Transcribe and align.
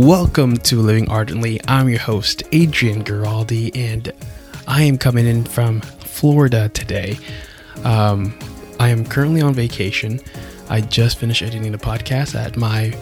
Welcome 0.00 0.58
to 0.58 0.80
Living 0.80 1.10
Ardently. 1.10 1.60
I'm 1.66 1.88
your 1.88 1.98
host, 1.98 2.44
Adrian 2.52 3.02
Giraldi, 3.02 3.76
and 3.76 4.12
I 4.68 4.84
am 4.84 4.96
coming 4.96 5.26
in 5.26 5.42
from 5.42 5.80
Florida 5.80 6.68
today. 6.68 7.18
Um, 7.82 8.38
I 8.78 8.90
am 8.90 9.04
currently 9.04 9.40
on 9.40 9.54
vacation. 9.54 10.20
I 10.68 10.82
just 10.82 11.18
finished 11.18 11.42
editing 11.42 11.72
the 11.72 11.78
podcast 11.78 12.36
at 12.36 12.56
my 12.56 12.96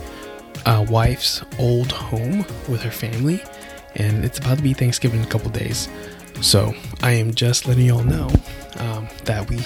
uh, 0.64 0.86
wife's 0.88 1.44
old 1.58 1.92
home 1.92 2.46
with 2.66 2.80
her 2.80 2.90
family, 2.90 3.44
and 3.96 4.24
it's 4.24 4.38
about 4.38 4.56
to 4.56 4.62
be 4.62 4.72
Thanksgiving 4.72 5.20
in 5.20 5.26
a 5.26 5.28
couple 5.28 5.50
days. 5.50 5.90
So 6.40 6.72
I 7.02 7.10
am 7.10 7.34
just 7.34 7.68
letting 7.68 7.84
y'all 7.84 8.04
know 8.04 8.30
um, 8.78 9.06
that 9.26 9.50
we, 9.50 9.58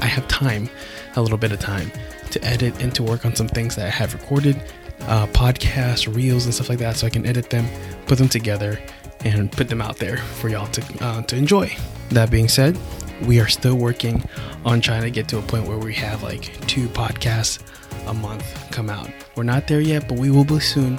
I 0.00 0.06
have 0.06 0.26
time, 0.26 0.68
a 1.14 1.22
little 1.22 1.38
bit 1.38 1.52
of 1.52 1.60
time 1.60 1.92
to 2.32 2.44
edit 2.44 2.82
and 2.82 2.92
to 2.96 3.04
work 3.04 3.24
on 3.24 3.36
some 3.36 3.46
things 3.46 3.76
that 3.76 3.86
I 3.86 3.90
have 3.90 4.12
recorded, 4.12 4.60
uh, 5.02 5.26
podcasts, 5.28 6.12
reels, 6.12 6.44
and 6.44 6.54
stuff 6.54 6.68
like 6.68 6.78
that, 6.78 6.96
so 6.96 7.06
I 7.06 7.10
can 7.10 7.26
edit 7.26 7.50
them, 7.50 7.66
put 8.06 8.18
them 8.18 8.28
together, 8.28 8.78
and 9.24 9.50
put 9.50 9.68
them 9.68 9.80
out 9.80 9.96
there 9.96 10.18
for 10.18 10.48
y'all 10.48 10.66
to 10.68 11.04
uh, 11.04 11.22
to 11.22 11.36
enjoy. 11.36 11.74
That 12.10 12.30
being 12.30 12.48
said, 12.48 12.78
we 13.26 13.40
are 13.40 13.48
still 13.48 13.76
working 13.76 14.22
on 14.64 14.80
trying 14.80 15.02
to 15.02 15.10
get 15.10 15.28
to 15.28 15.38
a 15.38 15.42
point 15.42 15.66
where 15.66 15.78
we 15.78 15.94
have 15.94 16.22
like 16.22 16.66
two 16.66 16.88
podcasts 16.88 17.62
a 18.06 18.14
month 18.14 18.44
come 18.70 18.88
out. 18.90 19.10
We're 19.36 19.42
not 19.42 19.66
there 19.66 19.80
yet, 19.80 20.08
but 20.08 20.18
we 20.18 20.30
will 20.30 20.44
be 20.44 20.60
soon. 20.60 20.98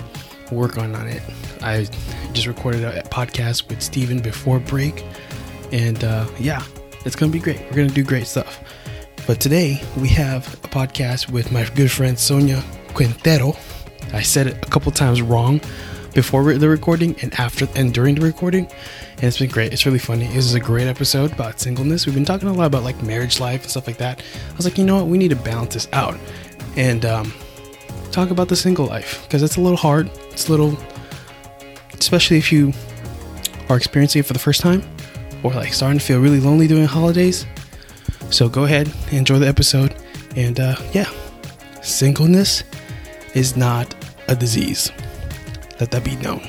Work 0.51 0.77
on 0.77 0.95
on 0.95 1.07
it. 1.07 1.21
I 1.61 1.87
just 2.33 2.47
recorded 2.47 2.83
a 2.83 3.03
podcast 3.03 3.69
with 3.69 3.81
Steven 3.81 4.19
before 4.19 4.59
break, 4.59 5.03
and 5.71 6.03
uh, 6.03 6.25
yeah, 6.39 6.63
it's 7.05 7.15
gonna 7.15 7.31
be 7.31 7.39
great. 7.39 7.61
We're 7.69 7.77
gonna 7.77 7.89
do 7.89 8.03
great 8.03 8.27
stuff. 8.27 8.59
But 9.27 9.39
today 9.39 9.81
we 9.97 10.07
have 10.09 10.51
a 10.63 10.67
podcast 10.69 11.29
with 11.29 11.51
my 11.51 11.69
good 11.75 11.91
friend 11.91 12.17
Sonia 12.17 12.63
Quintero. 12.95 13.55
I 14.13 14.21
said 14.21 14.47
it 14.47 14.65
a 14.65 14.69
couple 14.69 14.91
times 14.91 15.21
wrong 15.21 15.61
before 16.13 16.53
the 16.53 16.67
recording 16.67 17.15
and 17.21 17.33
after 17.39 17.67
and 17.75 17.93
during 17.93 18.15
the 18.15 18.21
recording, 18.21 18.65
and 19.15 19.23
it's 19.23 19.37
been 19.37 19.49
great. 19.49 19.71
It's 19.71 19.85
really 19.85 19.99
funny. 19.99 20.27
This 20.27 20.45
is 20.45 20.55
a 20.55 20.59
great 20.59 20.87
episode 20.87 21.31
about 21.31 21.59
singleness. 21.59 22.05
We've 22.05 22.15
been 22.15 22.25
talking 22.25 22.47
a 22.47 22.53
lot 22.53 22.65
about 22.65 22.83
like 22.83 23.01
marriage 23.03 23.39
life 23.39 23.61
and 23.61 23.69
stuff 23.69 23.87
like 23.87 23.97
that. 23.97 24.21
I 24.49 24.55
was 24.55 24.65
like, 24.65 24.77
you 24.77 24.85
know 24.85 24.97
what, 24.97 25.07
we 25.07 25.17
need 25.17 25.29
to 25.29 25.35
balance 25.35 25.75
this 25.75 25.87
out 25.93 26.17
and 26.75 27.05
um, 27.05 27.33
talk 28.11 28.31
about 28.31 28.47
the 28.47 28.55
single 28.55 28.85
life 28.85 29.23
because 29.23 29.43
it's 29.43 29.57
a 29.57 29.61
little 29.61 29.77
hard. 29.77 30.09
It's 30.31 30.47
a 30.47 30.51
little, 30.51 30.77
especially 31.93 32.37
if 32.37 32.51
you 32.51 32.73
are 33.69 33.77
experiencing 33.77 34.21
it 34.21 34.25
for 34.25 34.33
the 34.33 34.39
first 34.39 34.61
time 34.61 34.83
or 35.43 35.51
like 35.51 35.73
starting 35.73 35.99
to 35.99 36.05
feel 36.05 36.19
really 36.19 36.39
lonely 36.39 36.67
during 36.67 36.85
holidays. 36.85 37.45
So 38.31 38.49
go 38.49 38.63
ahead, 38.63 38.91
enjoy 39.11 39.39
the 39.39 39.47
episode, 39.47 39.95
and 40.35 40.59
uh, 40.59 40.75
yeah, 40.93 41.09
singleness 41.81 42.63
is 43.33 43.55
not 43.55 43.95
a 44.29 44.35
disease. 44.35 44.91
Let 45.79 45.89
that 45.91 46.03
be 46.03 46.15
known. 46.17 46.47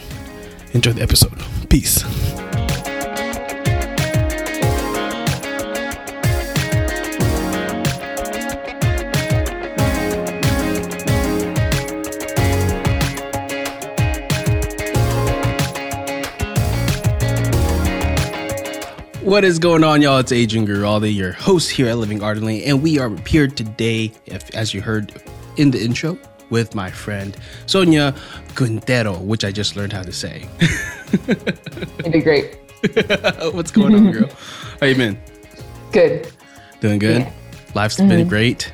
Enjoy 0.75 0.93
the 0.93 1.03
episode. 1.03 1.33
Peace. 1.71 2.03
What 19.23 19.45
is 19.45 19.59
going 19.59 19.85
on, 19.85 20.03
y'all? 20.03 20.19
It's 20.19 20.33
Adrian 20.33 20.67
Giraldi, 20.67 21.15
your 21.15 21.33
host 21.33 21.71
here 21.71 21.87
at 21.87 21.97
Living 21.97 22.23
Ardently, 22.23 22.65
and 22.65 22.83
we 22.83 22.99
are 22.99 23.17
here 23.27 23.47
today, 23.47 24.13
if, 24.27 24.55
as 24.55 24.75
you 24.75 24.83
heard 24.83 25.23
in 25.57 25.71
the 25.71 25.81
intro, 25.81 26.19
with 26.51 26.75
my 26.75 26.91
friend 26.91 27.37
Sonia 27.67 28.15
Quintero, 28.55 29.19
which 29.19 29.45
I 29.45 29.53
just 29.53 29.77
learned 29.77 29.93
how 29.93 30.03
to 30.03 30.13
say. 30.13 30.47
It'd 31.29 32.13
be 32.13 32.21
great. 32.21 32.59
What's 33.55 33.71
going 33.71 33.95
on, 33.95 34.11
girl? 34.11 34.29
How 34.81 34.87
you 34.87 34.95
been? 34.95 35.19
Good. 35.93 36.31
Doing 36.81 36.99
good? 36.99 37.21
Yeah. 37.23 37.33
Life's 37.75 37.97
been 37.97 38.27
great. 38.29 38.73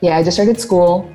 Yeah, 0.00 0.16
I 0.18 0.22
just 0.22 0.36
started 0.36 0.60
school, 0.60 1.12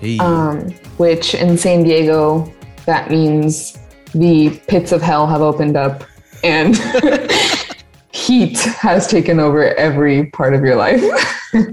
Hey. 0.00 0.18
um, 0.18 0.70
which 0.96 1.34
in 1.34 1.58
San 1.58 1.82
Diego, 1.84 2.52
that 2.86 3.10
means 3.10 3.78
the 4.14 4.50
pits 4.66 4.92
of 4.92 5.02
hell 5.02 5.26
have 5.26 5.42
opened 5.42 5.76
up 5.76 6.04
and 6.42 6.76
heat 8.12 8.58
has 8.58 9.06
taken 9.06 9.38
over 9.38 9.74
every 9.74 10.26
part 10.26 10.54
of 10.54 10.64
your 10.64 10.76
life. 10.76 11.02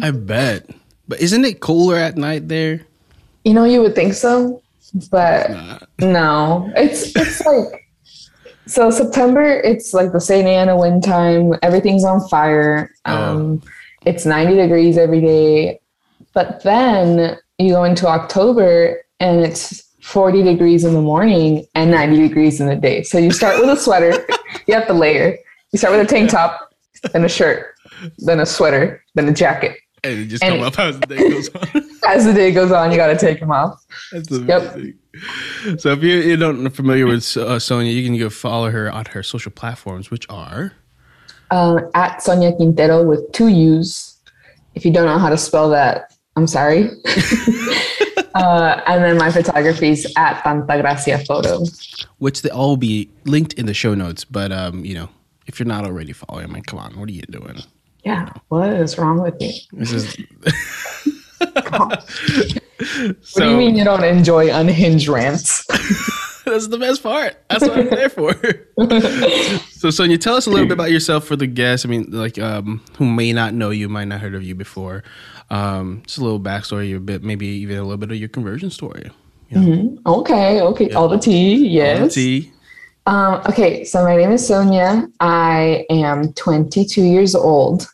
I 0.01 0.11
bet. 0.11 0.69
But 1.07 1.21
isn't 1.21 1.45
it 1.45 1.61
cooler 1.61 1.95
at 1.95 2.17
night 2.17 2.47
there? 2.49 2.81
You 3.47 3.53
know, 3.53 3.63
you 3.63 3.81
would 3.81 3.95
think 3.95 4.13
so, 4.13 4.61
but 5.09 5.49
Nah. 5.51 5.79
no. 6.01 6.69
It's 6.75 7.15
it's 7.15 7.45
like 7.45 7.85
so 8.65 8.91
September, 8.91 9.41
it's 9.41 9.93
like 9.93 10.11
the 10.11 10.19
Santa 10.19 10.49
Ana 10.49 10.75
wind 10.75 11.01
time. 11.01 11.53
Everything's 11.61 12.03
on 12.03 12.27
fire. 12.27 12.91
Um, 13.05 13.61
It's 14.05 14.25
90 14.25 14.55
degrees 14.55 14.97
every 14.97 15.21
day. 15.21 15.79
But 16.33 16.61
then 16.63 17.37
you 17.57 17.71
go 17.71 17.85
into 17.85 18.05
October 18.07 19.01
and 19.21 19.39
it's 19.45 19.81
40 20.01 20.43
degrees 20.43 20.83
in 20.83 20.93
the 20.93 21.01
morning 21.01 21.65
and 21.73 21.89
90 21.89 22.17
degrees 22.27 22.59
in 22.59 22.67
the 22.67 22.75
day. 22.75 23.01
So 23.03 23.17
you 23.17 23.31
start 23.31 23.61
with 23.61 23.69
a 23.69 23.77
sweater, 23.77 24.25
you 24.67 24.73
have 24.73 24.87
to 24.87 24.93
layer. 24.93 25.37
You 25.71 25.79
start 25.79 25.93
with 25.97 26.05
a 26.05 26.09
tank 26.13 26.31
top, 26.31 26.69
then 27.13 27.23
a 27.23 27.29
shirt, 27.29 27.75
then 28.19 28.41
a 28.41 28.45
sweater, 28.45 29.01
then 29.15 29.29
a 29.29 29.33
jacket. 29.33 29.77
And 30.03 30.19
it 30.19 30.25
just 30.27 30.43
And- 30.43 30.55
come 30.55 30.63
up 30.63 30.77
as 30.79 30.99
the 30.99 31.07
day 31.07 31.29
goes 31.29 31.49
on. 31.49 31.83
As 32.07 32.23
the 32.23 32.33
day 32.33 32.51
goes 32.53 32.71
on, 32.71 32.89
you 32.91 32.95
got 32.97 33.07
to 33.07 33.17
take 33.17 33.39
them 33.41 33.51
off. 33.51 33.83
That's 34.13 34.31
Yep. 34.31 34.75
amazing. 34.75 34.93
So 35.79 35.91
if 35.91 36.01
you, 36.03 36.15
you 36.19 36.37
don't 36.37 36.69
familiar 36.69 37.05
with 37.05 37.35
uh, 37.35 37.59
Sonia, 37.59 37.91
you 37.91 38.05
can 38.07 38.17
go 38.17 38.29
follow 38.29 38.69
her 38.71 38.89
on 38.89 39.05
her 39.05 39.23
social 39.23 39.51
platforms, 39.51 40.09
which 40.09 40.25
are 40.29 40.71
uh, 41.51 41.81
at 41.95 42.21
Sonia 42.23 42.53
Quintero 42.55 43.03
with 43.03 43.29
two 43.33 43.47
U's. 43.47 44.15
If 44.75 44.85
you 44.85 44.93
don't 44.93 45.05
know 45.05 45.17
how 45.17 45.27
to 45.29 45.37
spell 45.37 45.69
that, 45.71 46.15
I'm 46.37 46.47
sorry. 46.47 46.91
uh, 48.35 48.81
and 48.87 49.03
then 49.03 49.17
my 49.17 49.31
photography 49.31 49.89
is 49.89 50.13
at 50.15 50.41
Tanta 50.43 50.81
Gracia 50.81 51.17
Photo. 51.25 51.65
which 52.19 52.41
they 52.41 52.49
all 52.49 52.77
be 52.77 53.09
linked 53.25 53.53
in 53.53 53.65
the 53.65 53.73
show 53.73 53.95
notes. 53.95 54.23
But 54.23 54.51
um, 54.53 54.85
you 54.85 54.93
know, 54.93 55.09
if 55.47 55.59
you're 55.59 55.67
not 55.67 55.83
already 55.83 56.13
following, 56.13 56.45
I 56.49 56.53
mean, 56.53 56.63
come 56.63 56.79
on, 56.79 56.97
what 56.99 57.09
are 57.09 57.13
you 57.13 57.23
doing? 57.23 57.59
Yeah, 58.03 58.31
what 58.47 58.69
is 58.69 58.97
wrong 58.97 59.21
with 59.21 59.39
me? 59.39 59.61
This 59.73 59.91
is 59.91 60.17
What 61.39 62.05
do 63.35 63.49
you 63.49 63.57
mean 63.57 63.75
you 63.75 63.83
don't 63.83 64.03
enjoy 64.03 64.53
unhinged 64.53 65.07
rants? 65.07 65.65
That's 66.45 66.67
the 66.67 66.77
best 66.77 67.03
part. 67.03 67.35
That's 67.49 67.63
what 67.63 67.77
I'm 67.77 67.89
there 67.89 68.09
for. 68.09 68.33
so, 69.71 69.89
Sonia, 69.89 70.17
tell 70.17 70.35
us 70.35 70.47
a 70.47 70.49
little 70.49 70.65
bit 70.65 70.73
about 70.73 70.91
yourself 70.91 71.25
for 71.25 71.35
the 71.35 71.47
guests. 71.47 71.85
I 71.85 71.89
mean, 71.89 72.05
like, 72.09 72.39
um, 72.39 72.81
who 72.97 73.05
may 73.05 73.33
not 73.33 73.53
know 73.53 73.69
you, 73.69 73.89
might 73.89 74.05
not 74.05 74.21
heard 74.21 74.33
of 74.33 74.43
you 74.43 74.55
before. 74.55 75.03
Um, 75.49 76.03
just 76.05 76.19
a 76.19 76.23
little 76.23 76.39
backstory, 76.39 76.95
a 76.95 76.99
bit, 77.01 77.21
maybe 77.21 77.47
even 77.47 77.77
a 77.77 77.81
little 77.81 77.97
bit 77.97 78.11
of 78.11 78.17
your 78.17 78.29
conversion 78.29 78.69
story. 78.69 79.11
You 79.49 79.59
know, 79.59 79.97
Okay, 80.05 80.61
okay, 80.61 80.91
all 80.91 81.09
the 81.09 81.17
tea, 81.17 81.67
yes. 81.67 82.13
Tea. 82.13 82.51
Um, 83.07 83.41
okay, 83.47 83.85
so 83.85 84.03
my 84.03 84.17
name 84.17 84.31
is 84.31 84.45
Sonia. 84.45 85.07
I 85.21 85.85
am 85.89 86.33
22 86.33 87.01
years 87.01 87.35
old. 87.35 87.87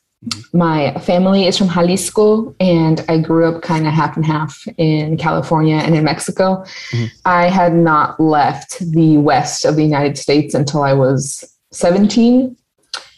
My 0.53 0.91
family 1.01 1.46
is 1.46 1.56
from 1.56 1.69
Jalisco, 1.69 2.56
and 2.59 3.06
I 3.07 3.19
grew 3.19 3.46
up 3.46 3.62
kind 3.62 3.85
of 3.85 3.94
half 3.94 4.16
and 4.16 4.25
half 4.25 4.66
in 4.78 5.18
California 5.18 5.75
and 5.75 5.96
in 5.96 6.03
Mexico. 6.03 6.63
Mhm. 6.91 7.12
I 7.25 7.47
had 7.50 7.75
not 7.75 8.19
left 8.19 8.79
the 8.79 9.18
west 9.18 9.66
of 9.66 9.75
the 9.75 9.84
United 9.84 10.18
States 10.18 10.56
until 10.56 10.81
I 10.81 10.94
was 10.94 11.44
17. 11.72 12.56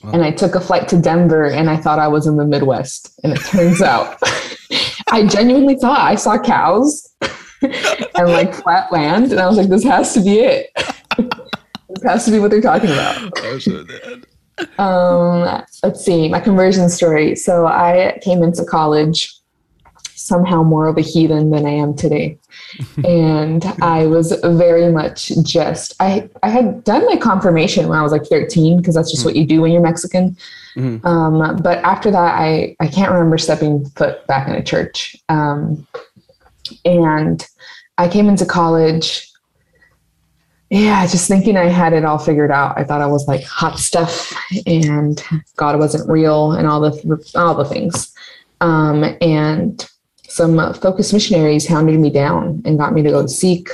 Wow. 0.04 0.12
And 0.12 0.24
I 0.24 0.32
took 0.32 0.56
a 0.56 0.60
flight 0.60 0.90
to 0.90 0.98
Denver, 0.98 1.46
and 1.46 1.70
I 1.70 1.78
thought 1.78 2.00
I 2.00 2.10
was 2.10 2.28
in 2.28 2.36
the 2.36 2.46
Midwest. 2.46 3.18
And 3.24 3.32
it 3.32 3.40
turns 3.46 3.82
out 3.94 4.18
I 5.12 5.26
genuinely 5.28 5.76
thought 5.76 6.00
I 6.00 6.16
saw 6.16 6.38
cows 6.38 7.08
and 7.62 8.28
like 8.28 8.54
flat 8.54 8.92
land. 8.92 9.32
And 9.32 9.40
I 9.40 9.48
was 9.48 9.56
like, 9.56 9.70
this 9.70 9.84
has 9.84 10.14
to 10.16 10.22
be 10.22 10.40
it. 10.40 10.72
this 11.96 12.04
has 12.04 12.26
to 12.26 12.32
be 12.32 12.40
what 12.40 12.52
they're 12.52 12.62
talking 12.62 12.92
about. 12.92 13.32
Oh, 13.44 13.58
so 13.60 13.86
Um, 14.82 15.64
let's 15.84 16.04
see, 16.06 16.30
my 16.30 16.40
conversion 16.40 16.88
story. 16.90 17.36
So 17.36 17.68
I 17.68 18.18
came 18.22 18.42
into 18.42 18.64
college 18.64 19.34
somehow 20.16 20.64
more 20.64 20.88
of 20.88 20.98
a 20.98 21.02
heathen 21.02 21.52
than 21.52 21.66
I 21.66 21.72
am 21.72 21.94
today. 21.94 22.38
and 23.04 23.66
I 23.82 24.08
was 24.08 24.32
very 24.44 24.92
much 24.92 25.32
just 25.44 25.94
I 26.00 26.30
I 26.42 26.50
had 26.50 26.84
done 26.84 27.06
my 27.06 27.18
confirmation 27.18 27.88
when 27.90 28.00
I 28.00 28.02
was 28.02 28.12
like 28.14 28.26
13 28.26 28.78
because 28.78 28.96
that's 28.96 29.12
just 29.12 29.26
what 29.26 29.36
you 29.36 29.46
do 29.46 29.62
when 29.62 29.72
you're 29.72 29.82
Mexican. 29.82 30.38
Mhm. 30.78 31.06
Um, 31.06 31.62
but 31.62 31.80
after 31.84 32.10
that, 32.12 32.36
I 32.40 32.76
I 32.80 32.88
can't 32.88 33.12
remember 33.12 33.38
stepping 33.38 33.86
foot 33.90 34.26
back 34.28 34.48
in 34.48 34.56
a 34.56 34.64
church. 34.64 35.16
Um, 35.30 35.86
and 36.86 37.46
I 37.98 38.08
came 38.08 38.28
into 38.30 38.46
college. 38.46 39.30
Yeah, 40.76 41.06
just 41.08 41.28
thinking 41.28 41.56
I 41.56 41.66
had 41.66 41.94
it 41.94 42.04
all 42.04 42.18
figured 42.18 42.52
out. 42.52 42.78
I 42.78 42.84
thought 42.84 43.02
I 43.02 43.06
was 43.06 43.28
like 43.28 43.44
hot 43.44 43.80
stuff, 43.80 44.34
and 44.66 45.24
God 45.56 45.80
wasn't 45.80 46.10
real, 46.10 46.52
and 46.52 46.68
all 46.68 46.82
the 46.82 47.32
all 47.36 47.56
the 47.56 47.66
things. 47.66 48.14
Um, 48.60 49.16
and 49.22 49.88
some 50.28 50.60
uh, 50.60 50.74
FOCUS 50.74 51.14
missionaries 51.14 51.66
hounded 51.68 52.00
me 52.00 52.10
down 52.10 52.62
and 52.66 52.78
got 52.78 52.94
me 52.94 53.04
to 53.04 53.10
go 53.10 53.22
to 53.22 53.28
seek 53.28 53.70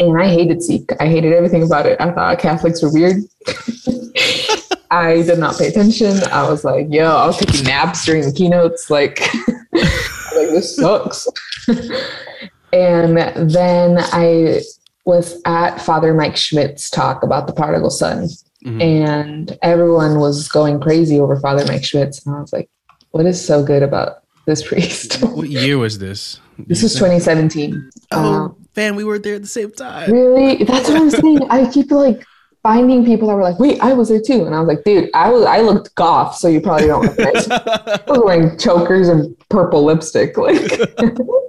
and 0.00 0.20
I 0.20 0.28
hated 0.28 0.62
SEEK. 0.62 0.90
I 1.00 1.06
hated 1.06 1.32
everything 1.32 1.62
about 1.62 1.86
it. 1.86 2.00
I 2.00 2.10
thought 2.10 2.38
Catholics 2.38 2.82
were 2.82 2.92
weird. 2.92 3.22
I 4.90 5.22
did 5.22 5.38
not 5.38 5.58
pay 5.58 5.68
attention. 5.68 6.22
I 6.32 6.48
was 6.48 6.64
like, 6.64 6.86
yo, 6.90 7.16
I 7.16 7.26
was 7.26 7.38
taking 7.38 7.64
naps 7.64 8.04
during 8.04 8.22
the 8.22 8.32
keynotes. 8.32 8.90
Like, 8.90 9.20
like 9.72 10.50
this 10.50 10.76
sucks. 10.76 11.26
and 12.72 13.16
then 13.50 13.98
I 14.12 14.60
was 15.04 15.40
at 15.44 15.80
Father 15.80 16.14
Mike 16.14 16.36
Schmitz's 16.36 16.90
talk 16.90 17.22
about 17.22 17.46
the 17.46 17.52
prodigal 17.52 17.90
son. 17.90 18.28
Mm-hmm. 18.64 18.80
And 18.80 19.58
everyone 19.62 20.18
was 20.18 20.48
going 20.48 20.80
crazy 20.80 21.20
over 21.20 21.38
Father 21.38 21.64
Mike 21.66 21.84
Schmitz. 21.84 22.24
And 22.24 22.34
I 22.34 22.40
was 22.40 22.52
like, 22.52 22.70
what 23.10 23.26
is 23.26 23.44
so 23.44 23.62
good 23.62 23.82
about 23.82 24.22
this 24.46 24.66
priest? 24.66 25.16
what 25.22 25.48
year 25.48 25.78
was 25.78 25.98
this? 25.98 26.40
This 26.58 26.82
was 26.82 26.94
2017. 26.94 27.90
Oh, 28.12 28.34
um, 28.34 28.66
man, 28.76 28.96
we 28.96 29.04
were 29.04 29.18
there 29.18 29.34
at 29.34 29.42
the 29.42 29.48
same 29.48 29.72
time. 29.72 30.10
Really? 30.10 30.64
That's 30.64 30.88
what 30.88 31.00
I'm 31.00 31.10
saying. 31.10 31.50
I 31.50 31.70
keep 31.70 31.90
like 31.90 32.24
finding 32.64 33.04
people 33.04 33.28
that 33.28 33.34
were 33.34 33.42
like, 33.42 33.58
wait, 33.60 33.78
I 33.80 33.92
was 33.92 34.08
there 34.08 34.20
too. 34.20 34.46
And 34.46 34.54
I 34.54 34.58
was 34.58 34.66
like, 34.66 34.84
dude, 34.84 35.10
I 35.14 35.30
was 35.30 35.44
I 35.44 35.60
looked 35.60 35.94
goth, 35.94 36.34
so 36.34 36.48
you 36.48 36.60
probably 36.60 36.86
don't 36.86 37.06
recognize 37.06 37.48
me. 37.48 37.56
I 37.56 38.02
was 38.08 38.22
wearing 38.24 38.58
chokers 38.58 39.08
and 39.08 39.36
purple 39.48 39.84
lipstick. 39.84 40.34
Like 40.44 40.80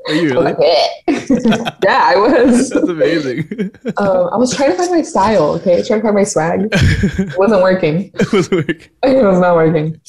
Are 0.07 0.13
you 0.13 0.29
really? 0.29 0.51
yeah, 1.07 2.01
I 2.03 2.15
was. 2.15 2.69
That's 2.69 2.88
amazing. 2.88 3.71
Um, 3.97 4.29
I 4.31 4.38
was 4.38 4.56
trying 4.56 4.71
to 4.71 4.77
find 4.77 4.91
my 4.91 5.01
style, 5.01 5.53
okay? 5.56 5.81
Trying 5.81 6.01
to 6.01 6.03
find 6.03 6.15
my 6.15 6.23
swag. 6.23 6.67
It 6.71 7.38
wasn't 7.38 7.63
working. 7.63 8.12
it 8.13 8.31
wasn't 8.31 8.67
working. 8.67 8.89
It 9.03 9.23
was 9.23 9.39
not 9.39 9.56
working. 9.56 10.00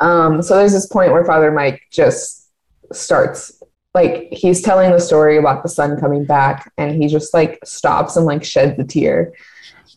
Um, 0.00 0.42
so 0.42 0.56
there's 0.56 0.72
this 0.72 0.86
point 0.86 1.12
where 1.12 1.24
Father 1.24 1.52
Mike 1.52 1.82
just 1.92 2.48
starts 2.92 3.62
like 3.94 4.28
he's 4.32 4.62
telling 4.62 4.90
the 4.90 4.98
story 4.98 5.36
about 5.36 5.62
the 5.62 5.68
son 5.68 6.00
coming 6.00 6.24
back 6.24 6.72
and 6.78 7.00
he 7.00 7.06
just 7.06 7.32
like 7.32 7.58
stops 7.64 8.16
and 8.16 8.26
like 8.26 8.42
sheds 8.42 8.78
a 8.80 8.84
tear 8.84 9.32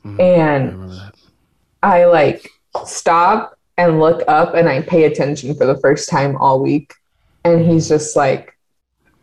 Mm, 0.05 0.19
and 0.19 0.91
I, 1.81 2.01
I 2.01 2.05
like 2.05 2.49
stop 2.85 3.57
and 3.77 3.99
look 3.99 4.23
up 4.27 4.53
and 4.53 4.69
I 4.69 4.81
pay 4.81 5.05
attention 5.05 5.55
for 5.55 5.65
the 5.65 5.77
first 5.77 6.09
time 6.09 6.35
all 6.37 6.61
week. 6.61 6.93
And 7.43 7.65
he's 7.65 7.89
just 7.89 8.15
like, 8.15 8.57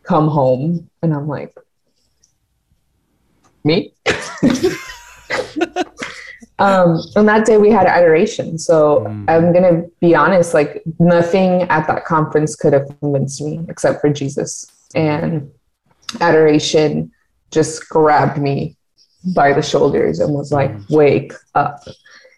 come 0.03 0.29
home. 0.29 0.91
And 1.03 1.15
I'm 1.15 1.29
like, 1.29 1.55
me? 3.65 3.93
um, 6.59 7.01
and 7.17 7.29
that 7.29 7.47
day 7.47 7.59
we 7.59 7.71
had 7.71 7.87
adoration. 7.87 8.59
So 8.59 9.01
mm. 9.01 9.25
I'm 9.29 9.53
going 9.53 9.63
to 9.63 9.91
be 10.01 10.15
honest, 10.15 10.55
like 10.55 10.83
nothing 10.99 11.63
at 11.63 11.87
that 11.87 12.05
conference 12.05 12.57
could 12.57 12.73
have 12.73 12.89
convinced 13.01 13.41
me 13.41 13.65
except 13.69 14.01
for 14.01 14.11
Jesus. 14.11 14.67
And 14.95 15.51
adoration 16.21 17.13
just 17.51 17.89
grabbed 17.89 18.39
me 18.39 18.77
by 19.35 19.53
the 19.53 19.63
shoulders 19.63 20.21
and 20.21 20.35
was 20.35 20.53
like, 20.53 20.71
mm. 20.71 20.91
wake 20.91 21.33
up. 21.55 21.81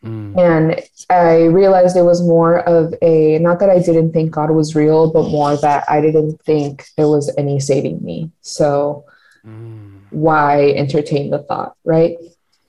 Mm. 0.04 0.38
And 0.38 0.80
I 1.08 1.44
realized 1.44 1.96
it 1.96 2.02
was 2.02 2.20
more 2.20 2.60
of 2.68 2.94
a, 3.00 3.38
not 3.38 3.58
that 3.60 3.70
I 3.70 3.78
didn't 3.78 4.12
think 4.12 4.32
God 4.32 4.50
was 4.50 4.74
real, 4.74 5.10
but 5.10 5.30
more 5.30 5.56
that 5.56 5.84
I 5.88 6.00
didn't 6.00 6.42
think 6.42 6.86
there 6.96 7.08
was 7.08 7.32
any 7.38 7.58
saving 7.58 8.04
me. 8.04 8.30
So 8.42 9.06
mm. 9.44 10.00
why 10.10 10.72
entertain 10.72 11.30
the 11.30 11.38
thought, 11.38 11.76
right? 11.84 12.18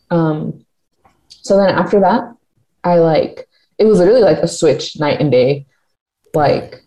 Um, 0.09 0.65
so 1.27 1.57
then 1.57 1.75
after 1.75 1.99
that, 1.99 2.33
I 2.83 2.99
like, 2.99 3.49
it 3.77 3.85
was 3.85 3.99
literally 3.99 4.21
like 4.21 4.37
a 4.37 4.47
switch 4.47 4.97
night 4.99 5.19
and 5.19 5.31
day. 5.31 5.65
Like, 6.33 6.84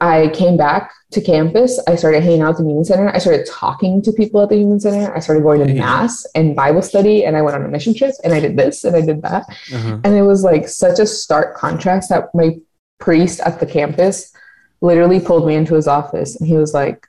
I 0.00 0.28
came 0.28 0.56
back 0.56 0.92
to 1.10 1.20
campus. 1.20 1.80
I 1.86 1.96
started 1.96 2.22
hanging 2.22 2.42
out 2.42 2.50
at 2.50 2.56
the 2.58 2.62
Newman 2.62 2.84
Center. 2.84 3.08
I 3.08 3.18
started 3.18 3.46
talking 3.46 4.00
to 4.02 4.12
people 4.12 4.40
at 4.42 4.48
the 4.48 4.56
Newman 4.56 4.80
Center. 4.80 5.14
I 5.14 5.20
started 5.20 5.42
going 5.42 5.66
to 5.66 5.74
mass 5.74 6.26
and 6.34 6.54
Bible 6.54 6.82
study, 6.82 7.24
and 7.24 7.36
I 7.36 7.42
went 7.42 7.56
on 7.56 7.64
a 7.64 7.68
mission 7.68 7.94
trip, 7.94 8.14
and 8.22 8.32
I 8.32 8.40
did 8.40 8.56
this 8.56 8.84
and 8.84 8.94
I 8.94 9.00
did 9.00 9.22
that. 9.22 9.44
Uh-huh. 9.72 9.98
And 10.04 10.14
it 10.14 10.22
was 10.22 10.44
like 10.44 10.68
such 10.68 10.98
a 10.98 11.06
stark 11.06 11.56
contrast 11.56 12.10
that 12.10 12.34
my 12.34 12.58
priest 12.98 13.40
at 13.40 13.58
the 13.60 13.66
campus 13.66 14.32
literally 14.80 15.20
pulled 15.20 15.46
me 15.46 15.54
into 15.54 15.74
his 15.74 15.88
office, 15.88 16.36
and 16.36 16.48
he 16.48 16.56
was 16.56 16.74
like, 16.74 17.06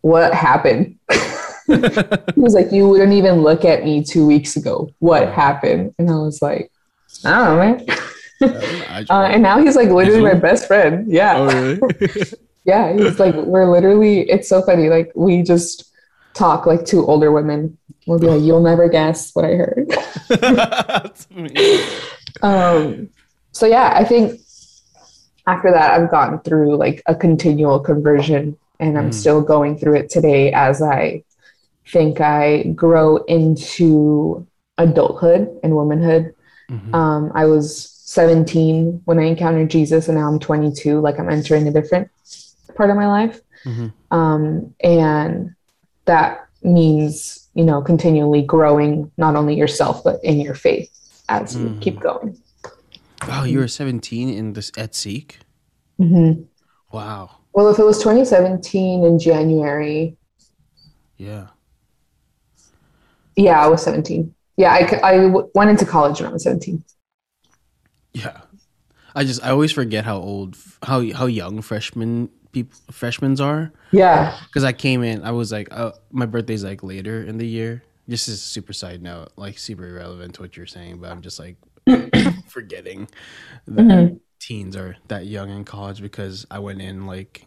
"What 0.00 0.34
happened?" 0.34 0.98
he 1.66 2.40
was 2.40 2.54
like, 2.54 2.72
"You 2.72 2.88
wouldn't 2.88 3.12
even 3.12 3.42
look 3.42 3.64
at 3.64 3.84
me 3.84 4.02
two 4.02 4.26
weeks 4.26 4.56
ago. 4.56 4.90
What 4.98 5.32
happened?" 5.32 5.94
And 5.98 6.10
I 6.10 6.14
was 6.14 6.42
like, 6.42 6.72
"I 7.24 7.30
don't 7.30 7.44
know, 7.44 7.86
man." 7.86 7.98
uh, 8.42 9.28
and 9.30 9.42
now 9.42 9.58
he's 9.58 9.76
like 9.76 9.88
literally 9.88 10.22
my 10.22 10.34
best 10.34 10.66
friend. 10.66 11.10
Yeah. 11.10 11.36
Oh, 11.36 11.46
really? 11.46 11.80
yeah. 12.64 12.92
He's 12.92 13.18
like, 13.18 13.34
we're 13.34 13.70
literally, 13.70 14.28
it's 14.30 14.48
so 14.48 14.62
funny. 14.62 14.88
Like, 14.88 15.12
we 15.14 15.42
just 15.42 15.92
talk 16.34 16.66
like 16.66 16.84
two 16.84 17.06
older 17.06 17.32
women. 17.32 17.78
We'll 18.06 18.18
be 18.18 18.26
like, 18.26 18.42
you'll 18.42 18.62
never 18.62 18.88
guess 18.88 19.34
what 19.34 19.44
I 19.44 19.54
heard. 19.54 19.92
um, 22.42 23.08
so, 23.52 23.66
yeah, 23.66 23.92
I 23.94 24.04
think 24.04 24.40
after 25.46 25.70
that, 25.70 26.00
I've 26.00 26.10
gone 26.10 26.40
through 26.42 26.76
like 26.76 27.02
a 27.06 27.14
continual 27.14 27.80
conversion 27.80 28.56
and 28.80 28.98
I'm 28.98 29.10
mm. 29.10 29.14
still 29.14 29.40
going 29.40 29.78
through 29.78 29.96
it 29.96 30.10
today 30.10 30.52
as 30.52 30.82
I 30.82 31.22
think 31.88 32.20
I 32.20 32.64
grow 32.74 33.18
into 33.24 34.46
adulthood 34.78 35.60
and 35.62 35.74
womanhood. 35.74 36.34
Mm-hmm. 36.70 36.94
Um, 36.94 37.32
I 37.34 37.46
was 37.46 37.91
17 38.12 39.00
when 39.06 39.18
I 39.18 39.22
encountered 39.22 39.70
Jesus, 39.70 40.06
and 40.06 40.18
now 40.18 40.28
I'm 40.28 40.38
22. 40.38 41.00
Like 41.00 41.18
I'm 41.18 41.30
entering 41.30 41.66
a 41.66 41.72
different 41.72 42.10
part 42.74 42.90
of 42.90 42.96
my 42.96 43.06
life. 43.06 43.40
Mm-hmm. 43.64 44.14
Um, 44.14 44.74
and 44.80 45.54
that 46.04 46.46
means, 46.62 47.48
you 47.54 47.64
know, 47.64 47.80
continually 47.80 48.42
growing 48.42 49.10
not 49.16 49.34
only 49.34 49.56
yourself, 49.56 50.04
but 50.04 50.22
in 50.22 50.40
your 50.40 50.54
faith 50.54 50.90
as 51.30 51.56
mm-hmm. 51.56 51.74
you 51.74 51.80
keep 51.80 52.00
going. 52.00 52.38
Wow, 53.26 53.44
you 53.44 53.60
were 53.60 53.68
17 53.68 54.28
in 54.28 54.52
this 54.52 54.70
at 54.76 54.94
Seek? 54.94 55.38
Mm-hmm. 55.98 56.42
Wow. 56.94 57.30
Well, 57.54 57.70
if 57.70 57.78
it 57.78 57.84
was 57.84 57.98
2017 57.98 59.04
in 59.04 59.18
January. 59.18 60.18
Yeah. 61.16 61.46
Yeah, 63.36 63.64
I 63.64 63.68
was 63.68 63.82
17. 63.82 64.34
Yeah, 64.58 64.70
I, 64.70 65.00
I 65.02 65.32
went 65.54 65.70
into 65.70 65.86
college 65.86 66.20
when 66.20 66.28
I 66.28 66.32
was 66.34 66.42
17. 66.42 66.84
Yeah, 68.14 68.40
I 69.14 69.24
just 69.24 69.42
I 69.42 69.50
always 69.50 69.72
forget 69.72 70.04
how 70.04 70.16
old 70.16 70.56
how 70.82 71.02
how 71.12 71.26
young 71.26 71.62
freshmen 71.62 72.28
people 72.52 72.78
freshmen 72.90 73.40
are. 73.40 73.72
Yeah, 73.90 74.38
because 74.46 74.64
I 74.64 74.72
came 74.72 75.02
in, 75.02 75.24
I 75.24 75.32
was 75.32 75.52
like, 75.52 75.72
oh, 75.72 75.92
my 76.10 76.26
birthday's 76.26 76.64
like 76.64 76.82
later 76.82 77.22
in 77.22 77.38
the 77.38 77.46
year. 77.46 77.82
Just 78.08 78.28
as 78.28 78.34
a 78.34 78.38
super 78.38 78.72
side 78.72 79.00
note, 79.02 79.28
like 79.36 79.58
super 79.58 79.88
irrelevant 79.88 80.34
to 80.34 80.42
what 80.42 80.56
you're 80.56 80.66
saying, 80.66 80.98
but 80.98 81.10
I'm 81.10 81.22
just 81.22 81.38
like 81.38 81.56
forgetting 82.48 83.08
that 83.66 83.82
mm-hmm. 83.82 84.16
teens 84.40 84.76
are 84.76 84.96
that 85.08 85.26
young 85.26 85.50
in 85.50 85.64
college 85.64 86.02
because 86.02 86.44
I 86.50 86.58
went 86.58 86.82
in 86.82 87.06
like 87.06 87.46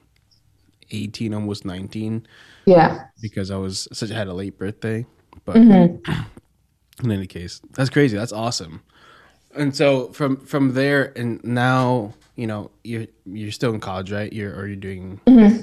18, 0.91 1.33
almost 1.33 1.65
19. 1.65 2.25
Yeah, 2.65 3.05
because 3.21 3.51
I 3.51 3.57
was 3.57 3.87
such 3.91 4.09
had 4.09 4.27
a 4.27 4.33
late 4.33 4.57
birthday, 4.57 5.05
but. 5.45 5.55
Mm-hmm. 5.55 6.23
In 7.03 7.11
any 7.11 7.27
case, 7.27 7.59
that's 7.71 7.89
crazy. 7.89 8.15
That's 8.15 8.31
awesome 8.31 8.81
and 9.55 9.75
so 9.75 10.09
from 10.09 10.37
from 10.37 10.73
there 10.73 11.13
and 11.17 11.43
now 11.43 12.13
you 12.35 12.47
know 12.47 12.69
you're 12.83 13.05
you're 13.25 13.51
still 13.51 13.73
in 13.73 13.79
college 13.79 14.11
right 14.11 14.33
you're 14.33 14.53
or 14.55 14.67
you're 14.67 14.75
doing 14.75 15.19
mm-hmm. 15.25 15.61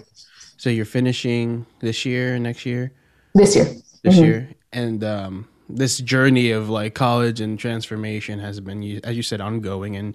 so 0.57 0.71
you're 0.71 0.85
finishing 0.85 1.67
this 1.81 2.05
year 2.05 2.39
next 2.39 2.67
year 2.67 2.93
this 3.35 3.55
year 3.55 3.67
this 4.03 4.15
mm-hmm. 4.15 4.25
year 4.25 4.49
and 4.73 5.05
um 5.05 5.49
this 5.69 5.99
journey 5.99 6.51
of 6.51 6.69
like 6.69 6.95
college 6.95 7.41
and 7.41 7.59
transformation 7.59 8.39
has 8.39 8.61
been 8.61 9.01
as 9.05 9.17
you 9.17 9.23
said 9.23 9.41
ongoing 9.41 9.97
and 9.97 10.15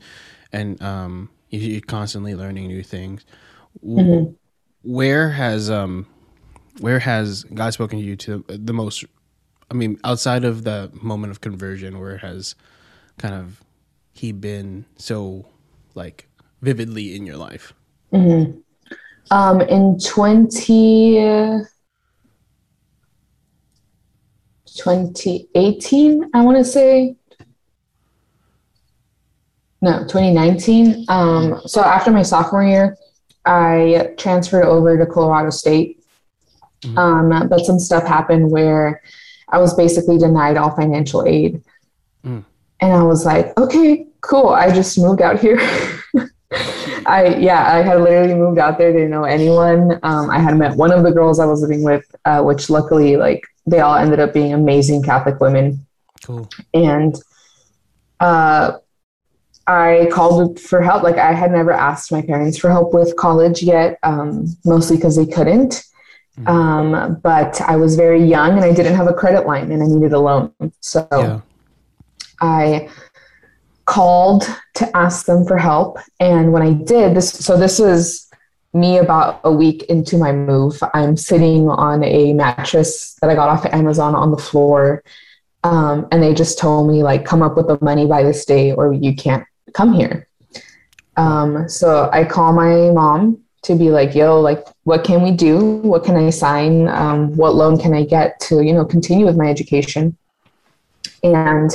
and 0.52 0.82
um 0.82 1.30
you're 1.50 1.82
constantly 1.82 2.36
learning 2.36 2.68
new 2.68 2.84
things 2.84 3.26
mm-hmm. 3.84 4.32
where 4.84 5.30
has 5.30 5.70
um 5.70 6.06
where 6.80 7.00
has 7.00 7.44
god 7.46 7.74
spoken 7.74 8.00
to 8.00 8.06
you 8.06 8.16
to 8.16 8.44
the 8.48 8.74
most 8.74 9.06
i 9.72 9.74
mean 9.74 10.00
outside 10.04 10.44
of 10.44 10.64
the 10.64 10.92
moment 11.02 11.32
of 11.32 11.42
conversion 11.42 12.00
where 12.00 12.18
has 12.18 12.56
kind 13.18 13.34
of 13.34 13.62
he 14.20 14.32
been 14.32 14.86
so 14.98 15.46
like 15.96 16.28
vividly 16.62 17.16
in 17.16 17.26
your 17.26 17.38
life? 17.38 17.74
Mm-hmm. 18.14 18.60
Um, 19.30 19.62
in 19.62 20.00
20, 20.00 21.64
2018, 24.78 26.30
I 26.34 26.42
want 26.42 26.58
to 26.58 26.64
say. 26.64 27.16
No, 29.82 30.00
2019. 30.00 31.06
Um, 31.08 31.62
so 31.66 31.84
after 31.84 32.10
my 32.12 32.24
sophomore 32.24 32.64
year, 32.64 32.98
I 33.46 34.14
transferred 34.18 34.66
over 34.66 34.98
to 34.98 35.06
Colorado 35.06 35.50
State. 35.50 36.04
Mm-hmm. 36.82 36.98
Um, 36.98 37.48
but 37.50 37.66
some 37.66 37.80
stuff 37.80 38.06
happened 38.06 38.50
where 38.50 39.02
I 39.50 39.60
was 39.60 39.74
basically 39.74 40.18
denied 40.18 40.58
all 40.58 40.76
financial 40.76 41.26
aid. 41.26 41.62
Mm. 42.26 42.44
And 42.80 42.94
I 42.94 43.04
was 43.04 43.26
like, 43.26 43.58
okay, 43.58 44.07
cool. 44.28 44.50
I 44.50 44.72
just 44.72 44.98
moved 44.98 45.22
out 45.22 45.40
here. 45.40 45.58
I 47.06 47.36
yeah, 47.40 47.74
I 47.74 47.82
had 47.82 48.02
literally 48.02 48.36
moved 48.36 48.60
out 48.60 48.78
there, 48.78 48.92
didn't 48.92 49.10
know 49.10 49.24
anyone. 49.24 50.00
Um, 50.04 50.30
I 50.30 50.40
had 50.40 50.58
met 50.58 50.76
one 50.76 50.92
of 50.92 51.04
the 51.04 51.12
girls 51.12 51.40
I 51.40 51.46
was 51.46 51.62
living 51.62 51.84
with, 51.84 52.04
uh, 52.26 52.42
which 52.42 52.70
luckily, 52.70 53.16
like, 53.18 53.44
they 53.66 53.80
all 53.80 53.96
ended 53.96 54.20
up 54.20 54.34
being 54.34 54.54
amazing 54.54 55.04
Catholic 55.04 55.40
women. 55.40 55.86
Cool. 56.26 56.50
And 56.74 57.16
uh, 58.20 58.78
I 59.68 60.10
called 60.12 60.60
for 60.60 60.82
help. 60.82 61.04
Like, 61.04 61.18
I 61.18 61.34
had 61.34 61.52
never 61.52 61.72
asked 61.72 62.12
my 62.12 62.22
parents 62.22 62.58
for 62.58 62.70
help 62.70 62.94
with 62.94 63.16
college 63.16 63.62
yet, 63.64 64.00
um, 64.04 64.48
mostly 64.66 64.96
because 64.98 65.16
they 65.16 65.26
couldn't. 65.26 65.84
Mhm. 66.40 66.48
Um, 66.48 67.20
but 67.24 67.60
I 67.62 67.76
was 67.78 67.96
very 67.96 68.24
young 68.24 68.52
and 68.52 68.64
I 68.64 68.72
didn't 68.72 68.96
have 68.96 69.08
a 69.08 69.14
credit 69.14 69.48
line 69.48 69.72
and 69.72 69.82
I 69.82 69.88
needed 69.88 70.14
a 70.14 70.20
loan. 70.20 70.52
So 70.82 71.08
Yeah. 71.12 71.40
I 72.40 72.90
called 73.88 74.44
to 74.76 74.96
ask 74.96 75.26
them 75.26 75.46
for 75.46 75.58
help. 75.58 75.98
And 76.20 76.52
when 76.52 76.62
I 76.62 76.74
did 76.74 77.16
this, 77.16 77.32
so 77.32 77.58
this 77.58 77.80
was 77.80 78.30
me 78.74 78.98
about 78.98 79.40
a 79.44 79.52
week 79.52 79.84
into 79.84 80.18
my 80.18 80.32
move. 80.32 80.78
I'm 80.94 81.18
sitting 81.18 81.70
on 81.70 82.04
a 82.04 82.34
mattress 82.34 83.16
that 83.22 83.30
I 83.30 83.36
got 83.36 83.50
off 83.50 83.66
of 83.66 83.74
Amazon 83.74 84.14
on 84.14 84.30
the 84.30 84.38
floor. 84.38 85.04
Um, 85.64 86.08
and 86.12 86.22
they 86.22 86.34
just 86.34 86.60
told 86.60 86.88
me, 86.88 87.02
like, 87.02 87.26
come 87.26 87.42
up 87.42 87.58
with 87.58 87.68
the 87.68 87.80
money 87.82 88.06
by 88.06 88.24
this 88.24 88.46
day 88.46 88.74
or 88.74 88.94
you 88.94 89.16
can't 89.16 89.46
come 89.74 89.94
here. 89.94 90.28
Um, 91.16 91.68
so 91.68 92.10
I 92.12 92.26
call 92.26 92.54
my 92.54 92.92
mom 92.92 93.40
to 93.64 93.76
be 93.76 93.90
like, 93.90 94.14
yo, 94.14 94.40
like, 94.40 94.66
what 94.84 95.04
can 95.04 95.24
we 95.24 95.32
do? 95.32 95.78
What 95.78 96.04
can 96.04 96.16
I 96.16 96.30
sign? 96.30 96.88
Um, 96.90 97.36
what 97.36 97.56
loan 97.56 97.80
can 97.80 97.94
I 97.94 98.04
get 98.04 98.40
to, 98.42 98.62
you 98.62 98.74
know, 98.74 98.86
continue 98.86 99.26
with 99.26 99.38
my 99.38 99.50
education? 99.50 100.16
And 101.24 101.72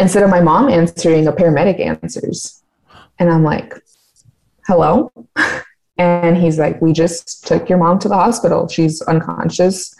instead 0.00 0.22
of 0.22 0.30
my 0.30 0.40
mom 0.40 0.68
answering, 0.68 1.28
a 1.28 1.32
paramedic 1.32 1.78
answers. 1.78 2.62
And 3.18 3.30
I'm 3.30 3.44
like, 3.44 3.74
hello? 4.66 5.12
And 5.98 6.38
he's 6.38 6.58
like, 6.58 6.80
we 6.80 6.94
just 6.94 7.46
took 7.46 7.68
your 7.68 7.76
mom 7.76 7.98
to 7.98 8.08
the 8.08 8.14
hospital. 8.14 8.66
She's 8.68 9.02
unconscious. 9.02 9.94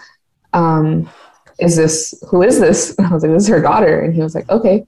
Um, 0.55 1.11
is 1.59 1.77
this, 1.77 2.15
who 2.31 2.41
is 2.41 2.59
this? 2.59 2.97
And 2.97 3.07
I 3.07 3.13
was 3.13 3.23
like, 3.23 3.33
this 3.33 3.43
is 3.43 3.49
her 3.51 3.61
daughter. 3.61 4.01
And 4.01 4.15
he 4.15 4.23
was 4.23 4.35
like, 4.35 4.49
okay. 4.49 4.87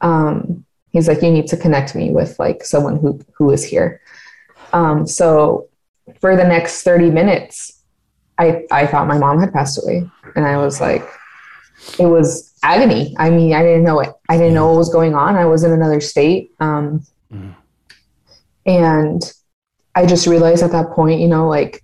Um, 0.00 0.64
he's 0.90 1.06
like, 1.06 1.20
you 1.20 1.30
need 1.30 1.48
to 1.48 1.56
connect 1.58 1.94
me 1.94 2.12
with 2.12 2.38
like 2.38 2.64
someone 2.64 2.98
who, 2.98 3.20
who 3.34 3.50
is 3.50 3.62
here. 3.62 4.00
Um, 4.72 5.06
so 5.06 5.68
for 6.18 6.34
the 6.34 6.44
next 6.44 6.82
30 6.82 7.10
minutes, 7.10 7.82
I, 8.38 8.64
I 8.70 8.86
thought 8.86 9.06
my 9.06 9.18
mom 9.18 9.40
had 9.40 9.52
passed 9.52 9.78
away. 9.84 10.08
And 10.34 10.46
I 10.46 10.56
was 10.56 10.80
like, 10.80 11.06
it 11.98 12.06
was 12.06 12.52
agony. 12.62 13.14
I 13.18 13.30
mean, 13.30 13.54
I 13.54 13.62
didn't 13.62 13.84
know 13.84 14.00
it. 14.00 14.12
I 14.28 14.36
didn't 14.36 14.54
know 14.54 14.68
what 14.68 14.76
was 14.78 14.88
going 14.92 15.14
on. 15.14 15.36
I 15.36 15.44
was 15.46 15.64
in 15.64 15.72
another 15.72 16.00
state. 16.00 16.52
Um, 16.60 17.02
Mhm. 17.32 17.54
and 18.66 19.32
I 19.94 20.06
just 20.06 20.26
realized 20.26 20.62
at 20.62 20.72
that 20.72 20.90
point, 20.90 21.20
you 21.20 21.28
know, 21.28 21.48
like 21.48 21.82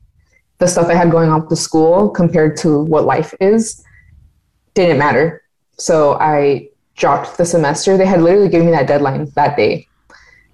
the 0.58 0.66
stuff 0.68 0.88
I 0.88 0.94
had 0.94 1.10
going 1.10 1.30
on 1.30 1.40
with 1.40 1.50
the 1.50 1.56
school 1.56 2.08
compared 2.10 2.56
to 2.58 2.82
what 2.84 3.04
life 3.04 3.34
is 3.40 3.82
didn't 4.74 4.98
matter. 4.98 5.42
So 5.78 6.14
I 6.14 6.68
dropped 6.96 7.36
the 7.38 7.44
semester. 7.44 7.96
They 7.96 8.06
had 8.06 8.22
literally 8.22 8.48
given 8.48 8.66
me 8.66 8.72
that 8.72 8.86
deadline 8.86 9.30
that 9.34 9.56
day. 9.56 9.88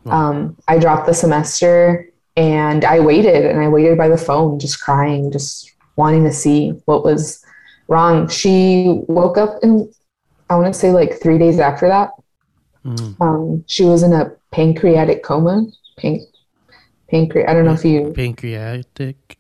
Wow. 0.05 0.13
Um, 0.31 0.57
I 0.69 0.79
dropped 0.79 1.07
the 1.07 1.13
semester 1.15 2.09
and 2.37 2.85
I 2.85 3.01
waited 3.01 3.45
and 3.45 3.61
I 3.61 3.69
waited 3.69 3.99
by 3.99 4.09
the 4.09 4.17
phone, 4.17 4.59
just 4.59 4.81
crying, 4.81 5.31
just 5.31 5.71
wanting 5.97 6.25
to 6.25 6.33
see 6.33 6.71
what 6.87 7.05
was 7.05 7.45
wrong. 7.91 8.27
She 8.29 9.03
woke 9.09 9.37
up 9.37 9.59
in, 9.63 9.93
I 10.49 10.57
want 10.57 10.73
to 10.73 10.79
say 10.81 10.93
like 10.93 11.21
three 11.21 11.37
days 11.37 11.59
after 11.59 11.87
that. 11.89 12.11
Mhm. 12.87 13.21
Um, 13.21 13.65
she 13.67 13.85
was 13.85 14.03
in 14.03 14.13
a 14.15 14.33
pancreatic 14.53 15.23
coma. 15.23 15.67
Pan- 15.99 16.25
pancreas. 17.11 17.47
I 17.51 17.53
don't 17.53 17.67
know 17.67 17.75
if 17.75 17.85
you 17.85 18.13
Pancreatic. 18.15 19.37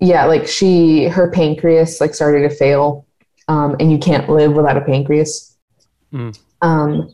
yeah 0.00 0.24
like 0.24 0.46
she 0.46 1.06
her 1.08 1.28
pancreas 1.30 2.00
like 2.00 2.14
started 2.14 2.48
to 2.48 2.54
fail 2.54 3.04
um, 3.48 3.74
and 3.80 3.90
you 3.92 3.98
can't 3.98 4.28
live 4.30 4.52
without 4.54 4.76
a 4.76 4.80
pancreas 4.80 5.56
Mm. 6.14 6.38
um, 6.62 7.12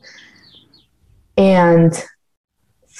and 1.36 1.92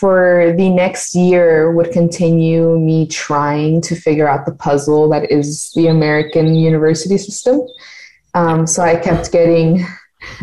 for 0.05 0.53
the 0.59 0.69
next 0.69 1.15
year 1.15 1.73
would 1.73 1.91
continue 1.91 2.79
me 2.79 3.07
trying 3.07 3.81
to 3.81 3.95
figure 3.95 4.29
out 4.29 4.45
the 4.45 4.53
puzzle 4.53 5.09
that 5.09 5.31
is 5.31 5.71
the 5.77 5.87
american 5.87 6.55
university 6.55 7.17
system 7.17 7.63
um, 8.35 8.67
so 8.67 8.83
i 8.83 8.95
kept 8.95 9.33
getting 9.33 9.83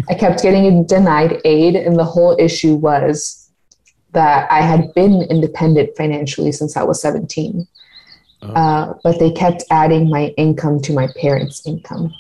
i 0.10 0.16
kept 0.16 0.42
getting 0.42 0.84
denied 0.88 1.40
aid 1.46 1.76
and 1.76 1.96
the 1.96 2.04
whole 2.04 2.36
issue 2.40 2.74
was 2.74 3.52
that 4.14 4.52
i 4.52 4.62
had 4.62 4.92
been 4.96 5.22
independent 5.30 5.96
financially 5.96 6.52
since 6.52 6.76
i 6.76 6.82
was 6.82 7.00
17 7.00 7.68
Oh. 8.44 8.54
uh, 8.54 8.94
but 9.04 9.20
they 9.20 9.30
kept 9.30 9.64
adding 9.70 10.10
my 10.10 10.30
income 10.36 10.82
to 10.82 10.94
my 10.94 11.08
parents' 11.22 11.68
income, 11.68 12.12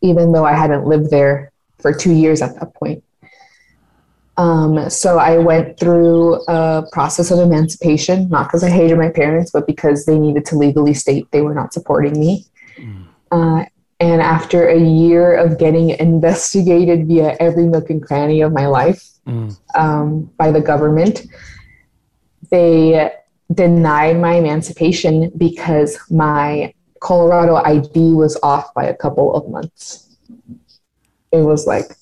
even 0.00 0.32
though 0.32 0.46
I 0.46 0.54
hadn't 0.54 0.86
lived 0.86 1.10
there 1.10 1.52
for 1.80 1.92
two 1.92 2.14
years 2.14 2.40
at 2.40 2.58
that 2.58 2.72
point. 2.72 3.04
Um, 4.36 4.88
so 4.88 5.18
I 5.18 5.38
went 5.38 5.78
through 5.78 6.42
a 6.48 6.84
process 6.90 7.30
of 7.30 7.38
emancipation, 7.38 8.28
not 8.28 8.48
because 8.48 8.64
I 8.64 8.70
hated 8.70 8.96
my 8.96 9.10
parents, 9.10 9.50
but 9.50 9.66
because 9.66 10.06
they 10.06 10.18
needed 10.18 10.46
to 10.46 10.56
legally 10.56 10.94
state 10.94 11.30
they 11.30 11.42
were 11.42 11.54
not 11.54 11.74
supporting 11.74 12.18
me. 12.18 12.46
Mm. 12.78 13.04
Uh, 13.30 13.64
and 14.00 14.22
after 14.22 14.68
a 14.68 14.78
year 14.78 15.36
of 15.36 15.58
getting 15.58 15.90
investigated 15.90 17.06
via 17.06 17.36
every 17.38 17.66
nook 17.66 17.90
and 17.90 18.02
cranny 18.02 18.40
of 18.40 18.52
my 18.52 18.66
life, 18.66 19.12
Mm. 19.26 19.56
um, 19.76 20.30
by 20.36 20.50
the 20.50 20.60
government. 20.60 21.22
They 22.50 23.12
denied 23.52 24.20
my 24.20 24.34
emancipation 24.34 25.30
because 25.36 25.98
my 26.10 26.74
Colorado 27.00 27.56
ID 27.56 28.14
was 28.14 28.38
off 28.42 28.74
by 28.74 28.84
a 28.84 28.94
couple 28.94 29.34
of 29.34 29.48
months. 29.48 30.16
It 31.30 31.42
was 31.42 31.66
like 31.66 31.96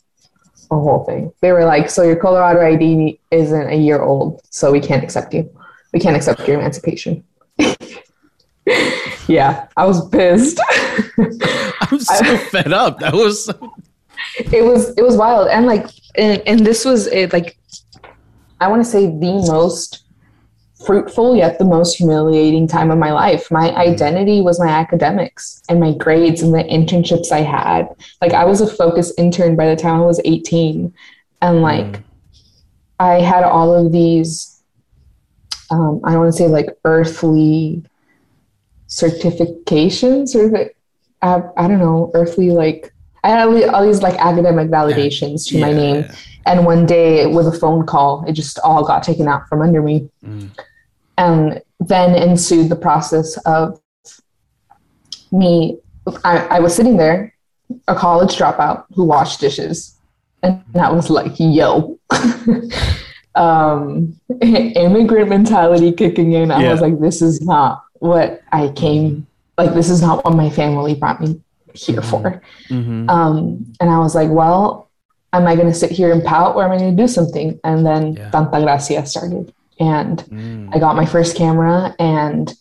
a 0.70 0.78
whole 0.78 1.04
thing. 1.04 1.32
They 1.40 1.52
were 1.52 1.64
like, 1.64 1.90
So 1.90 2.02
your 2.02 2.16
Colorado 2.16 2.60
ID 2.60 3.18
isn't 3.30 3.70
a 3.70 3.76
year 3.76 4.02
old, 4.02 4.40
so 4.50 4.72
we 4.72 4.80
can't 4.80 5.02
accept 5.02 5.34
you. 5.34 5.50
We 5.92 6.00
can't 6.00 6.16
accept 6.16 6.46
your 6.46 6.58
emancipation. 6.58 7.24
yeah, 9.26 9.66
I 9.76 9.86
was 9.86 10.08
pissed. 10.08 10.60
I'm 11.18 11.98
so 11.98 12.36
fed 12.36 12.72
up. 12.72 13.00
That 13.00 13.14
was 13.14 13.46
so 13.46 13.74
it 14.38 14.64
was 14.64 14.96
it 14.96 15.02
was 15.02 15.16
wild 15.16 15.48
and 15.48 15.66
like 15.66 15.86
and, 16.16 16.42
and 16.46 16.60
this 16.60 16.84
was 16.84 17.06
it 17.08 17.32
like 17.32 17.56
i 18.60 18.68
want 18.68 18.82
to 18.84 18.88
say 18.88 19.06
the 19.06 19.44
most 19.50 20.04
fruitful 20.86 21.36
yet 21.36 21.58
the 21.58 21.64
most 21.64 21.96
humiliating 21.96 22.66
time 22.66 22.90
of 22.90 22.98
my 22.98 23.12
life 23.12 23.50
my 23.50 23.70
identity 23.76 24.40
was 24.40 24.58
my 24.58 24.68
academics 24.68 25.62
and 25.68 25.78
my 25.78 25.92
grades 25.94 26.40
and 26.42 26.54
the 26.54 26.64
internships 26.64 27.30
i 27.32 27.40
had 27.40 27.86
like 28.22 28.32
i 28.32 28.44
was 28.44 28.60
a 28.60 28.66
focus 28.66 29.12
intern 29.18 29.56
by 29.56 29.66
the 29.68 29.76
time 29.76 30.00
i 30.00 30.04
was 30.06 30.20
18 30.24 30.92
and 31.42 31.62
like 31.62 31.84
Mm. 31.84 32.02
i 32.98 33.14
had 33.20 33.44
all 33.44 33.74
of 33.74 33.92
these 33.92 34.62
um, 35.70 36.00
i 36.04 36.12
don't 36.12 36.20
want 36.20 36.32
to 36.32 36.38
say 36.38 36.48
like 36.48 36.68
earthly 36.84 37.82
certifications 38.88 40.34
or 40.34 40.48
the, 40.48 40.70
I, 41.22 41.42
I 41.56 41.68
don't 41.68 41.78
know 41.78 42.10
earthly 42.14 42.50
like 42.50 42.92
I 43.22 43.28
had 43.28 43.46
all 43.68 43.84
these- 43.86 44.02
like 44.02 44.14
academic 44.18 44.68
validations 44.70 45.46
to 45.48 45.60
my 45.60 45.68
Yeah. 45.68 45.76
name, 45.76 46.04
and 46.46 46.64
one 46.64 46.86
day 46.86 47.26
with 47.26 47.46
a 47.48 47.52
phone 47.52 47.84
call, 47.84 48.24
it 48.26 48.32
just 48.32 48.58
all 48.60 48.82
got 48.82 49.02
taken 49.02 49.28
out 49.28 49.46
from 49.46 49.60
under 49.60 49.82
me. 49.82 50.08
Mm. 50.24 50.48
And 51.24 51.60
then 51.92 52.14
ensued 52.28 52.68
the 52.72 52.76
process 52.76 53.36
of 53.44 53.80
me. 55.32 55.78
I, 56.24 56.34
I 56.56 56.60
was 56.60 56.74
sitting 56.74 56.96
there, 56.96 57.34
a 57.88 57.94
college 57.94 58.36
dropout 58.36 58.84
who 58.94 59.04
washed 59.04 59.38
dishes, 59.40 59.96
and 60.42 60.64
I 60.74 60.90
was 60.90 61.10
like, 61.10 61.32
"Yo." 61.38 61.98
um 63.36 64.12
immigrant 64.42 65.28
mentality 65.28 65.92
kicking 65.92 66.32
in 66.32 66.50
i 66.50 66.60
Yeah. 66.60 66.72
was 66.72 66.80
like 66.80 66.98
this 66.98 67.22
is 67.22 67.40
not 67.40 67.84
what 68.00 68.42
i 68.50 68.66
came 68.74 69.24
like 69.56 69.72
this 69.72 69.88
is 69.88 70.02
not 70.02 70.24
what 70.24 70.34
my 70.34 70.50
family 70.50 70.94
brought 70.96 71.20
me 71.20 71.40
here 71.72 72.02
for 72.02 72.42
Mhm. 72.68 73.08
um, 73.08 73.36
and 73.78 73.88
I 73.88 73.98
was 74.04 74.16
like, 74.16 74.30
well, 74.40 74.90
am 75.32 75.46
I 75.46 75.54
going 75.54 75.68
to 75.68 75.78
sit 75.82 75.92
here 75.92 76.10
and 76.10 76.24
pout 76.24 76.56
or 76.56 76.64
am 76.64 76.72
I 76.72 76.78
going 76.78 76.96
to 76.96 77.02
do 77.04 77.06
something? 77.06 77.60
And 77.62 77.86
then 77.86 78.02
Yeah. 78.14 78.30
Tanta 78.30 78.58
Gracia 78.66 79.06
started. 79.06 79.52
And 79.80 80.18
Mm. 80.30 80.68
I 80.74 80.78
got 80.78 80.94
my 80.94 81.06
first 81.06 81.36
camera 81.36 81.94
and 81.98 82.52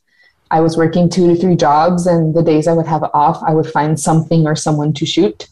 I 0.52 0.62
was 0.62 0.78
working 0.78 1.10
two 1.10 1.28
to 1.28 1.36
three 1.36 1.56
jobs. 1.56 2.08
And 2.08 2.34
the 2.34 2.42
days 2.42 2.66
I 2.68 2.74
would 2.74 2.88
have 2.88 3.04
off, 3.14 3.38
I 3.46 3.54
would 3.54 3.68
find 3.68 4.00
something 4.00 4.48
or 4.48 4.56
someone 4.56 4.94
to 4.94 5.06
shoot. 5.06 5.48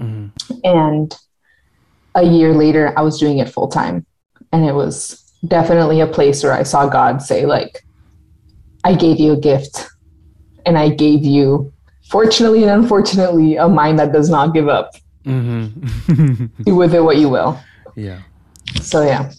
Mhm. 0.00 0.30
And 0.62 1.16
a 2.14 2.22
year 2.22 2.52
later, 2.54 2.92
I 2.96 3.02
was 3.02 3.18
doing 3.18 3.38
it 3.38 3.48
full 3.48 3.66
time. 3.68 4.04
And 4.52 4.64
it 4.64 4.74
was 4.74 5.22
definitely 5.48 6.00
a 6.00 6.06
place 6.06 6.42
where 6.44 6.52
I 6.52 6.62
saw 6.62 6.86
God 6.86 7.22
say, 7.22 7.46
like, 7.46 7.82
I 8.84 8.94
gave 8.94 9.18
you 9.18 9.32
a 9.32 9.36
gift 9.36 9.88
and 10.64 10.76
I 10.78 10.90
gave 10.90 11.24
you, 11.24 11.72
fortunately 12.08 12.62
and 12.62 12.70
unfortunately, 12.70 13.56
a 13.56 13.68
mind 13.68 13.98
that 13.98 14.12
does 14.12 14.28
not 14.30 14.54
give 14.54 14.68
up 14.68 14.92
Mhm. 15.26 16.50
do 16.64 16.74
with 16.76 16.94
it 16.94 17.00
what 17.02 17.16
you 17.16 17.28
will. 17.28 17.58
yeah. 17.96 18.18
So 18.80 19.02
yeah, 19.02 19.30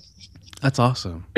That's 0.62 0.80
awesome. 0.80 1.26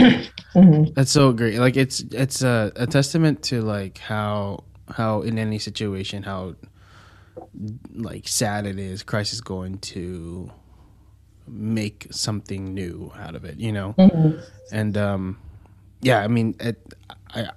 Mhm. 0.56 0.96
That's 0.96 1.12
so 1.12 1.32
great. 1.32 1.60
Like 1.60 1.78
it's 1.78 2.00
it's 2.00 2.42
a, 2.42 2.72
a 2.76 2.88
testament 2.88 3.44
to 3.44 3.62
like 3.62 4.00
how 4.00 4.64
how 4.90 5.22
in 5.22 5.38
any 5.38 5.60
situation 5.60 6.24
how 6.24 6.56
like 7.94 8.28
sad 8.28 8.66
it 8.66 8.80
is. 8.80 9.04
Christ 9.04 9.32
is 9.34 9.42
going 9.42 9.78
to 9.94 10.50
make 11.48 12.08
something 12.10 12.74
new 12.74 13.12
out 13.16 13.36
of 13.36 13.46
it. 13.46 13.60
You 13.60 13.72
know, 13.72 13.94
Mhm. 14.00 14.42
and 14.72 14.98
um, 14.98 15.38
yeah. 16.02 16.24
I 16.24 16.28
mean, 16.28 16.56
it, 16.60 16.96
I 17.36 17.52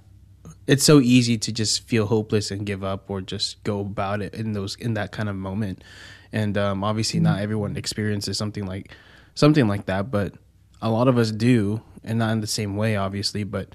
it's 0.67 0.83
so 0.83 0.99
easy 1.01 1.37
to 1.39 1.51
just 1.51 1.87
feel 1.87 2.05
hopeless 2.05 2.51
and 2.51 2.63
give 2.65 2.83
up 2.83 3.09
or 3.09 3.21
just 3.21 3.61
go 3.63 3.79
about 3.79 4.21
it 4.21 4.35
in 4.35 4.53
those 4.53 4.75
in 4.75 4.93
that 4.93 5.11
kind 5.11 5.29
of 5.29 5.35
moment. 5.35 5.83
And 6.31 6.57
um, 6.59 6.83
obviously, 6.83 7.19
not 7.19 7.39
everyone 7.39 7.75
experiences 7.75 8.37
something 8.37 8.67
like 8.67 8.91
something 9.33 9.67
like 9.67 9.87
that, 9.87 10.11
but 10.11 10.33
a 10.83 10.89
lot 10.91 11.07
of 11.07 11.17
us 11.17 11.31
do, 11.31 11.81
and 12.03 12.19
not 12.19 12.31
in 12.31 12.41
the 12.41 12.47
same 12.47 12.75
way, 12.75 12.95
obviously. 12.95 13.43
But 13.43 13.73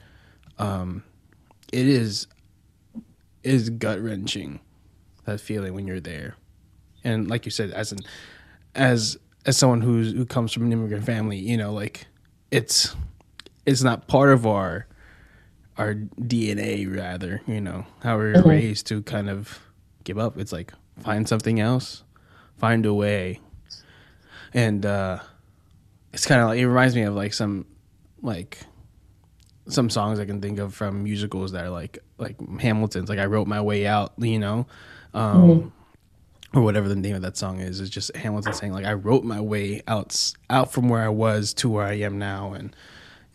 um, 0.58 1.02
it 1.72 1.88
is 1.88 2.26
it 2.94 3.54
is 3.54 3.70
gut 3.70 4.00
wrenching 4.00 4.60
that 5.24 5.40
feeling 5.40 5.74
when 5.74 5.86
you're 5.88 6.00
there, 6.00 6.36
and 7.02 7.28
like 7.28 7.44
you 7.44 7.50
said, 7.50 7.70
as 7.72 7.90
an 7.92 7.98
as 8.74 9.16
as 9.46 9.56
someone 9.56 9.80
who's 9.80 10.12
who 10.12 10.26
comes 10.26 10.52
from 10.52 10.64
an 10.64 10.72
immigrant 10.72 11.04
family, 11.04 11.38
you 11.38 11.56
know, 11.56 11.72
like 11.72 12.06
it's 12.50 12.94
it's 13.66 13.82
not 13.82 14.06
part 14.06 14.30
of 14.30 14.46
our 14.46 14.86
our 15.78 15.94
DNA 15.94 16.84
rather, 16.94 17.40
you 17.46 17.60
know, 17.60 17.86
how 18.02 18.18
we 18.18 18.24
were 18.24 18.42
Mhm. 18.42 18.48
raised 18.48 18.86
to 18.88 19.02
kind 19.02 19.30
of 19.30 19.60
give 20.04 20.18
up. 20.18 20.36
It's 20.36 20.52
like 20.52 20.72
find 21.00 21.28
something 21.28 21.60
else, 21.60 22.02
find 22.56 22.84
a 22.84 22.92
way. 22.92 23.40
And 24.52 24.84
uh 24.84 25.20
it's 26.12 26.26
kind 26.26 26.40
of 26.40 26.48
like 26.48 26.58
it 26.58 26.66
reminds 26.66 26.94
me 26.94 27.02
of 27.02 27.14
like 27.14 27.32
some 27.32 27.66
like 28.22 28.58
some 29.68 29.90
songs 29.90 30.18
I 30.18 30.24
can 30.24 30.40
think 30.40 30.58
of 30.58 30.74
from 30.74 31.04
musicals 31.04 31.52
that 31.52 31.64
are 31.64 31.70
like 31.70 31.98
like 32.16 32.36
Hamilton's 32.58 33.08
like 33.08 33.18
I 33.18 33.26
wrote 33.26 33.46
my 33.46 33.60
way 33.60 33.86
out, 33.86 34.12
you 34.18 34.38
know. 34.38 34.66
Um 35.14 35.72
or 36.54 36.62
whatever 36.62 36.88
the 36.88 36.96
name 36.96 37.14
of 37.14 37.22
that 37.22 37.36
song 37.36 37.60
is. 37.60 37.80
Is 37.80 37.90
just 37.90 38.14
Hamilton 38.16 38.54
saying 38.54 38.72
like 38.72 38.86
I 38.86 38.94
wrote 38.94 39.24
my 39.24 39.40
way 39.40 39.82
out 39.86 40.32
out 40.48 40.72
from 40.72 40.88
where 40.88 41.02
I 41.02 41.10
was 41.10 41.52
to 41.54 41.68
where 41.68 41.84
I 41.84 41.94
am 41.94 42.18
now. 42.18 42.54
And 42.54 42.74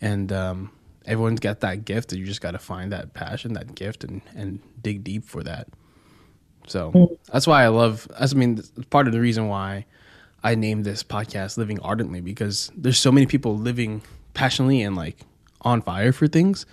and 0.00 0.32
um 0.32 0.70
everyone's 1.06 1.40
got 1.40 1.60
that 1.60 1.84
gift 1.84 2.12
and 2.12 2.20
you 2.20 2.26
just 2.26 2.40
got 2.40 2.52
to 2.52 2.58
find 2.58 2.90
that 2.92 3.14
passion 3.14 3.52
that 3.54 3.74
gift 3.74 4.04
and 4.04 4.20
and 4.34 4.60
dig 4.82 5.04
deep 5.04 5.24
for 5.24 5.42
that. 5.44 5.68
So 6.66 7.18
that's 7.30 7.46
why 7.46 7.62
i 7.64 7.68
love 7.68 8.08
that's 8.18 8.32
i 8.32 8.36
mean 8.36 8.62
part 8.88 9.06
of 9.06 9.12
the 9.12 9.20
reason 9.20 9.48
why 9.48 9.84
i 10.44 10.54
named 10.54 10.84
this 10.84 11.02
podcast 11.02 11.56
living 11.58 11.80
ardently 11.80 12.20
because 12.20 12.70
there's 12.76 12.98
so 12.98 13.10
many 13.10 13.26
people 13.26 13.56
living 13.58 14.00
passionately 14.34 14.80
and 14.82 14.94
like 14.94 15.18
on 15.62 15.82
fire 15.82 16.12
for 16.12 16.26
things 16.28 16.66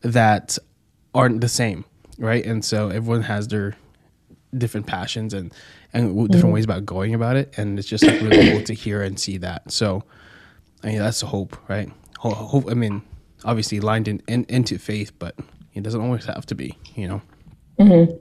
that 0.00 0.56
aren't 1.14 1.40
the 1.42 1.48
same 1.48 1.84
right 2.18 2.46
and 2.46 2.64
so 2.64 2.88
everyone 2.88 3.22
has 3.22 3.48
their 3.48 3.76
different 4.56 4.86
passions 4.86 5.34
and 5.34 5.52
and 5.92 6.30
different 6.30 6.54
ways 6.54 6.64
about 6.64 6.86
going 6.86 7.14
about 7.14 7.36
it 7.36 7.52
and 7.58 7.78
it's 7.78 7.88
just 7.88 8.04
like 8.04 8.20
really 8.22 8.50
cool 8.52 8.62
to 8.62 8.72
hear 8.72 9.02
and 9.02 9.18
see 9.20 9.36
that 9.38 9.70
so 9.70 10.02
I 10.82 10.86
mean, 10.86 10.98
that's 10.98 11.20
the 11.20 11.26
hope, 11.26 11.58
right? 11.68 11.90
Ho- 12.20 12.30
Hope. 12.32 12.70
I 12.70 12.72
mean, 12.72 13.02
obviously 13.44 13.80
lined 13.80 14.08
in, 14.08 14.22
in 14.26 14.46
into 14.48 14.78
faith, 14.78 15.12
but 15.18 15.34
it 15.74 15.82
doesn't 15.82 16.00
always 16.00 16.24
have 16.24 16.46
to 16.46 16.54
be, 16.54 16.78
you 16.94 17.06
know. 17.06 17.22
Mhm. 17.78 18.18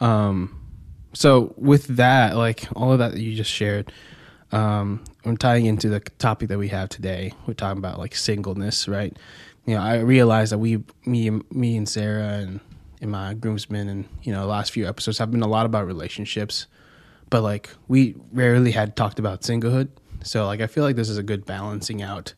Um, 0.00 0.58
so 1.14 1.54
with 1.56 1.86
that, 1.96 2.36
like 2.36 2.66
all 2.76 2.92
of 2.92 2.98
that 2.98 3.12
that 3.12 3.20
you 3.20 3.34
just 3.34 3.50
shared, 3.50 3.92
um, 4.52 5.02
I'm 5.24 5.36
tying 5.36 5.66
into 5.66 5.88
the 5.88 6.00
topic 6.00 6.48
that 6.48 6.58
we 6.58 6.68
have 6.68 6.88
today. 6.88 7.32
We're 7.46 7.54
talking 7.54 7.78
about 7.78 7.98
like 7.98 8.14
singleness, 8.14 8.86
right? 8.88 9.16
You 9.66 9.76
know, 9.76 9.82
I 9.82 10.00
realized 10.00 10.52
that 10.52 10.58
we, 10.58 10.82
me, 11.06 11.30
me 11.50 11.76
and 11.76 11.88
Sarah, 11.88 12.34
and 12.34 12.60
and 13.00 13.10
my 13.10 13.34
groomsmen, 13.34 13.88
and 13.88 14.08
you 14.22 14.32
know, 14.32 14.40
the 14.40 14.46
last 14.46 14.72
few 14.72 14.88
episodes 14.88 15.18
have 15.18 15.30
been 15.30 15.42
a 15.42 15.48
lot 15.48 15.66
about 15.66 15.86
relationships, 15.86 16.66
but 17.30 17.42
like 17.42 17.70
we 17.86 18.16
rarely 18.32 18.72
had 18.72 18.96
talked 18.96 19.18
about 19.18 19.42
singlehood. 19.42 19.88
So 20.22 20.46
like 20.46 20.60
I 20.60 20.66
feel 20.66 20.84
like 20.84 20.96
this 20.96 21.08
is 21.08 21.18
a 21.18 21.22
good 21.22 21.44
balancing 21.44 22.02
out 22.02 22.34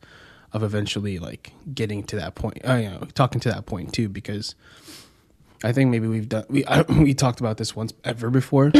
of 0.53 0.63
eventually 0.63 1.19
like 1.19 1.53
getting 1.73 2.03
to 2.03 2.15
that 2.17 2.35
point. 2.35 2.59
Uh, 2.67 2.75
you 2.75 2.89
know, 2.89 3.07
talking 3.13 3.39
to 3.41 3.49
that 3.49 3.65
point 3.65 3.93
too, 3.93 4.09
because 4.09 4.55
I 5.63 5.71
think 5.71 5.89
maybe 5.89 6.07
we've 6.07 6.29
done 6.29 6.45
we 6.49 6.65
I, 6.65 6.81
we 6.89 7.13
talked 7.13 7.39
about 7.39 7.57
this 7.57 7.75
once 7.75 7.93
ever 8.03 8.29
before, 8.29 8.71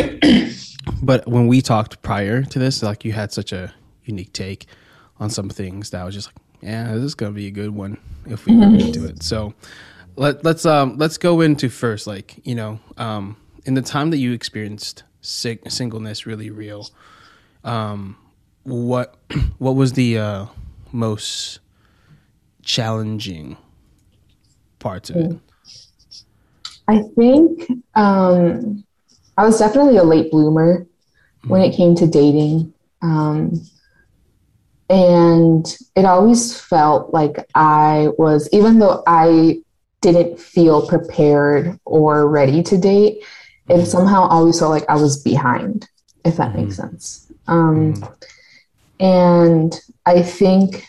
but 1.01 1.27
when 1.27 1.47
we 1.47 1.61
talked 1.61 2.01
prior 2.01 2.43
to 2.43 2.59
this, 2.59 2.83
like 2.83 3.05
you 3.05 3.13
had 3.13 3.31
such 3.31 3.51
a 3.51 3.73
unique 4.05 4.33
take 4.33 4.67
on 5.19 5.29
some 5.29 5.49
things 5.49 5.89
that 5.89 6.01
I 6.01 6.05
was 6.05 6.13
just 6.15 6.29
like, 6.29 6.35
yeah, 6.61 6.93
this 6.93 7.03
is 7.03 7.15
gonna 7.15 7.31
be 7.31 7.47
a 7.47 7.51
good 7.51 7.71
one 7.71 7.97
if 8.25 8.45
we 8.45 8.55
get 8.55 8.81
into 8.81 9.05
it. 9.05 9.23
So 9.23 9.53
let 10.15 10.43
let's 10.43 10.65
um 10.65 10.97
let's 10.97 11.17
go 11.17 11.41
into 11.41 11.69
first, 11.69 12.07
like 12.07 12.39
you 12.45 12.55
know, 12.55 12.79
um 12.97 13.37
in 13.65 13.73
the 13.73 13.81
time 13.81 14.11
that 14.11 14.17
you 14.17 14.31
experienced 14.33 15.03
sig- 15.21 15.69
singleness 15.69 16.25
really 16.25 16.49
real, 16.51 16.89
um 17.63 18.17
what 18.63 19.15
what 19.57 19.71
was 19.75 19.93
the 19.93 20.17
uh 20.19 20.45
most 20.91 21.59
challenging 22.63 23.57
parts 24.79 25.09
of 25.09 25.15
it? 25.17 25.39
I 26.87 27.03
think 27.15 27.69
um, 27.95 28.83
I 29.37 29.45
was 29.45 29.59
definitely 29.59 29.97
a 29.97 30.03
late 30.03 30.31
bloomer 30.31 30.87
when 31.47 31.61
it 31.61 31.75
came 31.75 31.95
to 31.95 32.07
dating. 32.07 32.73
Um, 33.01 33.61
and 34.89 35.77
it 35.95 36.05
always 36.05 36.59
felt 36.59 37.13
like 37.13 37.47
I 37.53 38.09
was, 38.17 38.49
even 38.53 38.79
though 38.79 39.03
I 39.05 39.61
didn't 40.01 40.39
feel 40.39 40.87
prepared 40.87 41.77
or 41.83 42.29
ready 42.29 42.63
to 42.63 42.77
date, 42.77 43.23
it 43.69 43.85
somehow 43.85 44.27
always 44.27 44.59
felt 44.59 44.71
like 44.71 44.89
I 44.89 44.95
was 44.95 45.21
behind, 45.21 45.89
if 46.23 46.37
that 46.37 46.55
makes 46.55 46.77
sense. 46.77 47.31
Um, 47.47 47.95
and 48.99 49.79
I 50.05 50.21
think 50.21 50.85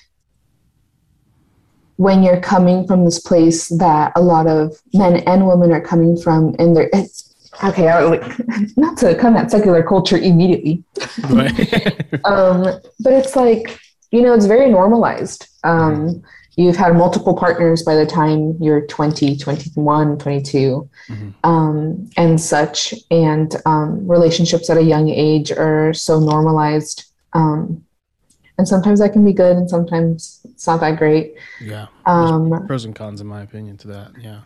when 1.99 2.23
you're 2.23 2.41
coming 2.41 2.87
from 2.87 3.05
this 3.05 3.19
place 3.19 3.69
that 3.79 4.13
a 4.15 4.21
lot 4.23 4.47
of 4.47 4.81
men 4.95 5.17
and 5.27 5.47
women 5.47 5.73
are 5.73 5.81
coming 5.81 6.17
from, 6.17 6.55
and 6.61 6.75
they're 6.77 6.89
it's, 6.93 7.35
okay, 7.65 7.89
I, 7.89 8.01
like, 8.03 8.23
not 8.77 8.97
to 8.99 9.15
come 9.17 9.37
at 9.37 9.51
secular 9.51 9.83
culture 9.83 10.17
immediately, 10.17 10.85
Right. 11.29 12.15
um, 12.25 12.63
but 13.01 13.13
it's 13.13 13.35
like 13.37 13.79
you 14.13 14.23
know 14.23 14.33
it's 14.33 14.47
very 14.47 14.71
normalized. 14.71 15.49
Um, 15.65 16.23
you've 16.57 16.77
had 16.77 16.95
multiple 16.97 17.37
partners 17.37 17.83
by 17.83 17.97
the 17.97 18.07
time 18.07 18.57
you're 18.61 18.87
20, 18.87 19.37
21, 19.37 20.19
22, 20.19 20.89
Mhm. 21.09 21.35
um, 21.43 22.09
and 22.17 22.41
such, 22.41 22.95
and 23.11 23.57
um, 23.67 24.07
relationships 24.07 24.71
at 24.71 24.77
a 24.77 24.83
young 24.83 25.09
age 25.09 25.51
are 25.51 25.93
so 25.93 26.21
normalized. 26.21 27.07
Um, 27.33 27.85
and 28.57 28.67
sometimes 28.69 29.01
that 29.01 29.13
can 29.13 29.25
be 29.25 29.33
good, 29.33 29.57
and 29.57 29.69
sometimes 29.69 30.47
it's 30.59 30.67
not 30.67 30.81
that 30.81 30.99
great. 30.99 31.37
yeah. 31.61 31.87
Um, 32.05 32.67
Pros 32.67 32.85
and 32.85 32.93
cons, 32.93 33.21
in 33.21 33.29
my 33.29 33.43
opinion, 33.43 33.77
to 33.79 33.87
that. 33.95 34.11
Yeah. 34.21 34.41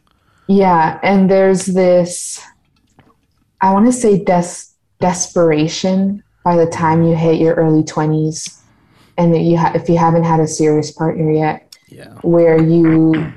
Yeah, 0.46 1.00
and 1.02 1.30
there's 1.30 1.64
this 1.64 2.38
I 3.62 3.72
want 3.72 3.86
to 3.86 3.92
say 3.92 4.22
des- 4.22 4.66
desperation 5.00 6.22
by 6.44 6.56
the 6.56 6.66
time 6.66 7.02
you 7.02 7.14
hit 7.14 7.40
your 7.40 7.54
early 7.54 7.82
20s 7.82 8.60
and 9.16 9.32
that 9.32 9.40
you 9.40 9.56
ha- 9.56 9.72
if 9.74 9.88
you 9.88 9.96
haven't 9.96 10.24
had 10.24 10.40
a 10.40 10.46
serious 10.46 10.90
partner 10.90 11.30
yet 11.32 11.74
Yeah. 11.88 12.12
where 12.22 12.60
you 12.62 13.32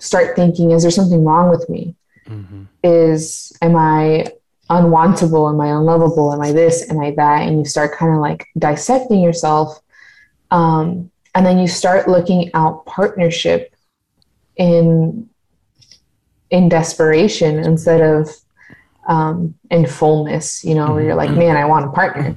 start 0.00 0.36
thinking 0.36 0.72
is 0.72 0.82
there 0.82 0.90
something 0.90 1.24
wrong 1.24 1.48
with 1.48 1.66
me? 1.70 1.94
hmm 2.26 2.64
Is 2.82 3.52
am 3.62 3.74
I 3.76 4.26
unwantable? 4.68 5.48
Am 5.48 5.60
I 5.62 5.68
unlovable? 5.68 6.32
Am 6.34 6.42
I 6.42 6.52
this? 6.52 6.90
Am 6.90 6.98
I 7.00 7.12
that? 7.12 7.48
And 7.48 7.58
you 7.58 7.64
start 7.64 7.96
kind 7.96 8.12
of 8.12 8.20
like 8.20 8.46
dissecting 8.58 9.20
yourself. 9.22 9.80
Um, 10.50 11.10
and 11.34 11.44
then 11.46 11.58
you 11.58 11.68
start 11.68 12.08
looking 12.08 12.50
out 12.54 12.84
partnership 12.86 13.74
in 14.56 15.28
in 16.50 16.68
desperation 16.68 17.58
instead 17.58 18.00
of 18.00 18.30
um, 19.08 19.54
in 19.70 19.86
fullness, 19.86 20.64
you 20.64 20.74
know, 20.74 20.92
where 20.94 21.02
you're 21.04 21.14
like, 21.14 21.30
man, 21.30 21.56
I 21.56 21.64
want 21.66 21.84
a 21.86 21.90
partner. 21.90 22.36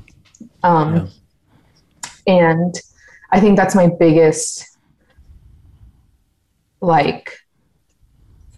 Um, 0.63 1.10
And 2.27 2.75
I 3.32 3.39
think 3.39 3.58
that's 3.58 3.73
my 3.75 3.88
biggest, 3.99 4.65
like, 6.82 7.38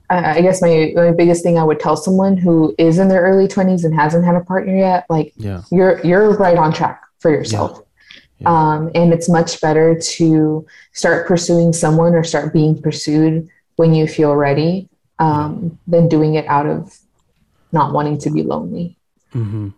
I 0.10 0.38
I 0.38 0.42
guess 0.42 0.62
my, 0.62 0.92
my 0.96 1.12
biggest 1.12 1.44
thing 1.44 1.58
I 1.58 1.64
would 1.64 1.80
tell 1.80 1.96
someone 1.96 2.38
who 2.38 2.76
is 2.78 2.98
in 3.00 3.08
their 3.08 3.22
early 3.22 3.48
20s 3.48 3.84
and 3.86 3.94
hasn't 3.96 4.26
had 4.26 4.36
a 4.36 4.42
partner 4.42 4.76
yet, 4.76 5.06
like, 5.10 5.34
Yeah. 5.38 5.62
you're 5.72 6.00
you're 6.06 6.36
right 6.38 6.58
on 6.58 6.74
track 6.74 7.02
for 7.20 7.32
yourself. 7.32 7.82
Yeah. 8.40 8.50
Um, 8.50 8.92
and 8.96 9.14
it's 9.14 9.30
much 9.30 9.62
better 9.62 9.98
to 10.18 10.66
start 10.92 11.28
pursuing 11.28 11.72
someone 11.74 12.14
or 12.16 12.24
start 12.24 12.52
being 12.54 12.82
pursued 12.82 13.48
when 13.76 13.94
you 13.94 14.08
feel 14.08 14.36
ready 14.36 14.90
um, 15.20 15.80
than 15.88 16.10
doing 16.10 16.36
it 16.36 16.46
out 16.48 16.66
of 16.66 16.98
not 17.72 17.94
wanting 17.94 18.18
to 18.20 18.30
be 18.30 18.44
lonely. 18.44 18.98
hmm 19.32 19.70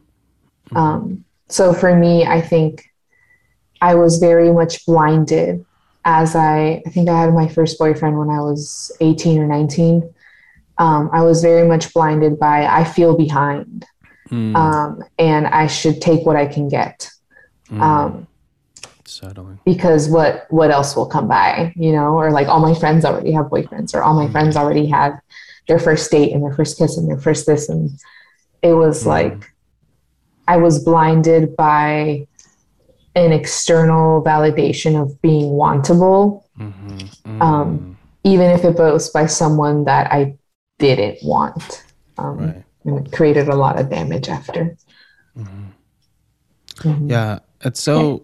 Um, 0.76 1.24
so 1.48 1.74
for 1.74 1.96
me, 1.96 2.26
I 2.26 2.42
think 2.42 2.84
I 3.82 3.96
was 3.96 4.18
very 4.18 4.52
much 4.52 4.86
blinded 4.86 5.66
as 6.06 6.36
I, 6.36 6.82
I 6.86 6.90
think 6.90 7.10
I 7.10 7.22
had 7.22 7.34
my 7.34 7.48
first 7.48 7.78
boyfriend 7.78 8.18
when 8.18 8.30
I 8.30 8.40
was 8.42 8.92
18 9.02 9.40
or 9.40 9.48
19. 9.48 10.14
Um, 10.78 11.10
I 11.14 11.22
was 11.24 11.42
very 11.42 11.68
much 11.68 11.94
blinded 11.94 12.40
by 12.40 12.66
I 12.66 12.84
feel 12.84 13.16
behind, 13.18 13.86
Mm, 14.32 14.56
um, 14.56 15.04
and 15.20 15.46
I 15.46 15.68
should 15.68 16.02
take 16.02 16.26
what 16.26 16.36
I 16.36 16.48
can 16.48 16.68
get. 16.68 17.12
mm, 17.70 17.80
Um, 17.80 18.28
settling. 19.08 19.60
because 19.66 20.10
what 20.10 20.46
what 20.50 20.72
else 20.72 20.96
will 20.96 21.06
come 21.06 21.28
by 21.28 21.72
you 21.76 21.92
know 21.92 22.10
or 22.18 22.32
like 22.32 22.48
all 22.48 22.60
my 22.60 22.74
friends 22.74 23.06
already 23.06 23.32
have 23.32 23.46
boyfriends 23.48 23.94
or 23.96 24.04
all 24.04 24.14
my 24.14 24.30
friends 24.32 24.56
already 24.56 24.86
have 24.86 25.20
their 25.68 25.80
first 25.80 26.10
date 26.12 26.32
and 26.34 26.44
their 26.44 26.54
first 26.54 26.78
kiss 26.78 26.98
and 26.98 27.08
their 27.10 27.18
first 27.20 27.46
this 27.46 27.70
and 27.70 27.90
it 28.62 28.74
was 28.74 29.04
Mhm. 29.04 29.08
like 29.08 29.54
i 30.48 30.58
was 30.58 30.84
blinded 30.84 31.56
by 31.56 32.26
an 33.16 33.32
external 33.32 34.24
validation 34.24 35.00
of 35.02 35.22
being 35.22 35.52
wantable 35.54 36.44
Mm-hmm, 36.60 37.42
Um, 37.42 37.98
even 38.24 38.50
if 38.52 38.64
it 38.64 38.76
was 38.78 39.10
by 39.10 39.26
someone 39.26 39.84
that 39.86 40.12
i 40.12 40.36
didn't 40.80 41.20
want 41.24 41.84
um, 42.18 42.38
right. 42.38 42.64
and 42.86 43.06
it 43.08 43.12
created 43.12 43.50
a 43.50 43.56
lot 43.56 43.80
of 43.80 43.90
damage 43.90 44.30
after. 44.30 44.78
Yeah, 46.84 47.40
it's 47.62 47.82
so. 47.82 48.24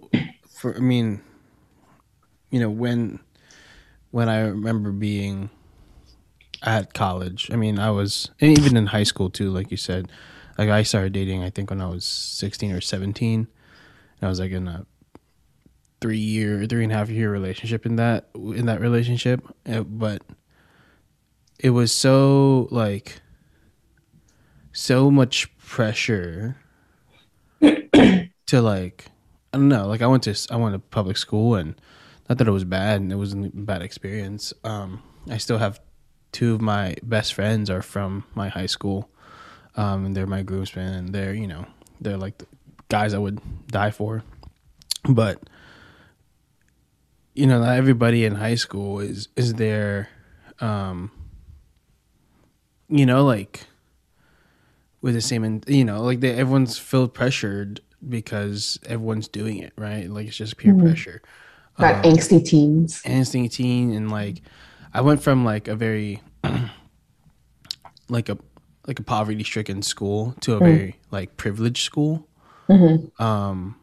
For 0.62 0.76
I 0.76 0.80
mean, 0.80 1.24
you 2.52 2.60
know 2.60 2.70
when 2.70 3.20
when 4.12 4.30
I 4.30 4.42
remember 4.42 4.92
being 4.92 5.50
at 6.62 6.94
college. 6.94 7.50
I 7.52 7.56
mean, 7.56 7.80
I 7.80 7.90
was 7.90 8.30
and 8.40 8.56
even 8.56 8.78
in 8.78 8.86
high 8.86 9.02
school 9.02 9.32
too. 9.32 9.50
Like 9.50 9.72
you 9.72 9.78
said, 9.78 10.12
like 10.60 10.70
I 10.70 10.84
started 10.84 11.14
dating. 11.14 11.42
I 11.42 11.50
think 11.50 11.72
when 11.72 11.82
I 11.82 11.88
was 11.88 12.06
sixteen 12.06 12.72
or 12.74 12.80
seventeen. 12.80 13.48
And 14.20 14.28
I 14.28 14.30
was 14.30 14.40
like 14.40 14.52
in 14.52 14.68
a 14.68 14.86
three 16.00 16.20
year, 16.20 16.68
three 16.68 16.84
and 16.84 16.94
a 16.94 16.96
half 16.96 17.10
year 17.10 17.32
relationship 17.32 17.84
in 17.84 17.96
that 17.96 18.30
in 18.36 18.68
that 18.68 18.82
relationship, 18.82 19.42
Uh, 19.66 19.82
but 19.82 20.22
it 21.58 21.72
was 21.72 21.92
so 21.92 22.68
like 22.70 23.20
so 24.74 25.10
much 25.10 25.58
pressure 25.58 26.58
to 27.62 28.62
like 28.62 29.11
I 29.54 29.58
don't 29.58 29.68
know. 29.68 29.88
Like 29.88 30.02
I 30.02 30.08
went 30.08 30.24
to 30.24 30.48
I 30.50 30.56
went 30.56 30.74
to 30.74 30.80
public 30.80 31.18
school 31.18 31.56
and 31.56 31.76
not 32.30 32.38
that 32.38 32.48
it 32.48 32.52
was 32.52 32.64
bad 32.64 33.02
and 33.02 33.12
it 33.12 33.16
wasn't 33.16 33.48
a 33.48 33.58
bad 33.58 33.82
experience. 33.82 34.54
Um, 34.64 35.04
I 35.30 35.38
still 35.38 35.58
have 35.58 35.80
two 36.32 36.54
of 36.54 36.62
my 36.62 36.96
best 37.04 37.34
friends 37.34 37.70
are 37.70 37.82
from 37.82 38.24
my 38.34 38.48
high 38.48 38.66
school, 38.68 39.10
um, 39.76 40.06
and 40.06 40.16
they're 40.16 40.28
my 40.28 40.44
groomsmen 40.44 40.94
and 40.94 41.14
they're 41.14 41.34
you 41.34 41.48
know 41.48 41.66
they're 42.00 42.18
like 42.18 42.38
the 42.38 42.48
guys 42.88 43.14
I 43.14 43.18
would 43.18 43.42
die 43.68 43.92
for, 43.92 44.24
but 45.10 45.42
you 47.36 47.46
know 47.46 47.60
not 47.60 47.76
everybody 47.76 48.24
in 48.24 48.36
high 48.36 48.56
school 48.56 49.00
is 49.00 49.28
is 49.36 49.56
there, 49.56 50.08
um, 50.62 51.12
you 52.88 53.06
know 53.06 53.26
like 53.26 53.66
with 55.02 55.16
the 55.16 55.22
same 55.22 55.44
in 55.44 55.62
you 55.68 55.84
know 55.84 56.02
like 56.04 56.22
they, 56.22 56.32
everyone's 56.32 56.78
feel 56.78 57.10
pressured 57.10 57.82
because 58.08 58.80
everyone's 58.86 59.28
doing 59.28 59.58
it 59.58 59.74
right 59.78 60.10
like 60.10 60.28
it's 60.28 60.36
just 60.38 60.58
peer 60.58 60.74
Mhm. 60.74 60.82
pressure 60.82 61.22
got 61.78 62.04
Um, 62.06 62.12
angsty 62.14 62.44
teens 62.46 63.02
Angsty 63.04 63.50
teen 63.52 63.94
and 63.94 64.10
like 64.12 64.42
I 64.94 65.02
went 65.02 65.22
from 65.22 65.46
like 65.46 65.68
a 65.68 65.76
very 65.76 66.22
like 68.10 68.30
a 68.30 68.38
like 68.88 69.00
a 69.00 69.04
poverty 69.04 69.44
stricken 69.44 69.82
school 69.82 70.36
to 70.42 70.54
a 70.54 70.60
Mm. 70.60 70.66
very 70.66 71.00
like 71.12 71.38
privileged 71.38 71.84
school 71.84 72.28
Mhm. 72.70 73.12
um 73.22 73.76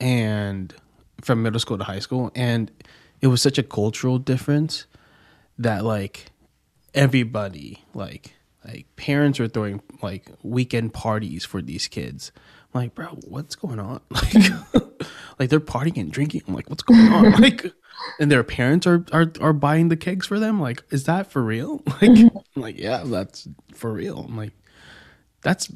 and 0.00 0.74
from 1.22 1.42
middle 1.42 1.58
school 1.60 1.78
to 1.78 1.84
high 1.84 1.98
school 1.98 2.30
and 2.34 2.70
it 3.20 3.26
was 3.28 3.40
such 3.42 3.58
a 3.58 3.62
cultural 3.62 4.18
difference 4.18 4.86
that 5.58 5.84
like 5.84 6.26
everybody 6.94 7.82
like 7.94 8.34
like 8.64 8.86
parents 8.96 9.38
were 9.38 9.48
throwing 9.48 9.80
like 10.02 10.30
weekend 10.42 10.92
parties 10.92 11.44
for 11.44 11.60
these 11.62 11.86
kids 11.88 12.30
like 12.76 12.94
bro 12.94 13.06
what's 13.28 13.54
going 13.54 13.78
on? 13.78 14.00
Like 15.38 15.50
like 15.50 15.50
they're 15.50 15.60
partying 15.60 16.00
and 16.00 16.10
drinking. 16.10 16.42
I'm 16.48 16.54
like 16.54 16.70
what's 16.70 16.82
going 16.82 17.12
on? 17.12 17.32
Like 17.42 17.72
and 18.20 18.30
their 18.30 18.44
parents 18.44 18.86
are 18.86 19.04
are 19.12 19.30
are 19.40 19.52
buying 19.52 19.88
the 19.88 19.96
kegs 19.96 20.26
for 20.26 20.38
them. 20.38 20.60
Like 20.60 20.82
is 20.90 21.04
that 21.04 21.30
for 21.30 21.42
real? 21.42 21.82
Like 22.00 22.10
I'm 22.10 22.62
like 22.62 22.78
yeah 22.78 23.02
that's 23.04 23.48
for 23.74 23.92
real. 23.92 24.26
I'm 24.28 24.36
like 24.36 24.52
that's 25.42 25.66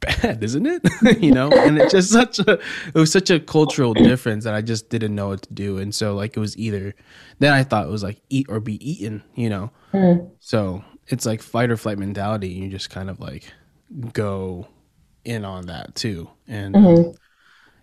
bad, 0.00 0.42
isn't 0.42 0.66
it? 0.66 1.22
you 1.22 1.30
know, 1.30 1.50
and 1.52 1.78
it's 1.78 1.92
just 1.92 2.10
such 2.10 2.38
a 2.38 2.52
it 2.52 2.94
was 2.94 3.12
such 3.12 3.30
a 3.30 3.38
cultural 3.38 3.94
difference 3.94 4.44
that 4.44 4.54
I 4.54 4.62
just 4.62 4.88
didn't 4.88 5.14
know 5.14 5.28
what 5.28 5.42
to 5.42 5.52
do, 5.52 5.78
and 5.78 5.94
so 5.94 6.14
like 6.14 6.36
it 6.36 6.40
was 6.40 6.56
either 6.56 6.94
then 7.38 7.52
I 7.52 7.62
thought 7.62 7.86
it 7.86 7.90
was 7.90 8.02
like 8.02 8.20
eat 8.30 8.46
or 8.48 8.60
be 8.60 8.76
eaten, 8.88 9.22
you 9.34 9.50
know. 9.50 9.70
Mm. 9.92 10.30
So 10.40 10.84
it's 11.08 11.26
like 11.26 11.42
fight 11.42 11.70
or 11.70 11.76
flight 11.76 11.98
mentality. 11.98 12.48
You 12.48 12.68
just 12.68 12.90
kind 12.90 13.10
of 13.10 13.20
like 13.20 13.52
go 14.12 14.66
in 15.24 15.44
on 15.44 15.66
that 15.66 15.94
too, 15.94 16.30
and 16.48 16.74
Mhm. 16.74 17.16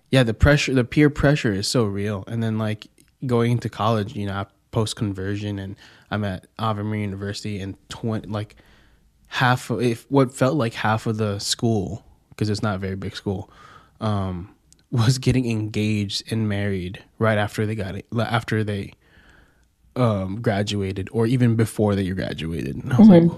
yeah, 0.09 0.23
the 0.23 0.33
pressure, 0.33 0.73
the 0.73 0.83
peer 0.83 1.09
pressure 1.09 1.53
is 1.53 1.67
so 1.67 1.85
real. 1.85 2.23
And 2.27 2.41
then 2.41 2.57
like 2.57 2.87
going 3.25 3.51
into 3.53 3.69
college, 3.69 4.15
you 4.15 4.25
know, 4.25 4.45
post 4.71 4.95
conversion, 4.95 5.59
and 5.59 5.75
I'm 6.11 6.23
at 6.23 6.47
Ave 6.59 6.81
Maria 6.83 7.01
University, 7.01 7.59
and 7.59 7.75
twenty 7.89 8.27
like 8.27 8.55
half 9.27 9.69
of 9.69 9.81
if 9.81 10.05
what 10.09 10.33
felt 10.33 10.55
like 10.55 10.73
half 10.73 11.05
of 11.05 11.17
the 11.17 11.37
school 11.39 12.03
because 12.29 12.49
it's 12.49 12.63
not 12.63 12.75
a 12.75 12.77
very 12.77 12.95
big 12.95 13.13
school 13.15 13.49
um 13.99 14.49
was 14.91 15.17
getting 15.17 15.49
engaged 15.51 16.23
and 16.31 16.47
married 16.47 17.03
right 17.19 17.37
after 17.37 17.65
they 17.65 17.75
got 17.75 17.93
it 17.95 18.05
after 18.17 18.63
they 18.63 18.93
um 19.97 20.41
graduated 20.41 21.09
or 21.11 21.25
even 21.27 21.55
before 21.57 21.93
they 21.93 22.07
graduated 22.09 22.75
and 22.75 22.93
i 22.93 22.97
was 22.97 23.09
like 23.09 23.29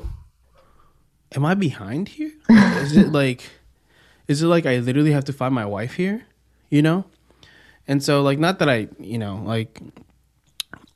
am 1.36 1.44
i 1.44 1.56
behind 1.56 2.08
here 2.10 2.34
is 2.50 2.96
it 2.96 3.12
like 3.12 3.50
is 4.30 4.42
it 4.42 4.48
like 4.48 4.66
i 4.66 4.78
literally 4.78 5.12
have 5.12 5.26
to 5.26 5.34
find 5.34 5.54
my 5.54 5.66
wife 5.66 5.96
here 5.96 6.26
you 6.70 6.82
know 6.82 7.04
and 7.86 8.02
so 8.02 8.22
like 8.22 8.40
not 8.40 8.60
that 8.60 8.70
i 8.70 8.88
you 8.98 9.18
know 9.18 9.42
like 9.46 9.82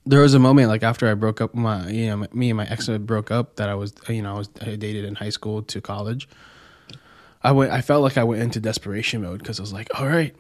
there 0.06 0.22
was 0.22 0.34
a 0.34 0.40
moment 0.40 0.68
like 0.68 0.84
after 0.84 1.10
I 1.10 1.14
broke 1.14 1.42
up 1.42 1.54
my 1.56 1.88
you 1.90 2.08
know 2.08 2.28
me 2.34 2.50
and 2.50 2.58
my 2.58 2.66
ex 2.66 2.88
broke 2.90 3.32
up 3.32 3.56
that 3.56 3.70
I 3.70 3.76
was 3.76 3.94
you 4.10 4.22
know 4.22 4.36
I 4.36 4.38
was 4.38 4.50
I 4.62 4.76
dated 4.76 5.06
in 5.06 5.16
high 5.16 5.30
school 5.30 5.62
to 5.64 5.82
college. 5.82 6.28
I 7.42 7.52
went 7.52 7.72
I 7.72 7.82
felt 7.82 8.04
like 8.04 8.18
I 8.18 8.24
went 8.24 8.42
into 8.42 8.60
desperation 8.60 9.22
mode 9.22 9.40
because 9.40 9.60
I 9.60 9.64
was 9.64 9.74
like, 9.74 9.88
all 10.00 10.08
right, 10.08 10.36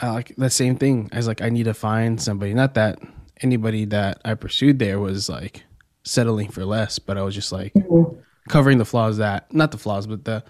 I 0.00 0.10
like 0.10 0.34
the 0.36 0.50
same 0.50 0.76
thing. 0.76 1.08
I 1.12 1.16
was 1.16 1.26
like, 1.26 1.42
I 1.42 1.48
need 1.48 1.64
to 1.64 1.74
find 1.74 2.20
somebody. 2.20 2.54
Not 2.54 2.74
that 2.74 2.98
anybody 3.40 3.84
that 3.86 4.20
I 4.24 4.34
pursued 4.34 4.78
there 4.78 5.00
was 5.00 5.28
like 5.28 5.64
settling 6.04 6.48
for 6.48 6.64
less, 6.64 6.98
but 6.98 7.16
I 7.18 7.22
was 7.22 7.34
just 7.34 7.52
like 7.52 7.74
mm-hmm. 7.74 8.18
covering 8.48 8.78
the 8.78 8.84
flaws 8.84 9.18
that 9.18 9.52
not 9.52 9.72
the 9.72 9.78
flaws, 9.78 10.06
but 10.06 10.24
the 10.24 10.44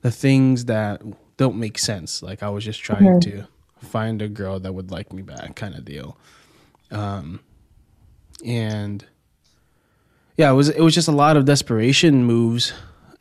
the 0.00 0.10
things 0.10 0.64
that 0.64 1.02
don't 1.42 1.56
make 1.56 1.76
sense. 1.76 2.22
Like 2.22 2.40
I 2.44 2.48
was 2.50 2.64
just 2.64 2.80
trying 2.80 3.20
to 3.22 3.48
find 3.80 4.22
a 4.22 4.28
girl 4.28 4.60
that 4.60 4.72
would 4.72 4.92
like 4.92 5.12
me 5.12 5.22
back, 5.22 5.56
kind 5.56 5.74
of 5.74 5.84
deal. 5.84 6.16
Um, 6.92 7.40
and 8.44 9.04
yeah, 10.36 10.52
it 10.52 10.54
was 10.54 10.68
it 10.68 10.80
was 10.80 10.94
just 10.94 11.08
a 11.08 11.12
lot 11.24 11.36
of 11.36 11.44
desperation 11.44 12.24
moves 12.24 12.72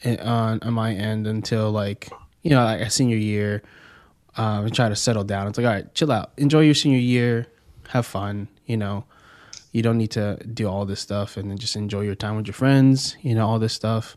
on 0.05 0.59
on 0.61 0.73
my 0.73 0.93
end 0.93 1.25
until 1.25 1.71
like 1.71 2.09
you 2.43 2.51
know 2.51 2.63
like 2.63 2.81
a 2.81 2.91
senior 2.91 3.17
year. 3.17 3.63
Um, 4.37 4.65
and 4.65 4.73
try 4.73 4.87
to 4.87 4.95
settle 4.95 5.25
down. 5.25 5.47
It's 5.47 5.57
like 5.57 5.67
all 5.67 5.73
right, 5.73 5.93
chill 5.93 6.09
out, 6.09 6.31
enjoy 6.37 6.61
your 6.61 6.73
senior 6.73 6.99
year, 6.99 7.47
have 7.89 8.05
fun. 8.05 8.47
You 8.65 8.77
know, 8.77 9.03
you 9.73 9.81
don't 9.81 9.97
need 9.97 10.11
to 10.11 10.37
do 10.45 10.69
all 10.69 10.85
this 10.85 11.01
stuff, 11.01 11.37
and 11.37 11.49
then 11.49 11.57
just 11.57 11.75
enjoy 11.75 12.01
your 12.01 12.15
time 12.15 12.37
with 12.37 12.47
your 12.47 12.53
friends. 12.53 13.17
You 13.21 13.35
know, 13.35 13.45
all 13.45 13.59
this 13.59 13.73
stuff, 13.73 14.15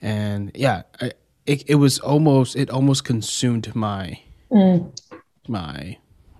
and 0.00 0.52
yeah, 0.54 0.82
I, 1.00 1.12
it 1.50 1.58
it 1.72 1.74
was 1.84 1.98
almost 2.00 2.56
it 2.56 2.68
almost 2.70 3.04
consumed 3.04 3.74
my 3.74 4.04
Mm. 4.52 4.90
my 5.48 5.96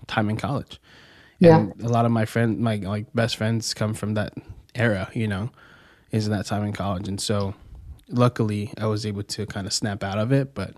time 0.08 0.28
in 0.30 0.36
college. 0.36 0.80
Yeah. 1.38 1.58
And 1.58 1.80
a 1.82 1.88
lot 1.88 2.04
of 2.06 2.12
my 2.12 2.24
friend 2.32 2.58
my 2.58 2.76
like 2.76 3.06
best 3.14 3.36
friends 3.36 3.74
come 3.74 3.94
from 3.94 4.14
that 4.14 4.32
era, 4.74 5.08
you 5.14 5.28
know, 5.28 5.50
is 6.10 6.28
that 6.28 6.46
time 6.46 6.64
in 6.64 6.72
college. 6.72 7.06
And 7.08 7.20
so 7.20 7.54
luckily 8.08 8.72
I 8.78 8.86
was 8.86 9.06
able 9.06 9.22
to 9.34 9.46
kind 9.46 9.66
of 9.68 9.72
snap 9.72 10.02
out 10.02 10.18
of 10.18 10.32
it, 10.32 10.54
but 10.54 10.70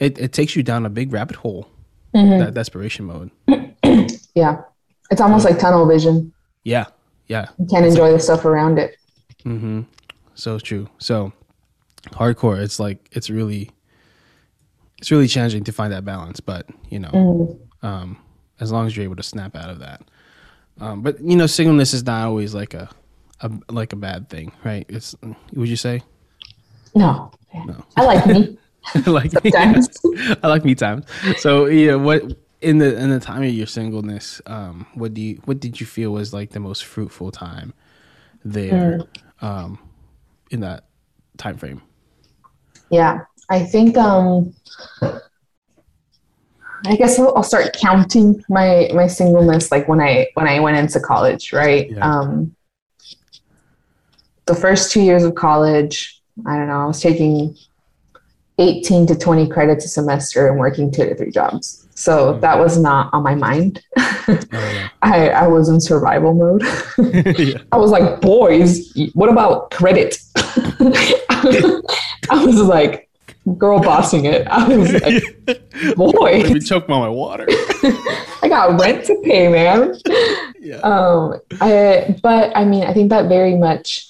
it, 0.00 0.18
it 0.18 0.32
takes 0.32 0.56
you 0.56 0.62
down 0.64 0.84
a 0.86 0.90
big 0.90 1.12
rabbit 1.12 1.36
hole, 1.36 1.68
Mhm. 2.14 2.38
that 2.44 2.54
desperation 2.54 3.04
mode. 3.06 3.30
Yeah. 4.34 4.62
It's 5.12 5.20
almost 5.20 5.44
like 5.44 5.60
tunnel 5.60 5.86
vision. 5.86 6.32
Yeah. 6.64 6.86
Yeah. 7.28 7.46
You 7.58 7.66
can't 7.70 7.86
enjoy 7.86 8.10
the 8.10 8.18
stuff 8.18 8.44
around 8.44 8.78
it. 8.80 8.96
Mm-hmm. 9.44 9.82
So 10.34 10.58
true. 10.58 10.88
So 10.98 11.32
hardcore, 12.12 12.60
it's 12.62 12.78
like 12.78 13.08
it's 13.12 13.30
really 13.30 13.70
it's 14.98 15.10
really 15.10 15.28
challenging 15.28 15.64
to 15.64 15.72
find 15.72 15.92
that 15.92 16.04
balance, 16.04 16.40
but 16.40 16.66
you 16.88 16.98
know, 16.98 17.10
Mhm. 17.10 17.86
um, 17.86 18.16
as 18.60 18.72
long 18.72 18.86
as 18.86 18.96
you're 18.96 19.04
able 19.04 19.16
to 19.16 19.22
snap 19.22 19.56
out 19.56 19.68
of 19.70 19.80
that. 19.80 20.02
Um, 20.80 21.02
but 21.02 21.20
you 21.20 21.36
know, 21.36 21.46
singleness 21.46 21.94
is 21.94 22.04
not 22.04 22.26
always 22.26 22.54
like 22.54 22.74
a, 22.74 22.88
a 23.40 23.50
like 23.70 23.92
a 23.92 23.96
bad 23.96 24.28
thing, 24.28 24.52
right? 24.64 24.86
It's 24.88 25.14
would 25.52 25.68
you 25.68 25.76
say? 25.76 26.02
No. 26.94 27.30
No. 27.66 27.84
I 27.96 28.04
like 28.04 28.26
me. 28.26 28.58
I 28.94 29.10
like 29.10 29.30
Sometimes. 29.30 29.88
I 30.42 30.48
like 30.48 30.64
me 30.64 30.74
times. 30.74 31.06
So 31.38 31.66
you 31.66 31.88
know 31.88 31.98
what 31.98 32.22
in 32.60 32.78
the 32.78 32.96
in 32.98 33.10
the 33.10 33.20
time 33.20 33.42
of 33.42 33.50
your 33.50 33.66
singleness, 33.66 34.40
um, 34.46 34.86
what 34.94 35.14
do 35.14 35.20
you 35.20 35.40
what 35.44 35.60
did 35.60 35.80
you 35.80 35.86
feel 35.86 36.10
was 36.10 36.32
like 36.32 36.50
the 36.50 36.60
most 36.60 36.84
fruitful 36.84 37.30
time 37.30 37.74
there, 38.44 38.98
mm. 38.98 39.08
um, 39.42 39.78
in 40.50 40.60
that 40.60 40.86
time 41.36 41.56
frame? 41.56 41.82
Yeah, 42.94 43.22
I 43.50 43.64
think 43.64 43.96
um, 43.96 44.54
I 46.86 46.94
guess 46.96 47.18
I'll, 47.18 47.36
I'll, 47.36 47.42
start 47.42 47.74
counting 47.76 48.44
my 48.48 48.88
my 48.94 49.08
singleness 49.08 49.72
like 49.72 49.88
when 49.88 50.00
I 50.00 50.28
when 50.34 50.46
I 50.46 50.60
went 50.60 50.76
into 50.76 51.00
college, 51.00 51.52
right? 51.52 51.90
Yeah. 51.90 52.08
Um, 52.08 52.54
the 54.46 54.54
first 54.54 54.92
two 54.92 55.02
years 55.02 55.24
of 55.24 55.34
college, 55.34 56.22
I 56.46 56.56
don't 56.56 56.68
know, 56.68 56.82
I 56.82 56.86
was 56.86 57.00
taking 57.00 57.56
18 58.58 59.08
to 59.08 59.16
20 59.16 59.48
credits 59.48 59.84
a 59.86 59.88
semester 59.88 60.46
and 60.46 60.60
working 60.60 60.92
two 60.92 61.04
to 61.06 61.16
three 61.16 61.32
jobs. 61.32 61.88
So 61.96 62.32
mm-hmm. 62.32 62.40
that 62.42 62.60
was 62.60 62.78
not 62.78 63.12
on 63.12 63.24
my 63.24 63.34
mind. 63.34 63.82
oh, 63.96 64.38
yeah. 64.52 64.90
I, 65.02 65.30
I 65.30 65.46
was 65.48 65.68
in 65.68 65.80
survival 65.80 66.32
mode. 66.32 66.62
yeah. 67.38 67.58
I 67.72 67.76
was 67.76 67.90
like, 67.90 68.20
boys, 68.20 68.92
what 69.14 69.28
about 69.28 69.72
credit? 69.72 70.18
I 72.30 72.44
was 72.44 72.60
like, 72.60 73.08
girl 73.58 73.80
bossing 73.80 74.24
it. 74.24 74.46
I 74.48 74.76
was 74.76 74.92
like, 75.02 75.96
boy. 75.96 76.42
Let 76.42 76.52
me 76.52 76.60
choke 76.60 76.88
on 76.88 77.00
my 77.00 77.08
water. 77.08 77.46
I 78.42 78.46
got 78.48 78.80
rent 78.80 79.04
to 79.06 79.20
pay, 79.24 79.48
man. 79.48 79.94
Yeah. 80.58 80.76
Um, 80.76 81.40
I, 81.60 82.16
but 82.22 82.56
I 82.56 82.64
mean, 82.64 82.84
I 82.84 82.92
think 82.92 83.10
that 83.10 83.28
very 83.28 83.56
much 83.56 84.08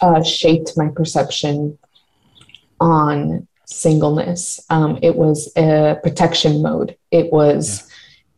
uh, 0.00 0.22
shaped 0.22 0.76
my 0.76 0.88
perception 0.88 1.78
on 2.80 3.46
singleness. 3.66 4.60
Um, 4.70 4.98
it 5.02 5.16
was 5.16 5.52
a 5.56 5.98
protection 6.02 6.62
mode. 6.62 6.96
It 7.10 7.32
was 7.32 7.88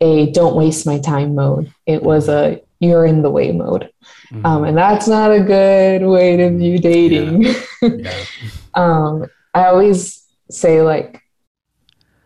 yeah. 0.00 0.06
a 0.06 0.32
don't 0.32 0.56
waste 0.56 0.86
my 0.86 0.98
time 0.98 1.34
mode. 1.34 1.72
It 1.86 2.02
was 2.02 2.28
a 2.28 2.62
you're 2.80 3.06
in 3.06 3.22
the 3.22 3.30
way 3.30 3.52
mode. 3.52 3.90
Mm-hmm. 4.30 4.44
Um, 4.44 4.64
and 4.64 4.76
that's 4.76 5.08
not 5.08 5.32
a 5.32 5.40
good 5.40 6.02
way 6.02 6.36
to 6.36 6.50
view 6.56 6.78
dating. 6.78 7.42
Yeah. 7.42 7.54
Yeah. 7.82 8.24
um, 8.74 9.26
I 9.54 9.66
always 9.66 10.24
say, 10.50 10.82
like, 10.82 11.22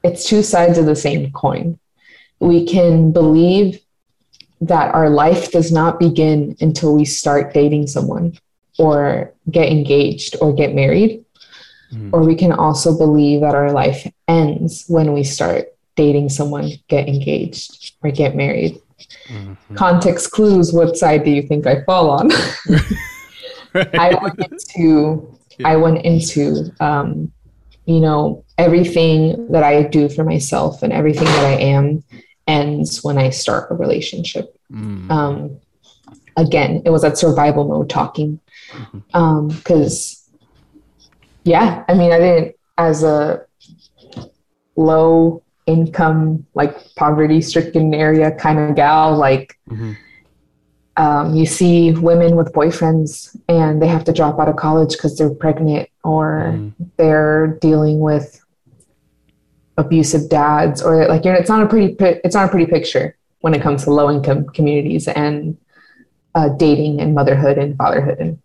it's 0.02 0.24
two 0.24 0.42
sides 0.42 0.78
of 0.78 0.86
the 0.86 0.96
same 0.96 1.30
coin. 1.32 1.78
We 2.40 2.66
can 2.66 3.12
believe 3.12 3.80
that 4.60 4.94
our 4.94 5.10
life 5.10 5.52
does 5.52 5.70
not 5.70 5.98
begin 5.98 6.56
until 6.60 6.94
we 6.94 7.04
start 7.04 7.54
dating 7.54 7.86
someone 7.86 8.38
or 8.78 9.32
get 9.50 9.70
engaged 9.70 10.36
or 10.40 10.52
get 10.52 10.74
married. 10.74 11.24
Mm. 11.92 12.10
Or 12.12 12.22
we 12.24 12.34
can 12.34 12.52
also 12.52 12.96
believe 12.96 13.40
that 13.40 13.54
our 13.54 13.72
life 13.72 14.06
ends 14.26 14.84
when 14.88 15.12
we 15.12 15.24
start 15.24 15.74
dating 15.96 16.28
someone, 16.28 16.70
get 16.88 17.08
engaged, 17.08 17.94
or 18.02 18.10
get 18.10 18.36
married. 18.36 18.80
Mm-hmm. 19.28 19.74
Context 19.74 20.30
clues 20.30 20.72
what 20.72 20.96
side 20.96 21.24
do 21.24 21.30
you 21.30 21.42
think 21.42 21.66
I 21.66 21.82
fall 21.84 22.10
on? 22.10 22.28
right. 23.74 23.94
I 23.94 24.18
went 24.20 24.38
into 24.38 25.37
yeah. 25.58 25.68
I 25.68 25.76
went 25.76 26.04
into 26.04 26.72
um, 26.80 27.32
you 27.88 28.00
know, 28.00 28.44
everything 28.58 29.50
that 29.50 29.62
I 29.62 29.82
do 29.82 30.10
for 30.10 30.22
myself 30.22 30.82
and 30.82 30.92
everything 30.92 31.24
that 31.24 31.44
I 31.46 31.54
am 31.54 32.04
ends 32.46 33.02
when 33.02 33.16
I 33.16 33.30
start 33.30 33.70
a 33.70 33.74
relationship. 33.74 34.54
Mm. 34.70 35.10
Um, 35.10 35.60
again, 36.36 36.82
it 36.84 36.90
was 36.90 37.00
that 37.00 37.16
survival 37.16 37.66
mode 37.66 37.88
talking. 37.88 38.40
Because, 38.70 38.92
mm-hmm. 39.14 39.16
um, 39.16 40.38
yeah, 41.44 41.84
I 41.88 41.94
mean, 41.94 42.12
I 42.12 42.18
didn't, 42.18 42.56
as 42.76 43.04
a 43.04 43.46
low 44.76 45.42
income, 45.64 46.44
like 46.52 46.94
poverty 46.94 47.40
stricken 47.40 47.94
area 47.94 48.32
kind 48.32 48.58
of 48.58 48.76
gal, 48.76 49.16
like, 49.16 49.58
mm-hmm. 49.70 49.94
Um, 50.98 51.34
you 51.34 51.46
see 51.46 51.92
women 51.92 52.34
with 52.34 52.52
boyfriends 52.52 53.36
and 53.48 53.80
they 53.80 53.86
have 53.86 54.02
to 54.04 54.12
drop 54.12 54.38
out 54.40 54.48
of 54.48 54.56
college 54.56 54.92
because 54.92 55.16
they're 55.16 55.30
pregnant 55.30 55.88
or 56.02 56.52
mm. 56.54 56.72
they're 56.96 57.58
dealing 57.60 58.00
with 58.00 58.44
abusive 59.76 60.28
dads 60.28 60.82
or 60.82 61.06
like 61.06 61.24
you 61.24 61.32
know, 61.32 61.38
it's 61.38 61.48
not 61.48 61.62
a 61.62 61.68
pretty 61.68 61.94
it's 62.24 62.34
not 62.34 62.46
a 62.46 62.50
pretty 62.50 62.66
picture 62.66 63.16
when 63.42 63.54
it 63.54 63.62
comes 63.62 63.84
to 63.84 63.90
low 63.90 64.10
income 64.10 64.44
communities 64.48 65.06
and 65.06 65.56
uh, 66.34 66.48
dating 66.48 67.00
and 67.00 67.14
motherhood 67.14 67.58
and 67.58 67.76
fatherhood 67.76 68.18
and 68.18 68.36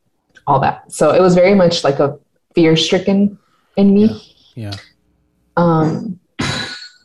all 0.46 0.60
that. 0.60 0.92
So 0.92 1.10
it 1.10 1.22
was 1.22 1.34
very 1.34 1.56
much 1.56 1.84
like 1.84 2.00
a 2.00 2.20
fear 2.54 2.76
stricken 2.76 3.40
in 3.78 3.96
me. 3.96 4.22
Yeah. 4.54 4.72
yeah. 4.72 4.78
Um, 5.58 6.20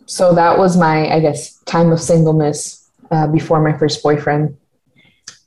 so 0.04 0.34
that 0.34 0.58
was 0.58 0.76
my, 0.76 1.10
I 1.10 1.20
guess, 1.20 1.54
time 1.60 1.90
of 1.90 2.00
singleness 2.00 2.90
uh, 3.10 3.26
before 3.28 3.62
my 3.62 3.76
first 3.78 4.02
boyfriend. 4.02 4.58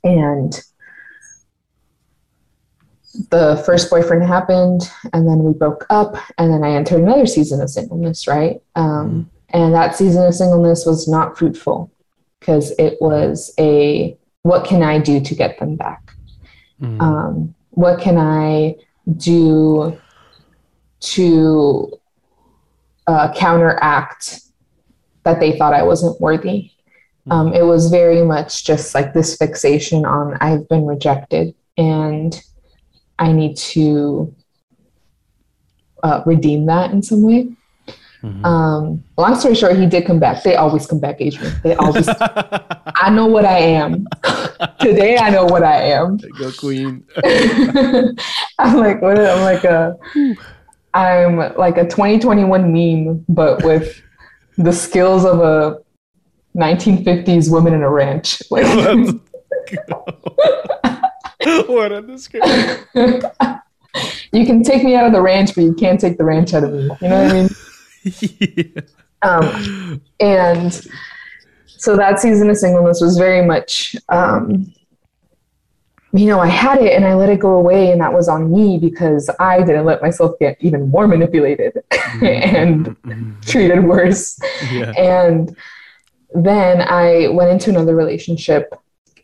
And 0.04 0.60
the 3.30 3.62
first 3.66 3.90
boyfriend 3.90 4.24
happened, 4.24 4.90
and 5.12 5.28
then 5.28 5.42
we 5.42 5.52
broke 5.52 5.86
up, 5.90 6.16
and 6.38 6.52
then 6.52 6.64
I 6.64 6.72
entered 6.72 7.00
another 7.00 7.26
season 7.26 7.60
of 7.60 7.70
singleness, 7.70 8.26
right? 8.26 8.62
Um, 8.74 9.30
and 9.50 9.74
that 9.74 9.96
season 9.96 10.26
of 10.26 10.34
singleness 10.34 10.86
was 10.86 11.06
not 11.06 11.36
fruitful 11.36 11.90
because 12.40 12.72
it 12.78 12.96
was 13.00 13.52
a 13.58 14.16
what 14.42 14.64
can 14.64 14.82
I 14.82 14.98
do 14.98 15.20
to 15.20 15.34
get 15.34 15.58
them 15.58 15.76
back? 15.76 16.14
Mm. 16.80 17.00
Um, 17.00 17.54
what 17.70 18.00
can 18.00 18.18
I 18.18 18.76
do 19.16 19.98
to 21.00 22.00
uh, 23.06 23.32
counteract 23.34 24.40
that 25.24 25.38
they 25.38 25.56
thought 25.56 25.74
I 25.74 25.82
wasn't 25.82 26.20
worthy? 26.20 26.72
Um, 27.30 27.52
mm. 27.52 27.56
it 27.56 27.62
was 27.62 27.90
very 27.90 28.22
much 28.22 28.64
just 28.64 28.94
like 28.94 29.12
this 29.14 29.36
fixation 29.36 30.04
on 30.04 30.36
I've 30.40 30.68
been 30.68 30.86
rejected 30.86 31.54
and 31.76 32.40
I 33.18 33.32
need 33.32 33.56
to 33.56 34.34
uh, 36.02 36.22
redeem 36.26 36.66
that 36.66 36.90
in 36.90 37.02
some 37.02 37.22
way. 37.22 37.48
Mm-hmm. 38.22 38.44
Um, 38.44 39.04
long 39.16 39.34
story 39.34 39.54
short, 39.54 39.76
he 39.76 39.86
did 39.86 40.06
come 40.06 40.20
back. 40.20 40.44
They 40.44 40.54
always 40.54 40.86
come 40.86 41.00
back, 41.00 41.20
Adrian. 41.20 41.54
They 41.62 41.74
always. 41.74 42.08
I 42.18 43.10
know 43.10 43.26
what 43.26 43.44
I 43.44 43.58
am. 43.58 44.06
Today, 44.80 45.16
I 45.18 45.30
know 45.30 45.44
what 45.44 45.64
I 45.64 45.82
am. 45.82 46.18
Go 46.38 46.52
queen. 46.52 47.04
I'm 47.24 48.76
like 48.76 49.02
what? 49.02 49.18
I'm 49.18 49.42
like 49.42 49.64
a. 49.64 49.96
I'm 50.94 51.36
like 51.56 51.78
a 51.78 51.84
2021 51.84 52.72
meme, 52.72 53.24
but 53.28 53.64
with 53.64 54.00
the 54.56 54.72
skills 54.72 55.24
of 55.24 55.40
a 55.40 55.81
1950s 56.56 57.50
woman 57.50 57.74
in 57.74 57.82
a 57.82 57.90
ranch. 57.90 58.42
Like, 61.44 61.66
what 61.68 61.92
a 61.92 62.02
description. 62.02 62.86
you 64.32 64.44
can 64.44 64.62
take 64.62 64.82
me 64.82 64.96
out 64.96 65.06
of 65.06 65.12
the 65.12 65.20
ranch, 65.20 65.54
but 65.54 65.62
you 65.62 65.74
can't 65.74 66.00
take 66.00 66.18
the 66.18 66.24
ranch 66.24 66.52
out 66.52 66.64
of 66.64 66.72
me. 66.72 66.90
You 67.00 67.08
know 67.08 67.22
what 67.22 67.30
I 67.30 67.34
mean? 67.34 67.48
yeah. 68.20 68.80
um, 69.22 70.02
and 70.20 70.88
so 71.66 71.96
that 71.96 72.20
season 72.20 72.50
of 72.50 72.56
singleness 72.56 73.00
was 73.00 73.16
very 73.16 73.44
much 73.46 73.96
um, 74.08 74.72
you 76.14 76.26
know, 76.26 76.40
I 76.40 76.46
had 76.46 76.82
it 76.82 76.92
and 76.94 77.06
I 77.06 77.14
let 77.14 77.30
it 77.30 77.38
go 77.38 77.52
away, 77.52 77.90
and 77.90 78.00
that 78.00 78.12
was 78.12 78.28
on 78.28 78.52
me 78.52 78.78
because 78.78 79.30
I 79.40 79.60
didn't 79.60 79.86
let 79.86 80.02
myself 80.02 80.38
get 80.38 80.58
even 80.60 80.90
more 80.90 81.08
manipulated 81.08 81.82
mm-hmm. 81.90 82.24
and 82.24 82.86
mm-hmm. 82.86 83.40
treated 83.40 83.84
worse. 83.84 84.38
Yeah. 84.70 84.92
And 84.98 85.56
then 86.34 86.82
I 86.82 87.28
went 87.28 87.50
into 87.50 87.70
another 87.70 87.94
relationship, 87.94 88.74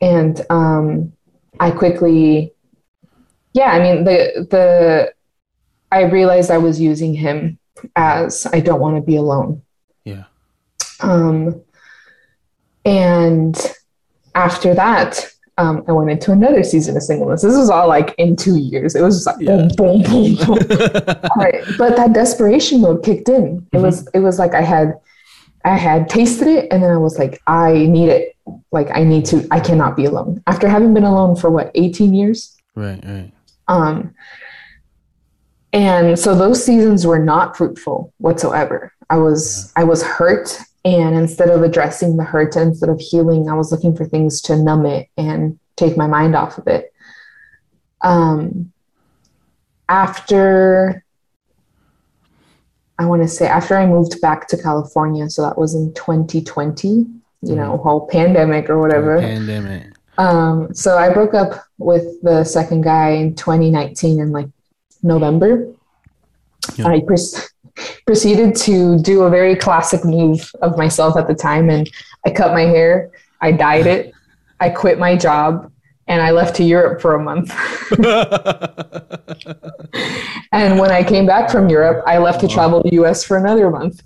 and 0.00 0.40
um, 0.50 1.12
I 1.60 1.70
quickly, 1.70 2.52
yeah, 3.52 3.72
I 3.72 3.80
mean, 3.80 4.04
the 4.04 4.46
the 4.50 5.12
I 5.90 6.02
realized 6.02 6.50
I 6.50 6.58
was 6.58 6.80
using 6.80 7.14
him 7.14 7.58
as 7.96 8.46
I 8.46 8.60
don't 8.60 8.80
want 8.80 8.96
to 8.96 9.02
be 9.02 9.16
alone. 9.16 9.62
Yeah. 10.04 10.24
Um, 11.00 11.62
and 12.84 13.56
after 14.34 14.74
that, 14.74 15.30
um, 15.58 15.84
I 15.88 15.92
went 15.92 16.10
into 16.10 16.30
another 16.30 16.62
season 16.62 16.96
of 16.96 17.02
singleness. 17.02 17.42
This 17.42 17.56
was 17.56 17.68
all 17.68 17.88
like 17.88 18.14
in 18.16 18.36
two 18.36 18.56
years. 18.56 18.94
It 18.94 19.02
was 19.02 19.16
just 19.16 19.26
like 19.26 19.36
yeah. 19.40 19.68
boom, 19.76 20.02
boom, 20.02 20.36
boom, 20.36 20.36
boom. 20.36 20.58
right. 21.36 21.64
But 21.76 21.96
that 21.96 22.12
desperation 22.12 22.80
mode 22.80 23.04
kicked 23.04 23.28
in. 23.28 23.66
It 23.72 23.76
mm-hmm. 23.76 23.82
was 23.82 24.06
it 24.14 24.20
was 24.20 24.38
like 24.38 24.54
I 24.54 24.62
had 24.62 24.94
I 25.68 25.76
had 25.76 26.08
tasted 26.08 26.48
it 26.48 26.72
and 26.72 26.82
then 26.82 26.90
I 26.90 26.96
was 26.96 27.18
like, 27.18 27.40
I 27.46 27.86
need 27.86 28.08
it. 28.08 28.36
Like 28.72 28.88
I 28.94 29.04
need 29.04 29.26
to, 29.26 29.46
I 29.50 29.60
cannot 29.60 29.96
be 29.96 30.06
alone. 30.06 30.42
After 30.46 30.68
having 30.68 30.94
been 30.94 31.04
alone 31.04 31.36
for 31.36 31.50
what, 31.50 31.70
18 31.74 32.14
years? 32.14 32.56
Right, 32.74 33.02
right. 33.04 33.32
Um 33.68 34.14
and 35.74 36.18
so 36.18 36.34
those 36.34 36.64
seasons 36.64 37.06
were 37.06 37.18
not 37.18 37.56
fruitful 37.56 38.14
whatsoever. 38.16 38.92
I 39.10 39.18
was 39.18 39.72
yeah. 39.76 39.82
I 39.82 39.84
was 39.84 40.02
hurt 40.02 40.58
and 40.84 41.14
instead 41.14 41.50
of 41.50 41.62
addressing 41.62 42.16
the 42.16 42.24
hurt 42.24 42.56
and 42.56 42.70
instead 42.70 42.88
of 42.88 43.00
healing, 43.00 43.50
I 43.50 43.54
was 43.54 43.70
looking 43.70 43.94
for 43.94 44.06
things 44.06 44.40
to 44.42 44.56
numb 44.56 44.86
it 44.86 45.08
and 45.18 45.58
take 45.76 45.96
my 45.96 46.06
mind 46.06 46.34
off 46.34 46.56
of 46.56 46.66
it. 46.66 46.92
Um 48.00 48.72
after 49.90 51.04
I 52.98 53.04
want 53.06 53.22
to 53.22 53.28
say 53.28 53.46
after 53.46 53.76
I 53.76 53.86
moved 53.86 54.20
back 54.20 54.48
to 54.48 54.56
California, 54.56 55.30
so 55.30 55.42
that 55.42 55.56
was 55.56 55.74
in 55.74 55.94
2020, 55.94 56.88
you 56.88 57.54
know, 57.54 57.76
whole 57.76 58.08
pandemic 58.08 58.68
or 58.68 58.80
whatever. 58.80 59.20
Pandemic. 59.20 59.92
Um, 60.18 60.74
so 60.74 60.98
I 60.98 61.12
broke 61.12 61.32
up 61.32 61.64
with 61.78 62.20
the 62.22 62.42
second 62.42 62.82
guy 62.82 63.10
in 63.10 63.36
2019 63.36 64.20
in 64.20 64.32
like 64.32 64.48
November. 65.02 65.72
Yeah. 66.76 66.88
I 66.88 67.00
pres- 67.00 67.52
proceeded 68.04 68.56
to 68.56 68.98
do 68.98 69.22
a 69.22 69.30
very 69.30 69.54
classic 69.54 70.04
move 70.04 70.50
of 70.60 70.76
myself 70.76 71.16
at 71.16 71.28
the 71.28 71.34
time, 71.34 71.70
and 71.70 71.88
I 72.26 72.30
cut 72.30 72.52
my 72.52 72.62
hair, 72.62 73.12
I 73.40 73.52
dyed 73.52 73.86
it, 73.86 74.12
I 74.58 74.70
quit 74.70 74.98
my 74.98 75.14
job, 75.14 75.70
and 76.08 76.20
I 76.22 76.30
left 76.30 76.56
to 76.56 76.64
Europe 76.64 77.00
for 77.00 77.14
a 77.14 77.22
month. 77.22 77.50
and 80.52 80.78
when 80.78 80.90
I 80.90 81.04
came 81.04 81.26
back 81.26 81.50
from 81.50 81.68
Europe, 81.68 82.02
I 82.06 82.18
left 82.18 82.40
to 82.40 82.48
travel 82.48 82.82
the 82.82 82.94
US 83.02 83.22
for 83.22 83.36
another 83.36 83.70
month. 83.70 84.02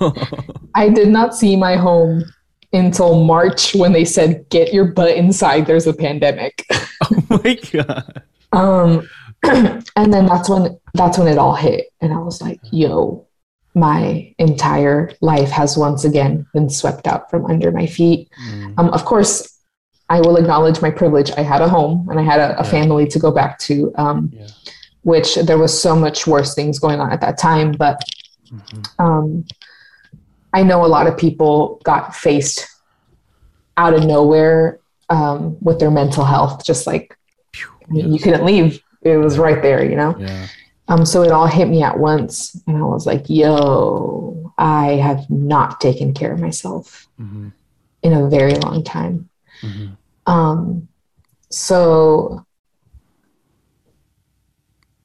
I 0.74 0.88
did 0.88 1.08
not 1.08 1.36
see 1.36 1.54
my 1.56 1.76
home 1.76 2.24
until 2.72 3.22
March 3.24 3.74
when 3.74 3.92
they 3.92 4.04
said, 4.04 4.48
get 4.48 4.72
your 4.72 4.86
butt 4.86 5.16
inside, 5.16 5.66
there's 5.66 5.86
a 5.86 5.92
pandemic. 5.92 6.66
oh 6.72 7.22
my 7.30 7.58
god. 7.72 8.22
Um, 8.52 9.08
and 9.96 10.12
then 10.12 10.26
that's 10.26 10.48
when 10.48 10.78
that's 10.94 11.18
when 11.18 11.28
it 11.28 11.38
all 11.38 11.54
hit, 11.54 11.86
and 12.00 12.12
I 12.12 12.18
was 12.18 12.40
like, 12.40 12.58
"Yo, 12.72 13.26
my 13.74 14.34
entire 14.38 15.12
life 15.20 15.50
has 15.50 15.76
once 15.76 16.04
again 16.04 16.46
been 16.54 16.70
swept 16.70 17.06
out 17.06 17.30
from 17.30 17.44
under 17.46 17.70
my 17.70 17.86
feet." 17.86 18.30
Mm. 18.48 18.74
Um, 18.78 18.88
of 18.90 19.04
course, 19.04 19.55
I 20.08 20.20
will 20.20 20.36
acknowledge 20.36 20.80
my 20.80 20.90
privilege. 20.90 21.30
I 21.36 21.42
had 21.42 21.62
a 21.62 21.68
home 21.68 22.08
and 22.08 22.18
I 22.18 22.22
had 22.22 22.38
a, 22.40 22.54
a 22.60 22.64
Yeah. 22.64 22.70
family 22.70 23.06
to 23.08 23.18
go 23.18 23.30
back 23.30 23.58
to, 23.60 23.92
um, 23.96 24.30
Yeah. 24.32 24.46
which 25.02 25.34
there 25.36 25.58
was 25.58 25.72
so 25.86 25.96
much 25.96 26.26
worse 26.26 26.54
things 26.54 26.78
going 26.78 27.00
on 27.00 27.10
at 27.12 27.20
that 27.22 27.38
time. 27.38 27.72
But 27.72 28.00
Mhm. 28.52 28.86
um, 29.00 29.44
I 30.52 30.62
know 30.62 30.84
a 30.84 30.86
lot 30.96 31.06
of 31.08 31.16
people 31.16 31.80
got 31.84 32.14
faced 32.14 32.66
out 33.76 33.94
of 33.94 34.04
nowhere 34.06 34.78
um, 35.08 35.56
with 35.60 35.78
their 35.78 35.90
mental 35.90 36.24
health, 36.24 36.64
just 36.64 36.86
like 36.86 37.16
I 37.88 37.92
mean, 37.92 38.12
you 38.12 38.18
couldn't 38.18 38.44
leave. 38.44 38.80
It 39.02 39.16
was 39.18 39.38
right 39.38 39.62
there, 39.62 39.84
you 39.84 39.94
know? 39.94 40.16
Um, 40.88 41.04
so 41.06 41.22
it 41.22 41.30
all 41.30 41.46
hit 41.46 41.68
me 41.68 41.82
at 41.84 41.98
once. 41.98 42.60
And 42.66 42.76
I 42.76 42.82
was 42.82 43.06
like, 43.06 43.28
yo, 43.28 44.52
I 44.58 44.94
have 44.94 45.28
not 45.30 45.80
taken 45.80 46.12
care 46.14 46.32
of 46.32 46.40
myself 46.40 47.06
Mhm. 47.20 47.52
in 48.02 48.12
a 48.12 48.28
very 48.28 48.54
long 48.54 48.82
time. 48.82 49.28
Mhm. 49.62 49.96
Um, 50.26 50.88
so 51.50 52.44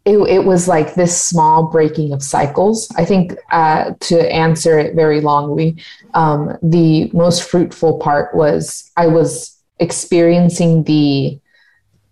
it, 0.03 0.17
it 0.17 0.45
was 0.45 0.67
like 0.67 0.95
this 0.95 1.19
small 1.19 1.67
breaking 1.69 2.11
of 2.11 2.23
cycles. 2.23 2.89
I 2.97 3.05
think 3.05 3.35
uh, 3.51 3.93
to 3.99 4.33
answer 4.33 4.79
it 4.79 4.95
very 4.95 5.21
longly, 5.21 5.79
um, 6.15 6.57
the 6.63 7.11
most 7.13 7.43
fruitful 7.43 7.99
part 7.99 8.35
was 8.35 8.89
I 8.97 9.07
was 9.07 9.57
experiencing 9.79 10.83
the 10.83 11.39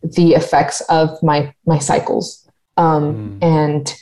the 0.02 0.34
effects 0.34 0.82
of 0.82 1.22
my 1.24 1.54
my 1.66 1.80
cycles 1.80 2.48
um, 2.78 3.40
Mm. 3.42 3.44
and 3.44 3.96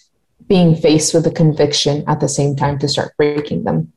being 0.48 0.76
faced 0.76 1.14
with 1.14 1.26
a 1.26 1.32
conviction 1.32 2.04
at 2.08 2.20
the 2.20 2.30
same 2.30 2.56
time 2.56 2.78
to 2.80 2.88
start 2.88 3.14
breaking 3.18 3.64
them. 3.64 3.92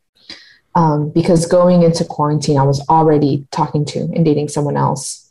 Um, 0.74 1.10
because 1.10 1.46
going 1.46 1.82
into 1.82 2.04
quarantine, 2.04 2.56
I 2.58 2.62
was 2.62 2.80
already 2.88 3.46
talking 3.50 3.84
to 3.86 3.98
and 4.14 4.24
dating 4.24 4.48
someone 4.48 4.76
else. 4.76 5.28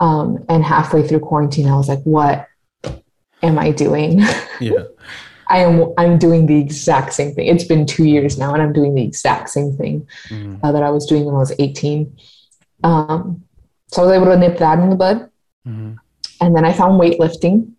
Um, 0.00 0.44
and 0.48 0.64
halfway 0.64 1.06
through 1.06 1.20
quarantine, 1.20 1.68
I 1.68 1.76
was 1.76 1.88
like, 1.88 2.02
what 2.02 2.46
am 3.42 3.58
I 3.58 3.70
doing? 3.70 4.22
Yeah. 4.60 4.84
I 5.48 5.58
am 5.60 5.92
I'm 5.98 6.18
doing 6.18 6.46
the 6.46 6.58
exact 6.60 7.12
same 7.14 7.34
thing. 7.34 7.46
It's 7.48 7.64
been 7.64 7.84
two 7.86 8.04
years 8.04 8.38
now, 8.38 8.52
and 8.52 8.62
I'm 8.62 8.72
doing 8.74 8.94
the 8.94 9.02
exact 9.02 9.48
same 9.48 9.72
thing 9.76 10.06
Mhm. 10.28 10.60
uh, 10.62 10.70
that 10.70 10.82
I 10.82 10.90
was 10.90 11.06
doing 11.06 11.24
when 11.24 11.34
I 11.34 11.38
was 11.38 11.52
18. 11.58 12.14
Um, 12.84 13.42
so 13.88 14.02
I 14.02 14.06
was 14.06 14.14
able 14.14 14.26
to 14.26 14.36
nip 14.36 14.58
that 14.58 14.78
in 14.78 14.90
the 14.90 14.96
bud. 14.96 15.28
Mhm. 15.66 15.96
And 16.40 16.54
then 16.54 16.64
I 16.64 16.72
found 16.72 17.00
weightlifting, 17.00 17.70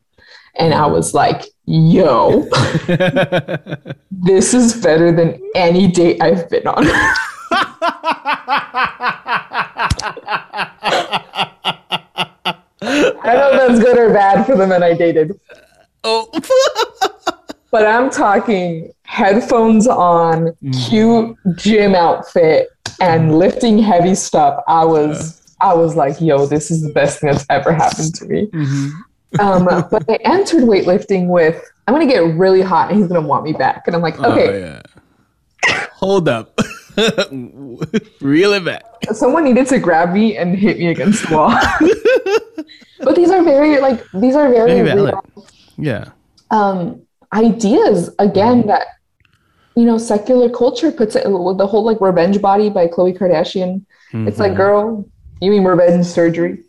and 0.56 0.74
I 0.74 0.88
was 0.88 1.13
like, 1.13 1.45
yo, 1.72 2.44
this 4.12 4.54
is 4.54 4.82
better 4.82 5.12
than 5.12 5.42
any 5.56 5.88
date 5.88 6.22
I've 6.22 6.50
been 6.50 6.68
on. 6.68 6.86
I 12.84 13.34
don't 13.36 13.56
know 13.56 13.66
if 13.66 13.68
that's 13.70 13.80
good 13.80 13.98
or 13.98 14.14
bad 14.14 14.46
for 14.46 14.58
the 14.58 14.68
men 14.68 14.84
I 14.84 14.94
dated, 14.94 15.40
oh. 16.04 16.28
but 17.72 17.86
I'm 17.86 18.10
talking 18.10 18.92
headphones 19.04 19.88
on, 19.88 20.54
cute 20.90 21.38
gym 21.56 21.96
outfit, 21.96 22.68
and 23.00 23.38
lifting 23.38 23.78
heavy 23.80 24.16
stuff. 24.16 24.62
I 24.68 24.84
was, 24.84 25.42
I 25.62 25.74
was 25.74 25.96
like, 25.96 26.20
yo, 26.20 26.46
this 26.48 26.70
is 26.70 26.82
the 26.82 26.92
best 26.92 27.22
thing 27.22 27.32
that's 27.32 27.46
ever 27.50 27.72
happened 27.72 28.14
to 28.16 28.26
me. 28.26 28.48
Mhm. 28.48 28.92
Um, 29.39 29.65
but 29.65 30.04
I 30.10 30.15
entered 30.26 30.63
weightlifting 30.63 31.28
with, 31.28 31.63
I'm 31.88 31.94
gonna 31.94 32.06
get 32.06 32.20
really 32.36 32.62
hot 32.62 32.89
and 32.89 32.98
he's 33.00 33.08
gonna 33.08 33.26
want 33.26 33.44
me 33.44 33.54
back. 33.54 33.84
And 33.88 33.96
I'm 33.96 34.02
like, 34.02 34.15
Oh, 34.20 34.32
okay, 34.34 34.60
yeah. 34.62 34.82
Hold 35.94 36.28
up. 36.28 36.58
Reel 38.22 38.54
it 38.54 38.65
back. 38.65 38.84
someone 39.13 39.44
needed 39.46 39.67
to 39.67 39.80
grab 39.80 40.12
me 40.13 40.36
and 40.38 40.56
hit 40.56 40.78
me 40.80 40.88
against 40.88 41.28
the 41.30 41.36
wall. 41.38 41.52
but 43.00 43.15
these 43.15 43.30
are 43.30 43.44
very 43.44 43.80
like 43.80 44.04
these 44.13 44.36
are 44.36 44.50
very, 44.50 44.82
Very 44.82 45.02
real, 45.02 45.24
Yeah. 45.78 46.06
um, 46.50 47.02
ideas 47.34 48.10
again 48.20 48.67
that 48.67 48.88
you 49.76 49.86
know 49.86 49.98
secular 49.98 50.50
culture 50.50 50.91
puts 50.91 51.15
it 51.15 51.24
with 51.30 51.58
the 51.58 51.67
whole 51.67 51.84
like 51.84 52.02
revenge 52.02 52.41
body 52.41 52.70
by 52.70 52.88
Khloe 52.88 53.17
Kardashian. 53.17 53.86
It's 54.13 54.39
like, 54.39 54.52
Mhm. 54.54 54.58
girl, 54.58 55.06
you 55.39 55.52
mean 55.52 55.63
revenge 55.63 56.06
surgery? 56.06 56.63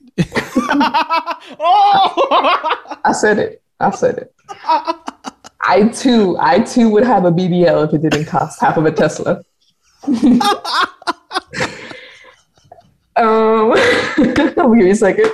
I 3.05 3.13
said 3.13 3.39
it. 3.39 3.63
I 3.81 3.91
said 3.91 4.19
it. 4.19 4.35
I 5.65 5.89
too, 5.89 6.37
I 6.41 6.61
too 6.61 6.89
would 6.91 7.05
have 7.05 7.25
a 7.25 7.31
BBL 7.31 7.89
if 7.89 7.95
it 7.95 8.03
didn't 8.03 8.27
cost 8.27 8.61
half 8.61 8.77
of 8.77 8.85
a 8.85 8.93
Tesla. 8.93 9.43
um, 13.17 13.73
give 14.17 14.57
you 14.57 14.91
a 14.91 14.95
second. 14.95 15.33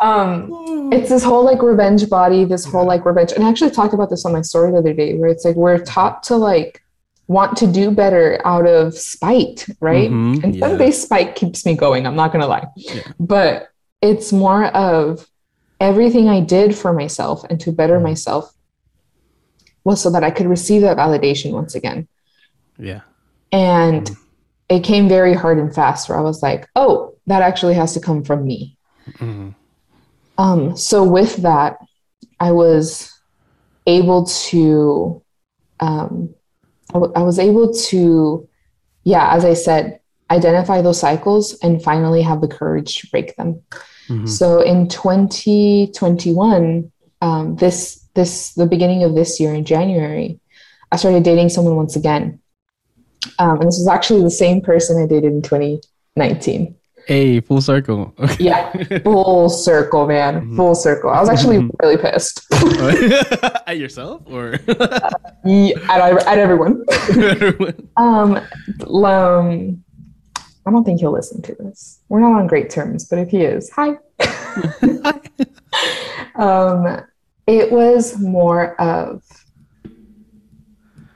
Um, 0.00 0.90
it's 0.92 1.10
this 1.10 1.22
whole 1.22 1.44
like 1.44 1.62
revenge 1.62 2.08
body, 2.08 2.44
this 2.44 2.64
whole 2.64 2.86
like 2.86 3.04
revenge. 3.04 3.32
And 3.32 3.44
I 3.44 3.50
actually 3.50 3.70
talked 3.70 3.92
about 3.94 4.10
this 4.10 4.24
on 4.24 4.32
my 4.32 4.42
story 4.42 4.70
the 4.72 4.78
other 4.78 4.94
day, 4.94 5.14
where 5.14 5.28
it's 5.28 5.44
like 5.44 5.56
we're 5.56 5.78
taught 5.78 6.22
to 6.24 6.36
like 6.36 6.82
want 7.36 7.56
to 7.56 7.66
do 7.68 7.92
better 7.92 8.40
out 8.44 8.66
of 8.66 8.92
spite, 8.98 9.64
right? 9.80 10.10
Mhm, 10.10 10.42
and 10.42 10.54
yeah. 10.56 10.60
some 10.68 10.76
days 10.78 11.00
spite 11.00 11.36
keeps 11.36 11.64
me 11.64 11.74
going. 11.76 12.04
I'm 12.04 12.16
not 12.16 12.32
gonna 12.32 12.48
lie, 12.48 12.66
Yeah. 12.74 13.02
but 13.20 13.68
it's 14.02 14.32
more 14.32 14.64
of 14.66 15.28
everything 15.80 16.28
I 16.28 16.40
did 16.40 16.74
for 16.74 16.92
myself 16.92 17.44
and 17.48 17.60
to 17.60 17.70
better 17.70 17.98
Mhm. 18.00 18.02
myself 18.10 18.52
was 19.84 20.00
so 20.00 20.10
that 20.10 20.24
I 20.24 20.30
could 20.32 20.46
receive 20.48 20.82
that 20.82 20.96
validation 20.96 21.52
once 21.52 21.74
again. 21.76 22.08
yeah. 22.78 23.02
And 23.52 24.06
Mhm. 24.06 24.16
it 24.68 24.80
came 24.84 25.06
very 25.08 25.34
hard 25.34 25.58
and 25.58 25.72
fast 25.74 26.08
where 26.08 26.18
I 26.18 26.22
was 26.22 26.42
like, 26.42 26.66
oh, 26.74 27.12
that 27.26 27.42
actually 27.42 27.74
has 27.74 27.92
to 27.94 28.00
come 28.00 28.22
from 28.24 28.44
me. 28.44 28.76
Mhm. 29.18 29.54
Um, 30.38 30.76
so 30.76 31.04
with 31.04 31.36
that, 31.48 31.78
I 32.40 32.52
was 32.52 33.12
able 33.86 34.24
to, 34.48 35.20
um, 35.80 36.30
I, 36.90 36.94
w- 36.94 37.12
I 37.14 37.22
was 37.22 37.38
able 37.38 37.72
to, 37.72 38.48
yeah, 39.04 39.32
as 39.32 39.44
I 39.44 39.54
said, 39.54 40.00
identify 40.30 40.82
those 40.82 41.00
cycles 41.00 41.58
and 41.62 41.82
finally 41.82 42.22
have 42.22 42.40
the 42.40 42.48
courage 42.48 42.96
to 42.96 43.08
break 43.10 43.36
them. 43.36 43.62
Mhm. 44.08 44.28
So 44.28 44.60
in 44.60 44.88
2021, 44.88 46.90
um, 47.20 47.56
this 47.56 48.06
this 48.14 48.54
the 48.54 48.66
beginning 48.66 49.04
of 49.04 49.14
this 49.14 49.38
year 49.40 49.54
in 49.54 49.64
January, 49.64 50.40
I 50.90 50.96
started 50.96 51.22
dating 51.22 51.50
someone 51.50 51.76
once 51.76 51.94
again, 51.96 52.40
um, 53.38 53.60
and 53.60 53.68
this 53.68 53.78
was 53.78 53.88
actually 53.88 54.22
the 54.22 54.30
same 54.30 54.60
person 54.60 55.00
I 55.00 55.06
dated 55.06 55.32
in 55.32 55.42
2019. 55.42 56.74
Hey, 57.10 57.40
full 57.40 57.60
circle. 57.60 58.14
Okay. 58.20 58.44
Yeah, 58.44 59.00
full 59.02 59.48
circle, 59.48 60.06
man, 60.06 60.54
full 60.54 60.76
circle. 60.76 61.10
I 61.10 61.18
was 61.18 61.28
actually 61.28 61.68
really 61.82 61.96
pissed 61.96 62.46
At 63.66 63.78
yourself 63.78 64.22
or 64.26 64.60
Yeah, 65.44 65.74
at, 65.88 66.00
at 66.28 66.38
everyone. 66.38 66.84
Um, 67.96 68.36
um, 68.94 69.84
I 70.64 70.70
don't 70.70 70.84
think 70.84 71.00
he'll 71.00 71.10
listen 71.10 71.42
to 71.42 71.56
this. 71.56 71.98
We're 72.08 72.20
not 72.20 72.38
on 72.38 72.46
great 72.46 72.70
terms, 72.70 73.06
but 73.06 73.18
if 73.18 73.30
he 73.30 73.38
is, 73.38 73.68
hi. 73.70 73.98
um, 76.36 77.00
it 77.48 77.72
was 77.72 78.20
more 78.20 78.80
of, 78.80 79.24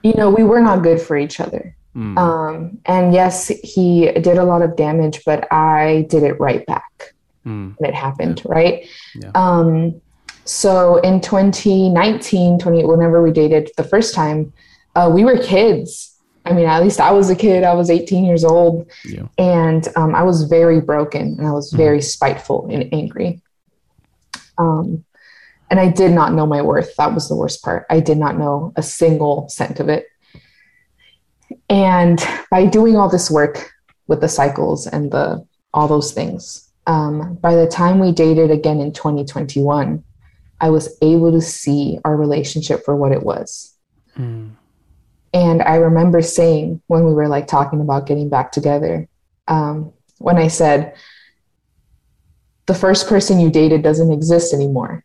you 0.02 0.14
know, 0.14 0.28
we 0.28 0.42
were 0.42 0.60
not 0.60 0.82
good 0.82 1.00
for 1.00 1.16
each 1.16 1.38
other. 1.38 1.76
Mm. 1.96 2.18
Um, 2.18 2.78
and 2.86 3.14
yes, 3.14 3.48
he 3.48 4.10
did 4.12 4.36
a 4.38 4.44
lot 4.44 4.62
of 4.62 4.76
damage, 4.76 5.22
but 5.24 5.46
I 5.52 6.06
did 6.10 6.22
it 6.24 6.38
right 6.40 6.64
back 6.66 7.14
Mm. 7.46 7.74
when 7.78 7.90
it 7.90 7.94
happened, 7.94 8.42
right? 8.46 8.86
Yeah. 9.14 9.30
Um, 9.34 10.00
So 10.46 10.96
in 10.98 11.20
2019, 11.22 12.58
20, 12.58 12.84
whenever 12.84 13.22
we 13.22 13.30
dated 13.32 13.70
the 13.78 13.84
first 13.84 14.14
time, 14.14 14.52
uh, 14.94 15.10
we 15.12 15.24
were 15.24 15.38
kids. 15.38 16.16
I 16.44 16.52
mean, 16.52 16.66
at 16.66 16.82
least 16.82 17.00
I 17.00 17.12
was 17.12 17.30
a 17.30 17.34
kid. 17.34 17.64
I 17.64 17.72
was 17.72 17.88
18 17.88 18.24
years 18.26 18.44
old, 18.44 18.86
Yeah. 19.06 19.22
and 19.38 19.88
um, 19.96 20.14
I 20.14 20.22
was 20.22 20.42
very 20.44 20.80
broken, 20.82 21.36
and 21.38 21.46
I 21.46 21.52
was 21.52 21.72
very 21.72 22.02
spiteful 22.02 22.68
and 22.70 22.92
angry. 22.92 23.40
Um, 24.58 25.04
and 25.70 25.80
I 25.80 25.88
did 25.90 26.12
not 26.12 26.32
know 26.34 26.46
my 26.46 26.60
worth. 26.62 26.94
That 26.96 27.14
was 27.14 27.28
the 27.28 27.36
worst 27.36 27.62
part. 27.64 27.86
I 27.88 28.00
did 28.00 28.18
not 28.18 28.36
know 28.38 28.72
a 28.76 28.82
single 28.82 29.48
cent 29.48 29.80
of 29.80 29.88
it. 29.88 30.06
And 31.68 32.20
by 32.50 32.66
doing 32.66 32.96
all 32.96 33.08
this 33.08 33.30
work 33.30 33.70
with 34.06 34.20
the 34.20 34.28
cycles 34.28 34.86
and 34.86 35.10
the 35.10 35.46
all 35.72 35.88
those 35.88 36.12
things, 36.12 36.70
um, 36.86 37.34
by 37.36 37.54
the 37.54 37.66
time 37.66 37.98
we 37.98 38.12
dated 38.12 38.50
again 38.50 38.80
in 38.80 38.92
2021, 38.92 40.04
I 40.60 40.70
was 40.70 40.96
able 41.02 41.32
to 41.32 41.40
see 41.40 41.98
our 42.04 42.16
relationship 42.16 42.84
for 42.84 42.94
what 42.94 43.12
it 43.12 43.22
was. 43.22 43.74
Mm. 44.16 44.52
And 45.32 45.62
I 45.62 45.76
remember 45.76 46.22
saying 46.22 46.80
when 46.86 47.04
we 47.04 47.12
were 47.12 47.28
like 47.28 47.48
talking 47.48 47.80
about 47.80 48.06
getting 48.06 48.28
back 48.28 48.52
together, 48.52 49.08
um, 49.48 49.92
when 50.18 50.36
I 50.36 50.48
said, 50.48 50.94
the 52.66 52.74
first 52.74 53.08
person 53.08 53.40
you 53.40 53.50
dated 53.50 53.82
doesn't 53.82 54.12
exist 54.12 54.54
anymore. 54.54 55.04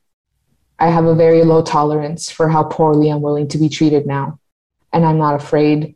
I 0.77 0.89
have 0.89 1.05
a 1.05 1.15
very 1.15 1.43
low 1.43 1.61
tolerance 1.61 2.29
for 2.29 2.47
how 2.47 2.63
poorly 2.63 3.09
I'm 3.09 3.21
willing 3.21 3.47
to 3.49 3.57
be 3.57 3.67
treated 3.67 4.05
now. 4.05 4.39
And 4.93 5.05
I'm 5.05 5.17
not 5.17 5.35
afraid 5.35 5.95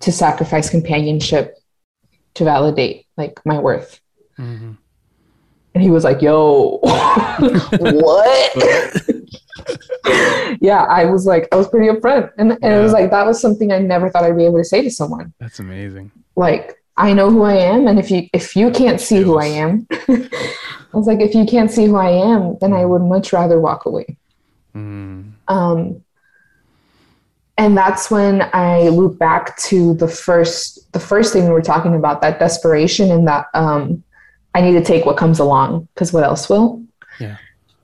to 0.00 0.12
sacrifice 0.12 0.70
companionship 0.70 1.56
to 2.34 2.44
validate 2.44 3.06
like 3.16 3.40
my 3.44 3.58
worth. 3.58 4.00
hmm 4.36 4.72
And 5.74 5.82
he 5.82 5.90
was 5.90 6.04
like, 6.04 6.22
yo, 6.22 6.78
what? 6.82 8.56
yeah, 10.60 10.84
I 10.84 11.06
was 11.06 11.26
like, 11.26 11.48
I 11.52 11.56
was 11.56 11.68
pretty 11.68 11.88
upfront. 11.88 12.30
And, 12.38 12.52
and 12.52 12.74
it 12.74 12.80
was 12.80 12.92
like, 12.92 13.10
that 13.10 13.26
was 13.26 13.40
something 13.40 13.72
I 13.72 13.78
never 13.78 14.10
thought 14.10 14.24
I'd 14.24 14.36
be 14.36 14.44
able 14.44 14.58
to 14.58 14.64
say 14.64 14.82
to 14.82 14.90
someone. 14.90 15.32
That's 15.40 15.58
amazing. 15.58 16.12
Like, 16.36 16.76
I 16.96 17.12
know 17.12 17.30
who 17.30 17.42
I 17.42 17.56
am. 17.56 17.88
And 17.88 17.98
if 17.98 18.10
you, 18.10 18.28
if 18.32 18.56
you 18.56 18.70
can't 18.70 19.00
see 19.00 19.20
who 19.22 19.38
I 19.38 19.46
am, 19.46 19.86
I 19.90 20.28
was 20.94 21.06
like, 21.06 21.20
if 21.20 21.34
you 21.34 21.44
can't 21.44 21.70
see 21.70 21.86
who 21.86 21.96
I 21.96 22.10
am, 22.10 22.56
then 22.60 22.72
I 22.72 22.84
would 22.84 23.02
much 23.02 23.32
rather 23.32 23.60
walk 23.60 23.84
away. 23.86 24.16
Mm. 24.74 25.32
Um, 25.48 26.02
and 27.58 27.76
that's 27.76 28.10
when 28.10 28.48
I 28.52 28.88
loop 28.88 29.18
back 29.18 29.56
to 29.58 29.94
the 29.94 30.08
first, 30.08 30.92
the 30.92 31.00
first 31.00 31.32
thing 31.32 31.44
we 31.44 31.50
were 31.50 31.62
talking 31.62 31.94
about, 31.94 32.20
that 32.20 32.38
desperation 32.38 33.10
and 33.10 33.26
that, 33.28 33.46
um, 33.54 34.02
I 34.54 34.60
need 34.60 34.72
to 34.72 34.84
take 34.84 35.06
what 35.06 35.16
comes 35.16 35.38
along 35.38 35.88
because 35.94 36.12
what 36.12 36.24
else 36.24 36.48
will? 36.48 36.82
Yeah. 37.18 37.36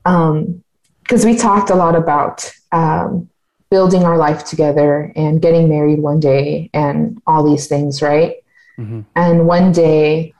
Um, 0.04 0.62
because 1.02 1.24
we 1.24 1.36
talked 1.36 1.70
a 1.70 1.74
lot 1.74 1.94
about 1.94 2.50
um, 2.70 3.28
building 3.70 4.04
our 4.04 4.16
life 4.16 4.44
together 4.44 5.12
and 5.16 5.42
getting 5.42 5.68
married 5.68 5.98
one 5.98 6.20
day 6.20 6.70
and 6.72 7.20
all 7.26 7.44
these 7.44 7.66
things, 7.66 8.02
right? 8.02 8.36
hmm 8.76 9.00
And 9.14 9.46
one 9.46 9.72
day 9.72 10.34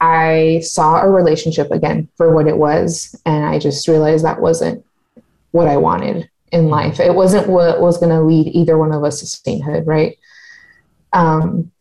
I 0.00 0.60
saw 0.62 0.94
our 0.94 1.12
relationship 1.12 1.70
again 1.70 2.08
for 2.16 2.34
what 2.34 2.46
it 2.46 2.56
was. 2.56 3.20
And 3.24 3.44
I 3.44 3.58
just 3.58 3.86
realized 3.88 4.24
that 4.24 4.40
wasn't 4.40 4.84
what 5.52 5.68
I 5.68 5.76
wanted 5.76 6.28
in 6.52 6.68
life. 6.68 7.00
It 7.00 7.14
wasn't 7.14 7.48
what 7.48 7.80
was 7.80 7.98
going 7.98 8.10
to 8.10 8.22
lead 8.22 8.48
either 8.48 8.78
one 8.78 8.92
of 8.92 9.02
us 9.04 9.20
to 9.20 9.26
sainthood, 9.26 9.86
right? 9.86 10.18
Um, 11.12 11.72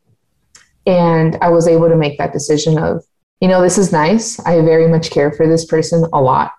and 0.86 1.38
I 1.42 1.50
was 1.50 1.68
able 1.68 1.90
to 1.90 1.96
make 1.96 2.18
that 2.18 2.34
decision 2.34 2.78
of, 2.78 3.04
you 3.42 3.48
know, 3.48 3.62
this 3.62 3.78
is 3.78 3.92
nice. 3.92 4.40
I 4.40 4.62
very 4.62 4.88
much 4.88 5.12
care 5.12 5.32
for 5.32 5.48
this 5.48 5.66
person 5.66 6.06
a 6.14 6.22
lot. 6.22 6.54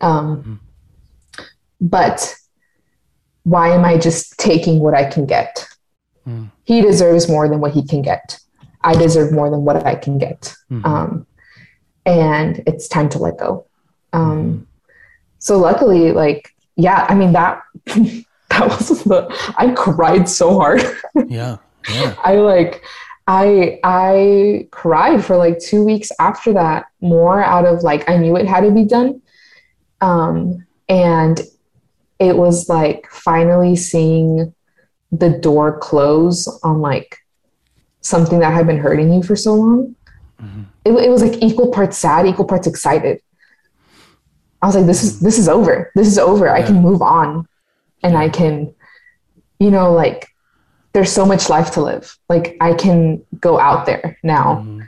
Um, 0.00 0.60
but 1.80 2.34
why 3.44 3.70
am 3.70 3.84
I 3.84 3.98
just 3.98 4.38
taking 4.38 4.78
what 4.80 4.94
I 4.94 5.04
can 5.04 5.26
get? 5.26 5.66
Mm. 6.26 6.50
He 6.64 6.80
deserves 6.80 7.28
more 7.28 7.48
than 7.48 7.60
what 7.60 7.72
he 7.72 7.86
can 7.86 8.02
get. 8.02 8.38
I 8.82 8.94
deserve 8.94 9.32
more 9.32 9.50
than 9.50 9.64
what 9.64 9.84
I 9.86 9.94
can 9.94 10.18
get. 10.18 10.54
Mhm. 10.70 10.84
Um, 10.84 11.26
and 12.06 12.62
it's 12.66 12.88
time 12.88 13.08
to 13.10 13.18
let 13.18 13.38
go. 13.38 13.66
Um, 14.12 14.66
so 15.38 15.58
luckily, 15.58 16.12
like, 16.12 16.50
yeah, 16.76 17.06
I 17.08 17.14
mean 17.14 17.32
that 17.32 17.62
that 17.86 18.68
was 18.68 19.04
the 19.04 19.52
I 19.56 19.72
cried 19.72 20.28
so 20.28 20.58
hard. 20.58 20.82
yeah. 21.26 21.58
Yeah. 21.88 22.14
I 22.22 22.36
like 22.36 22.82
I 23.26 23.80
I 23.84 24.68
cried 24.70 25.24
for 25.24 25.36
like 25.36 25.58
two 25.58 25.84
weeks 25.84 26.10
after 26.18 26.52
that, 26.54 26.86
more 27.00 27.42
out 27.42 27.66
of 27.66 27.82
like 27.82 28.08
I 28.08 28.16
knew 28.16 28.36
it 28.36 28.46
had 28.46 28.62
to 28.62 28.70
be 28.70 28.84
done. 28.84 29.22
Um, 30.00 30.66
and 30.88 31.40
it 32.18 32.36
was 32.36 32.68
like 32.68 33.08
finally 33.10 33.76
seeing 33.76 34.54
the 35.10 35.30
door 35.30 35.78
close 35.78 36.48
on 36.62 36.80
like 36.80 37.18
something 38.00 38.40
that 38.40 38.52
had 38.52 38.66
been 38.66 38.78
hurting 38.78 39.12
you 39.12 39.22
for 39.22 39.36
so 39.36 39.54
long. 39.54 39.94
Mhm. 40.40 40.66
It, 40.84 40.92
it 40.92 41.10
was 41.10 41.22
like 41.22 41.42
equal 41.42 41.70
parts 41.70 41.98
sad, 41.98 42.26
equal 42.26 42.46
parts 42.46 42.66
excited. 42.66 43.20
I 44.62 44.66
was 44.66 44.76
like, 44.76 44.86
this 44.86 45.02
is 45.02 45.20
this 45.20 45.38
is 45.38 45.48
over. 45.48 45.90
This 45.94 46.06
is 46.06 46.18
over. 46.18 46.48
I 46.48 46.62
can 46.62 46.76
move 46.80 47.02
on 47.02 47.48
and 48.02 48.16
I 48.16 48.28
can, 48.28 48.74
you 49.58 49.70
know, 49.70 49.92
like 49.92 50.28
there's 50.92 51.10
so 51.10 51.26
much 51.26 51.48
life 51.48 51.72
to 51.72 51.82
live. 51.82 52.16
Like 52.28 52.56
I 52.60 52.74
can 52.74 53.24
go 53.40 53.58
out 53.58 53.86
there 53.86 54.18
now 54.22 54.62
Mhm. 54.64 54.86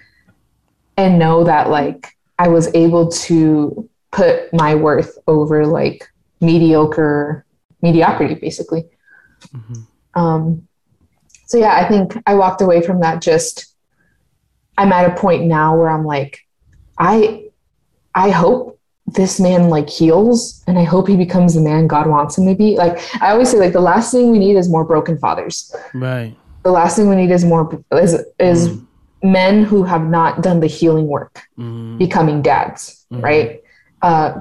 and 0.96 1.18
know 1.18 1.44
that 1.44 1.70
like 1.70 2.08
I 2.38 2.48
was 2.48 2.72
able 2.74 3.08
to 3.26 3.88
put 4.12 4.52
my 4.52 4.74
worth 4.76 5.18
over 5.26 5.66
like 5.66 6.08
mediocre 6.40 7.44
mediocrity 7.82 8.34
basically. 8.34 8.86
Mhm. 9.52 9.86
Um, 10.14 10.68
so 11.46 11.58
yeah, 11.58 11.74
I 11.74 11.88
think 11.88 12.16
I 12.26 12.34
walked 12.34 12.60
away 12.62 12.80
from 12.80 13.00
that 13.00 13.20
just 13.20 13.74
I'm 14.78 14.92
at 14.92 15.10
a 15.10 15.14
point 15.20 15.44
now 15.46 15.76
where 15.76 15.88
I'm 15.88 16.04
like, 16.04 16.40
I 16.98 17.46
I 18.14 18.30
hope 18.30 18.73
this 19.06 19.38
man 19.38 19.68
like 19.68 19.88
heals 19.88 20.62
and 20.66 20.78
I 20.78 20.84
hope 20.84 21.08
he 21.08 21.16
becomes 21.16 21.54
the 21.54 21.60
man 21.60 21.86
God 21.86 22.06
wants 22.06 22.38
him 22.38 22.46
to 22.46 22.54
be. 22.54 22.76
Like 22.76 22.98
I 23.22 23.32
always 23.32 23.50
say, 23.50 23.58
like 23.58 23.72
the 23.72 23.80
last 23.80 24.10
thing 24.10 24.30
we 24.30 24.38
need 24.38 24.56
is 24.56 24.68
more 24.68 24.84
broken 24.84 25.18
fathers. 25.18 25.74
Right. 25.92 26.34
The 26.62 26.70
last 26.72 26.96
thing 26.96 27.08
we 27.08 27.16
need 27.16 27.30
is 27.30 27.44
more 27.44 27.82
is 27.92 28.14
is 28.38 28.68
Mm. 28.68 28.86
men 29.22 29.64
who 29.64 29.82
have 29.84 30.06
not 30.08 30.42
done 30.42 30.60
the 30.60 30.66
healing 30.66 31.06
work 31.06 31.42
Mhm. 31.58 31.98
becoming 31.98 32.40
dads, 32.42 33.04
Mhm. 33.12 33.22
right? 33.22 33.62
Uh, 34.02 34.40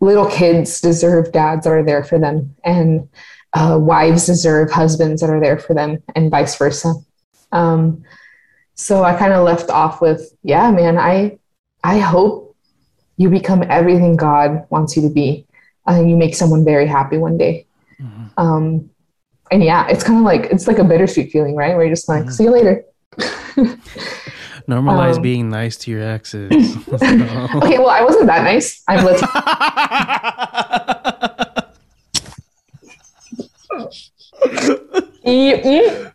little 0.00 0.26
kids 0.26 0.80
deserve 0.80 1.32
dads 1.32 1.64
that 1.64 1.72
are 1.72 1.82
there 1.82 2.04
for 2.04 2.18
them, 2.18 2.54
and 2.64 3.08
uh, 3.54 3.78
wives 3.80 4.26
deserve 4.26 4.70
husbands 4.70 5.20
that 5.20 5.30
are 5.30 5.40
there 5.40 5.58
for 5.58 5.74
them, 5.74 5.98
and 6.14 6.30
vice 6.30 6.56
versa. 6.56 6.94
Um, 7.52 8.02
so 8.74 9.02
I 9.04 9.14
kind 9.14 9.32
of 9.32 9.44
left 9.44 9.70
off 9.70 10.00
with, 10.00 10.32
yeah, 10.42 10.70
man, 10.70 10.98
I 10.98 11.38
I 11.82 11.98
hope 11.98 12.43
you 13.16 13.30
become 13.30 13.62
everything 13.68 14.16
God 14.16 14.66
wants 14.70 14.96
you 14.96 15.02
to 15.02 15.10
be, 15.10 15.46
and 15.86 16.08
you 16.10 16.16
make 16.16 16.34
someone 16.34 16.64
very 16.64 16.86
happy 16.86 17.16
one 17.18 17.36
day. 17.38 17.66
Mhm. 18.00 18.30
Um, 18.36 18.90
and 19.50 19.62
yeah, 19.62 19.86
it's 19.88 20.02
kind 20.02 20.18
of 20.18 20.24
like 20.24 20.46
it's 20.52 20.66
like 20.66 20.78
a 20.78 20.84
bittersweet 20.84 21.30
feeling, 21.30 21.54
right? 21.54 21.74
Where 21.76 21.84
you're 21.84 21.94
just 21.94 22.08
like, 22.08 22.24
Mhm. 22.24 22.32
see 22.32 22.44
you 22.44 22.50
later. 22.50 22.84
Normalize 24.68 25.16
Um, 25.16 25.22
being 25.22 25.50
nice 25.50 25.76
to 25.76 25.90
your 25.90 26.02
exes. 26.02 26.50
So- 26.74 26.90
Okay, 27.62 27.78
well, 27.78 27.90
I 27.90 28.02
wasn't 28.02 28.26
that 28.26 28.42
nice. 28.44 28.82
I'm 28.88 29.04
Latino. 29.04 29.28
Mm, 35.24 35.62
mm. 35.64 36.12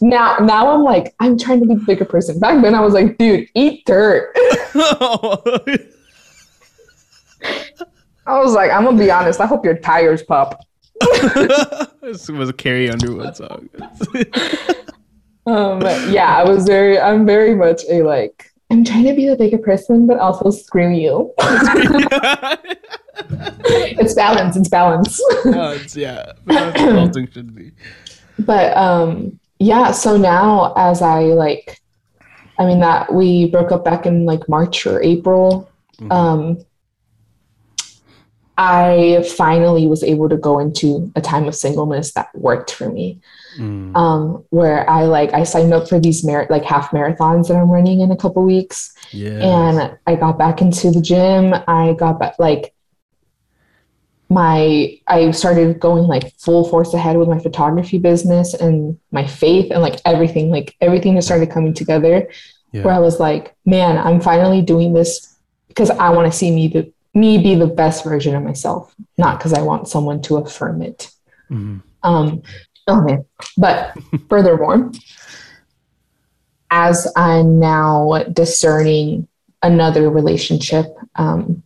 Now, 0.00 0.36
now 0.38 0.70
I'm 0.70 0.82
like, 0.82 1.14
I'm 1.20 1.38
trying 1.38 1.60
to 1.60 1.66
be 1.66 1.74
the 1.74 1.80
bigger 1.84 2.04
person. 2.04 2.38
Back 2.38 2.62
then, 2.62 2.74
I 2.74 2.80
was 2.80 2.94
like, 2.94 3.18
dude, 3.18 3.48
eat 3.54 3.84
dirt. 3.86 4.32
I 8.26 8.38
was 8.40 8.52
like, 8.52 8.70
I'm 8.70 8.84
gonna 8.84 8.98
be 8.98 9.10
honest. 9.10 9.40
I 9.40 9.46
hope 9.46 9.64
your 9.64 9.78
tires 9.78 10.22
pop. 10.22 10.64
this 12.02 12.28
was 12.28 12.48
a 12.48 12.52
Carrie 12.52 12.90
Underwood 12.90 13.36
song. 13.36 13.68
Um, 15.46 15.80
yeah, 16.12 16.36
I 16.36 16.44
was 16.44 16.66
very, 16.66 16.98
I'm 17.00 17.24
very 17.24 17.54
much 17.54 17.80
a 17.88 18.02
like, 18.02 18.52
I'm 18.70 18.84
trying 18.84 19.04
to 19.04 19.14
be 19.14 19.26
the 19.26 19.34
bigger 19.34 19.56
person, 19.56 20.06
but 20.06 20.18
also 20.18 20.50
scream 20.50 20.92
you. 20.92 21.32
it's 23.30 24.12
balance. 24.12 24.56
It's 24.56 24.68
balance. 24.68 25.18
it's, 25.46 25.96
yeah, 25.96 26.32
but 26.44 26.52
that's 26.52 26.82
what 26.82 26.92
adulting 26.92 27.32
should 27.32 27.54
be. 27.54 27.72
but 28.40 28.76
um 28.76 29.40
yeah 29.58 29.90
so 29.90 30.16
now 30.16 30.72
as 30.76 31.02
i 31.02 31.20
like 31.20 31.80
i 32.58 32.64
mean 32.66 32.80
that 32.80 33.12
we 33.12 33.46
broke 33.50 33.72
up 33.72 33.84
back 33.84 34.06
in 34.06 34.24
like 34.24 34.48
march 34.48 34.86
or 34.86 35.02
april 35.02 35.68
Mhm. 36.00 36.12
um 36.12 36.58
I 38.60 39.24
finally 39.36 39.86
was 39.86 40.02
able 40.02 40.28
to 40.28 40.36
go 40.36 40.58
into 40.58 41.12
a 41.14 41.20
time 41.20 41.46
of 41.46 41.54
singleness 41.54 42.12
that 42.14 42.28
worked 42.34 42.72
for 42.72 42.90
me. 42.90 43.20
Mm. 43.56 43.94
Um, 43.96 44.44
where 44.50 44.88
I 44.90 45.04
like 45.04 45.32
I 45.32 45.44
signed 45.44 45.72
up 45.72 45.88
for 45.88 46.00
these 46.00 46.24
mar- 46.24 46.48
like 46.50 46.64
half 46.64 46.90
marathons 46.90 47.46
that 47.46 47.56
I'm 47.56 47.70
running 47.70 48.00
in 48.00 48.10
a 48.10 48.16
couple 48.16 48.42
weeks. 48.42 48.92
Yeah. 49.12 49.38
And 49.78 49.96
I 50.08 50.16
got 50.16 50.38
back 50.38 50.60
into 50.60 50.90
the 50.90 51.00
gym. 51.00 51.54
I 51.68 51.92
got 51.92 52.18
back 52.18 52.34
like 52.40 52.74
my 54.28 54.98
I 55.06 55.30
started 55.30 55.80
going 55.80 56.04
like 56.04 56.34
full 56.38 56.68
force 56.68 56.92
ahead 56.92 57.16
with 57.16 57.28
my 57.28 57.38
photography 57.38 57.98
business 57.98 58.54
and 58.54 58.98
my 59.10 59.26
faith 59.26 59.70
and 59.70 59.80
like 59.80 60.00
everything, 60.04 60.50
like 60.50 60.76
everything 60.80 61.14
just 61.14 61.28
started 61.28 61.50
coming 61.50 61.74
together. 61.74 62.28
Yeah. 62.72 62.82
Where 62.82 62.94
I 62.94 62.98
was 62.98 63.18
like, 63.18 63.54
man, 63.64 63.96
I'm 63.96 64.20
finally 64.20 64.60
doing 64.60 64.92
this 64.92 65.38
because 65.68 65.88
I 65.90 66.10
want 66.10 66.30
to 66.30 66.36
see 66.36 66.50
me 66.50 66.68
the 66.68 66.92
me 67.14 67.38
be 67.38 67.54
the 67.54 67.66
best 67.66 68.04
version 68.04 68.34
of 68.34 68.42
myself, 68.42 68.94
not 69.16 69.38
because 69.38 69.54
I 69.54 69.62
want 69.62 69.88
someone 69.88 70.20
to 70.22 70.36
affirm 70.36 70.82
it. 70.82 71.10
Mm-hmm. 71.50 71.78
Um, 72.02 72.42
oh 72.86 73.00
man. 73.02 73.24
But 73.56 73.96
furthermore, 74.28 74.92
as 76.70 77.10
I'm 77.16 77.58
now 77.58 78.24
discerning 78.30 79.26
another 79.62 80.10
relationship, 80.10 80.86
um, 81.16 81.62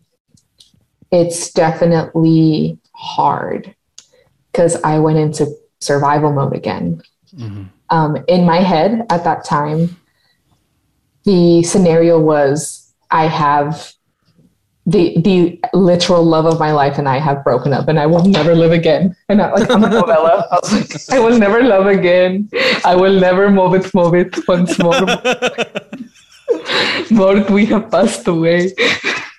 it's 1.13 1.53
definitely 1.53 2.79
hard 2.95 3.75
because 4.51 4.83
I 4.83 4.99
went 4.99 5.19
into 5.19 5.55
survival 5.81 6.33
mode 6.33 6.57
again. 6.57 7.03
Mm-hmm. 7.37 7.65
Um, 7.91 8.17
in 8.27 8.47
my 8.47 8.59
head 8.59 9.07
at 9.11 9.23
that 9.25 9.45
time, 9.45 9.97
the 11.25 11.63
scenario 11.63 12.19
was 12.19 12.93
I 13.11 13.27
have 13.27 13.93
the 14.85 15.17
the 15.21 15.61
literal 15.75 16.25
love 16.25 16.45
of 16.45 16.59
my 16.59 16.73
life 16.73 16.99
and 16.99 17.09
I 17.09 17.19
have 17.19 17.45
broken 17.45 17.73
up 17.73 17.87
and 17.87 18.01
I 18.01 18.07
will 18.07 18.25
never 18.25 18.55
live 18.55 18.73
again. 18.73 19.15
And 19.29 19.41
I, 19.41 19.53
like 19.53 19.71
I'm 19.71 19.85
a 19.85 19.89
novella. 19.89 20.49
I 20.51 20.59
was 20.61 20.73
like, 20.73 21.17
I 21.17 21.21
will 21.21 21.39
never 21.39 21.63
love 21.63 21.87
again. 21.87 22.51
I 22.85 22.97
will 22.97 23.21
never 23.21 23.51
move 23.51 23.75
it, 23.75 23.95
move 23.95 24.15
it 24.15 24.37
once 24.49 24.77
more. 24.79 25.01
Mort, 27.11 27.51
we 27.51 27.67
have 27.67 27.91
passed 27.91 28.27
away. 28.27 28.73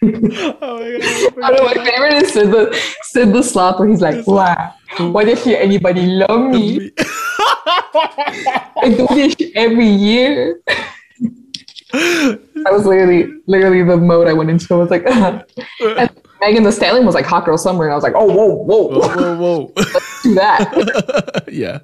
Oh 0.03 0.79
my 0.79 0.97
god. 0.97 1.43
I 1.43 1.51
know, 1.51 1.63
my 1.63 1.73
favorite 1.73 2.13
is 2.23 2.33
Sid 2.33 2.51
the 2.51 2.81
Sid 3.03 3.33
the 3.33 3.41
Sloth 3.41 3.79
where 3.79 3.87
he's 3.87 4.01
like, 4.01 4.25
wow, 4.27 4.73
what 4.99 5.27
if 5.29 5.45
you 5.45 5.55
anybody 5.55 6.05
love 6.05 6.51
me? 6.51 6.91
I 6.99 8.93
do 8.95 9.07
this 9.07 9.35
every 9.55 9.87
year. 9.87 10.61
That 11.93 12.71
was 12.71 12.85
literally 12.85 13.31
literally 13.47 13.83
the 13.83 13.97
mode 13.97 14.27
I 14.27 14.33
went 14.33 14.49
into. 14.49 14.73
I 14.73 14.77
was 14.77 14.89
like, 14.89 15.05
and 15.05 15.43
Megan 16.41 16.63
Thee 16.63 16.71
Stallion 16.71 17.05
was 17.05 17.15
like 17.15 17.25
hot 17.25 17.45
girl 17.45 17.57
summer, 17.57 17.85
and 17.85 17.93
I 17.93 17.95
was 17.95 18.03
like, 18.03 18.13
oh 18.15 18.25
whoa, 18.25 18.55
whoa, 18.55 18.87
whoa, 18.87 19.15
whoa, 19.15 19.37
whoa. 19.37 19.73
Let's 19.77 20.23
do 20.23 20.35
that. 20.35 21.43
yeah. 21.51 21.79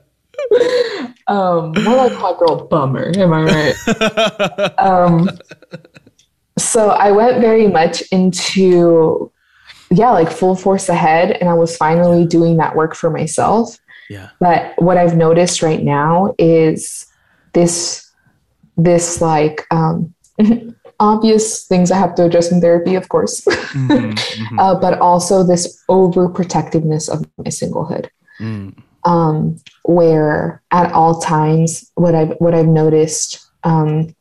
Um, 1.27 1.73
more 1.83 1.95
like 1.95 2.13
hot 2.13 2.39
girl 2.39 2.67
bummer, 2.67 3.11
am 3.17 3.33
I 3.33 3.43
right? 3.43 4.79
um 4.79 5.29
so 6.59 6.89
I 6.89 7.11
went 7.11 7.41
very 7.41 7.67
much 7.67 8.01
into, 8.11 9.31
yeah, 9.89 10.11
like 10.11 10.31
full 10.31 10.55
force 10.55 10.89
ahead. 10.89 11.31
And 11.31 11.49
I 11.49 11.53
was 11.53 11.75
finally 11.75 12.25
doing 12.25 12.57
that 12.57 12.75
work 12.75 12.95
for 12.95 13.09
myself. 13.09 13.77
Yeah. 14.09 14.29
But 14.39 14.73
what 14.81 14.97
I've 14.97 15.17
noticed 15.17 15.61
right 15.61 15.83
now 15.83 16.33
is 16.37 17.05
this, 17.53 18.11
this 18.77 19.21
like, 19.21 19.65
um, 19.71 20.13
obvious 20.99 21.65
things 21.65 21.91
I 21.91 21.97
have 21.97 22.15
to 22.15 22.25
address 22.25 22.51
in 22.51 22.61
therapy, 22.61 22.95
of 22.95 23.09
course, 23.09 23.41
mm-hmm, 23.45 23.91
mm-hmm. 24.11 24.59
Uh, 24.59 24.79
but 24.79 24.99
also 24.99 25.43
this 25.43 25.81
overprotectiveness 25.89 27.09
of 27.09 27.25
my 27.37 27.45
singlehood. 27.45 28.09
Mm. 28.39 28.81
Um, 29.05 29.57
where 29.85 30.61
at 30.71 30.91
all 30.91 31.21
times, 31.21 31.89
what 31.95 32.15
I've 32.15 32.31
what 32.39 32.53
I've 32.53 32.67
noticed 32.67 33.39
um, 33.63 34.13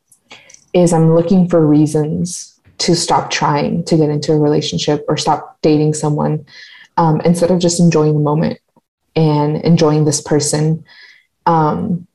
is 0.73 0.93
I'm 0.93 1.15
looking 1.15 1.47
for 1.47 1.65
reasons 1.65 2.59
to 2.79 2.95
stop 2.95 3.29
trying 3.29 3.83
to 3.85 3.97
get 3.97 4.09
into 4.09 4.31
a 4.31 4.39
relationship 4.39 5.03
or 5.07 5.17
stop 5.17 5.57
dating 5.61 5.93
someone 5.93 6.45
um, 6.97 7.21
instead 7.21 7.51
of 7.51 7.59
just 7.59 7.79
enjoying 7.79 8.13
the 8.13 8.19
moment 8.19 8.59
and 9.15 9.57
enjoying 9.57 10.05
this 10.05 10.21
person. 10.21 10.83
Um, 11.45 12.07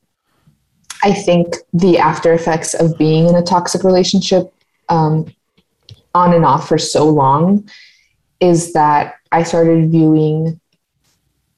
I 1.03 1.13
think 1.13 1.55
the 1.73 1.99
after 1.99 2.33
effects 2.33 2.73
of 2.73 2.97
being 2.97 3.27
in 3.27 3.35
a 3.35 3.43
toxic 3.43 3.83
relationship 3.83 4.51
um, 4.89 5.31
on 6.15 6.33
and 6.33 6.45
off 6.45 6.67
for 6.67 6.77
so 6.77 7.07
long 7.07 7.69
is 8.39 8.73
that 8.73 9.15
I 9.31 9.43
started 9.43 9.91
viewing 9.91 10.59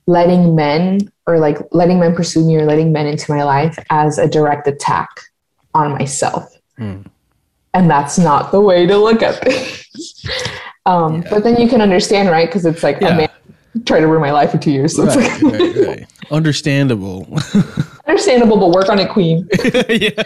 letting 0.08 0.56
men 0.56 1.12
or 1.28 1.38
like 1.38 1.60
letting 1.72 2.00
men 2.00 2.16
pursue 2.16 2.46
me 2.46 2.56
or 2.56 2.66
letting 2.66 2.92
men 2.92 3.08
into 3.08 3.32
my 3.32 3.44
life 3.44 3.78
as 3.90 4.18
a 4.18 4.28
direct 4.28 4.68
attack 4.68 5.10
on 5.74 5.92
myself. 5.92 6.57
Mm. 6.80 7.06
And 7.74 7.90
that's 7.90 8.18
not 8.18 8.52
the 8.52 8.62
way 8.62 8.86
to 8.86 8.98
look 8.98 9.22
at 9.22 9.44
things. 9.44 10.26
um, 10.86 11.22
yeah. 11.22 11.30
But 11.30 11.44
then 11.44 11.60
you 11.62 11.68
can 11.68 11.82
understand, 11.82 12.30
right? 12.30 12.48
Because 12.48 12.66
it's 12.66 12.84
like, 12.84 13.00
yeah. 13.02 13.10
a 13.10 13.18
man 13.18 13.30
tried 13.86 14.00
to 14.02 14.08
ruin 14.08 14.22
my 14.22 14.32
life 14.32 14.52
for 14.52 14.58
two 14.58 14.72
years. 14.72 14.96
So 14.96 15.06
right, 15.06 15.18
it's 15.18 15.44
like, 15.44 15.60
right, 15.60 15.88
right. 15.88 16.08
understandable. 16.32 17.28
understandable, 18.08 18.58
but 18.58 18.72
work 18.72 18.90
on 18.90 19.00
it, 19.00 19.10
queen. 19.10 19.48
yeah. 19.90 20.24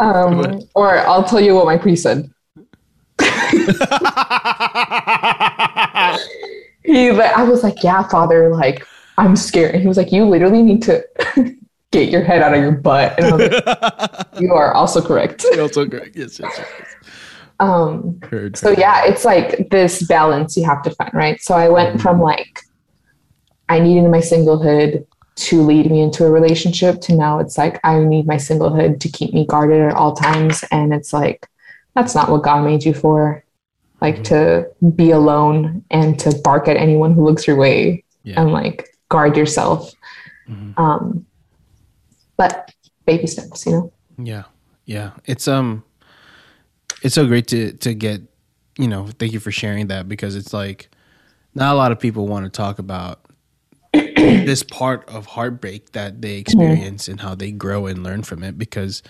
Um, 0.00 0.62
or 0.74 0.98
I'll 0.98 1.24
tell 1.24 1.40
you 1.40 1.54
what 1.54 1.64
my 1.66 1.78
priest 1.78 2.02
said. 2.02 2.30
he, 6.84 7.08
I 7.10 7.42
was 7.48 7.62
like, 7.62 7.82
yeah, 7.82 8.06
father, 8.08 8.50
like, 8.50 8.86
I'm 9.16 9.36
scared. 9.36 9.74
And 9.74 9.82
he 9.82 9.88
was 9.88 9.96
like, 9.96 10.12
you 10.12 10.26
literally 10.26 10.62
need 10.62 10.82
to 10.82 11.02
get 11.92 12.08
your 12.10 12.22
head 12.22 12.42
out 12.42 12.54
of 12.54 12.60
your 12.60 12.72
butt. 12.72 13.18
And 13.18 13.38
like, 13.38 14.26
you 14.40 14.52
are 14.52 14.72
also 14.72 15.00
correct. 15.00 15.44
You're 15.52 15.62
also 15.62 15.86
correct. 15.88 16.16
Yes, 16.16 16.38
yes, 16.38 16.52
yes. 16.56 16.68
Um, 17.58 18.20
heard, 18.22 18.56
so 18.56 18.70
yeah, 18.70 19.06
it's 19.06 19.24
like 19.24 19.70
this 19.70 20.02
balance 20.06 20.56
you 20.56 20.64
have 20.64 20.82
to 20.82 20.90
find, 20.90 21.14
right? 21.14 21.40
So 21.40 21.54
I 21.54 21.68
went 21.68 21.90
mm-hmm. 21.90 21.98
from 22.00 22.20
like, 22.20 22.60
I 23.68 23.80
needed 23.80 24.08
my 24.10 24.18
singlehood 24.18 25.06
to 25.36 25.62
lead 25.62 25.90
me 25.90 26.00
into 26.00 26.24
a 26.24 26.30
relationship 26.30 27.00
to 27.02 27.14
now 27.14 27.38
it's 27.38 27.58
like, 27.58 27.78
I 27.84 27.98
need 28.00 28.26
my 28.26 28.36
singlehood 28.36 29.00
to 29.00 29.08
keep 29.08 29.34
me 29.34 29.46
guarded 29.46 29.82
at 29.82 29.94
all 29.94 30.14
times. 30.14 30.64
And 30.70 30.94
it's 30.94 31.12
like, 31.12 31.48
that's 31.94 32.14
not 32.14 32.30
what 32.30 32.42
God 32.42 32.64
made 32.64 32.84
you 32.84 32.94
for. 32.94 33.44
Like 34.00 34.16
mm-hmm. 34.16 34.22
to 34.24 34.90
be 34.90 35.10
alone 35.10 35.84
and 35.90 36.18
to 36.20 36.36
bark 36.44 36.68
at 36.68 36.76
anyone 36.76 37.12
who 37.12 37.24
looks 37.24 37.46
your 37.46 37.56
way 37.56 38.04
yeah. 38.22 38.40
and 38.40 38.52
like 38.52 38.88
guard 39.08 39.36
yourself. 39.36 39.92
Mm-hmm. 40.48 40.80
Um, 40.80 41.25
but 42.36 42.72
baby 43.06 43.26
steps, 43.26 43.66
you 43.66 43.72
know. 43.72 43.92
Yeah, 44.18 44.44
yeah. 44.84 45.12
It's 45.24 45.48
um, 45.48 45.84
it's 47.02 47.14
so 47.14 47.26
great 47.26 47.46
to 47.48 47.72
to 47.72 47.94
get, 47.94 48.22
you 48.78 48.88
know. 48.88 49.08
Thank 49.18 49.32
you 49.32 49.40
for 49.40 49.50
sharing 49.50 49.88
that 49.88 50.08
because 50.08 50.36
it's 50.36 50.52
like, 50.52 50.88
not 51.54 51.74
a 51.74 51.76
lot 51.76 51.92
of 51.92 52.00
people 52.00 52.26
want 52.26 52.44
to 52.44 52.50
talk 52.50 52.78
about 52.78 53.26
this 53.92 54.62
part 54.62 55.08
of 55.08 55.26
heartbreak 55.26 55.92
that 55.92 56.20
they 56.22 56.36
experience 56.36 57.04
mm-hmm. 57.04 57.12
and 57.12 57.20
how 57.20 57.34
they 57.34 57.50
grow 57.50 57.86
and 57.86 58.02
learn 58.02 58.22
from 58.22 58.42
it 58.42 58.58
because 58.58 59.02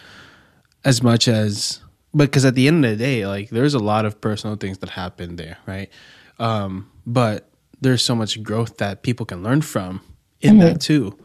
as 0.85 1.03
much 1.03 1.29
as 1.29 1.81
but 2.15 2.27
because 2.27 2.45
at 2.45 2.55
the 2.55 2.69
end 2.69 2.85
of 2.85 2.91
the 2.93 2.97
day 2.97 3.27
like 3.27 3.51
there's 3.51 3.75
a 3.75 3.79
lot 3.79 4.05
of 4.05 4.21
personal 4.21 4.57
things 4.57 4.79
that 4.79 4.91
happen 4.91 5.37
there 5.37 5.59
right 5.67 5.91
um 6.39 6.91
but 7.07 7.51
there's 7.81 8.05
so 8.05 8.15
much 8.15 8.43
growth 8.43 8.79
that 8.79 9.03
people 9.03 9.27
can 9.27 9.43
learn 9.43 9.61
from 9.61 10.01
in 10.41 10.53
mm-hmm. 10.53 10.61
that 10.61 10.81
too 10.81 11.17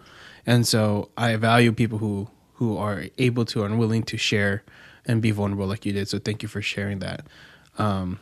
and 0.46 0.68
so 0.68 1.10
I 1.18 1.36
value 1.36 1.72
people 1.72 1.98
who 1.98 2.30
who 2.54 2.78
are 2.78 3.06
able 3.18 3.46
to 3.46 3.64
and 3.64 3.80
willing 3.80 4.04
to 4.04 4.18
share 4.18 4.64
and 5.06 5.22
be 5.22 5.32
vulnerable 5.32 5.66
like 5.66 5.86
you 5.86 5.94
did. 5.94 6.08
So 6.08 6.20
thank 6.20 6.44
you 6.44 6.50
for 6.50 6.62
sharing 6.62 7.00
that. 7.00 7.26
Um, 7.78 8.20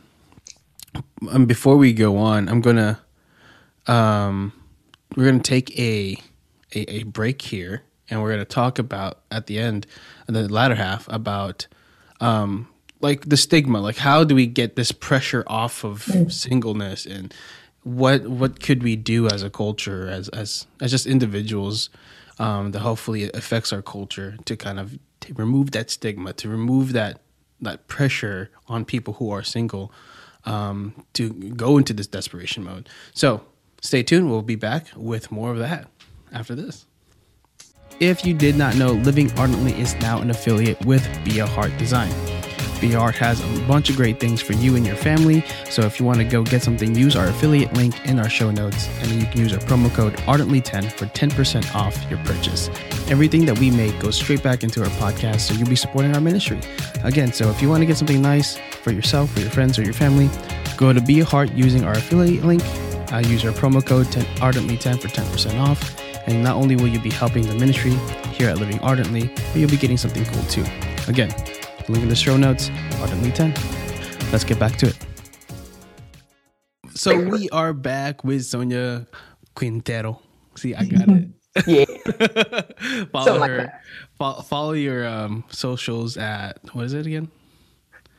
and 1.30 1.46
before 1.46 1.76
we 1.76 1.92
go 1.92 2.16
on, 2.16 2.48
I'm 2.48 2.60
gonna 2.60 3.00
um, 3.86 4.52
we're 5.16 5.26
gonna 5.26 5.40
take 5.40 5.78
a, 5.78 6.16
a, 6.74 6.90
a 6.90 7.02
break 7.04 7.42
here, 7.42 7.82
and 8.08 8.22
we're 8.22 8.30
gonna 8.30 8.44
talk 8.44 8.78
about 8.78 9.20
at 9.30 9.46
the 9.46 9.58
end, 9.58 9.86
the 10.26 10.48
latter 10.48 10.74
half 10.74 11.06
about 11.08 11.66
um, 12.20 12.68
like 13.00 13.28
the 13.28 13.36
stigma, 13.36 13.80
like 13.80 13.96
how 13.96 14.24
do 14.24 14.34
we 14.34 14.46
get 14.46 14.76
this 14.76 14.92
pressure 14.92 15.44
off 15.46 15.84
of 15.84 16.04
mm. 16.06 16.30
singleness 16.30 17.06
and 17.06 17.34
what 17.82 18.26
what 18.26 18.60
could 18.60 18.82
we 18.82 18.94
do 18.94 19.26
as 19.26 19.42
a 19.42 19.50
culture 19.50 20.06
as 20.08 20.28
as 20.30 20.66
as 20.80 20.90
just 20.90 21.06
individuals 21.06 21.88
um, 22.40 22.72
that 22.72 22.80
hopefully 22.80 23.30
affects 23.34 23.72
our 23.72 23.82
culture 23.82 24.36
to 24.46 24.56
kind 24.56 24.80
of 24.80 24.98
remove 25.34 25.70
that 25.72 25.90
stigma 25.90 26.32
to 26.32 26.48
remove 26.48 26.92
that 26.94 27.20
that 27.60 27.86
pressure 27.86 28.50
on 28.66 28.84
people 28.84 29.14
who 29.14 29.30
are 29.30 29.42
single 29.42 29.92
um, 30.46 31.04
to 31.12 31.28
go 31.30 31.76
into 31.76 31.92
this 31.92 32.06
desperation 32.06 32.64
mode. 32.64 32.88
So 33.12 33.42
stay 33.82 34.02
tuned. 34.02 34.30
We'll 34.30 34.40
be 34.40 34.54
back 34.54 34.86
with 34.96 35.30
more 35.30 35.52
of 35.52 35.58
that 35.58 35.88
after 36.32 36.54
this. 36.54 36.86
If 38.00 38.24
you 38.24 38.32
did 38.32 38.56
not 38.56 38.76
know 38.76 38.92
living 38.92 39.30
ardently 39.38 39.78
is 39.78 39.94
now 39.96 40.22
an 40.22 40.30
affiliate 40.30 40.82
with 40.86 41.06
be 41.22 41.40
a 41.40 41.46
heart 41.46 41.76
design 41.76 42.10
Be 42.80 42.88
has 42.92 43.40
a 43.40 43.60
bunch 43.66 43.90
of 43.90 43.96
great 43.96 44.18
things 44.18 44.40
for 44.40 44.54
you 44.54 44.74
and 44.74 44.86
your 44.86 44.96
family. 44.96 45.44
So 45.68 45.82
if 45.82 46.00
you 46.00 46.06
want 46.06 46.18
to 46.18 46.24
go 46.24 46.42
get 46.42 46.62
something, 46.62 46.94
use 46.94 47.14
our 47.14 47.26
affiliate 47.26 47.74
link 47.74 47.94
in 48.06 48.18
our 48.18 48.28
show 48.28 48.50
notes, 48.50 48.88
and 49.00 49.10
you 49.12 49.26
can 49.26 49.38
use 49.40 49.52
our 49.52 49.58
promo 49.60 49.92
code 49.92 50.14
Ardently10 50.26 50.90
for 50.92 51.06
10% 51.06 51.74
off 51.74 52.10
your 52.10 52.18
purchase. 52.24 52.68
Everything 53.10 53.44
that 53.44 53.58
we 53.58 53.70
make 53.70 53.98
goes 54.00 54.16
straight 54.16 54.42
back 54.42 54.62
into 54.62 54.82
our 54.82 54.88
podcast, 54.90 55.40
so 55.40 55.54
you'll 55.54 55.68
be 55.68 55.76
supporting 55.76 56.14
our 56.14 56.20
ministry. 56.20 56.58
Again, 57.04 57.32
so 57.32 57.50
if 57.50 57.60
you 57.60 57.68
want 57.68 57.82
to 57.82 57.86
get 57.86 57.96
something 57.96 58.22
nice 58.22 58.56
for 58.82 58.92
yourself, 58.92 59.30
for 59.32 59.40
your 59.40 59.50
friends, 59.50 59.78
or 59.78 59.82
your 59.82 59.92
family, 59.92 60.30
go 60.76 60.92
to 60.92 61.00
Be 61.00 61.20
a 61.20 61.24
Heart 61.24 61.52
using 61.52 61.84
our 61.84 61.92
affiliate 61.92 62.44
link. 62.44 62.62
Uh, 63.12 63.18
use 63.26 63.44
our 63.44 63.52
promo 63.52 63.84
code 63.84 64.10
10, 64.10 64.24
Ardently10 64.36 65.00
for 65.00 65.08
10% 65.08 65.60
off. 65.60 66.00
And 66.26 66.42
not 66.42 66.56
only 66.56 66.76
will 66.76 66.86
you 66.86 67.00
be 67.00 67.10
helping 67.10 67.46
the 67.46 67.54
ministry 67.54 67.92
here 68.32 68.48
at 68.48 68.58
Living 68.58 68.78
Ardently, 68.80 69.30
but 69.34 69.56
you'll 69.56 69.70
be 69.70 69.76
getting 69.76 69.96
something 69.96 70.24
cool 70.24 70.42
too. 70.44 70.64
Again, 71.08 71.34
link 71.88 72.02
in 72.02 72.08
the 72.08 72.16
show 72.16 72.36
notes, 72.36 72.70
Ardently 73.00 73.30
10. 73.32 73.54
Let's 74.32 74.44
get 74.44 74.58
back 74.58 74.76
to 74.76 74.86
it. 74.88 74.96
So 76.94 77.18
we 77.18 77.48
are 77.50 77.72
back 77.72 78.24
with 78.24 78.44
Sonia 78.44 79.06
Quintero. 79.54 80.20
See, 80.56 80.74
I 80.74 80.84
got 80.84 81.08
it. 81.08 81.28
Yeah. 81.66 81.84
follow 83.10 83.24
Something 83.24 83.40
like 83.40 83.50
her. 83.50 83.56
that. 83.56 83.80
fo- 84.16 84.40
follow 84.42 84.70
your 84.72 85.04
um, 85.06 85.42
socials 85.50 86.16
at 86.16 86.58
what 86.74 86.84
is 86.84 86.92
it 86.94 87.06
again? 87.06 87.28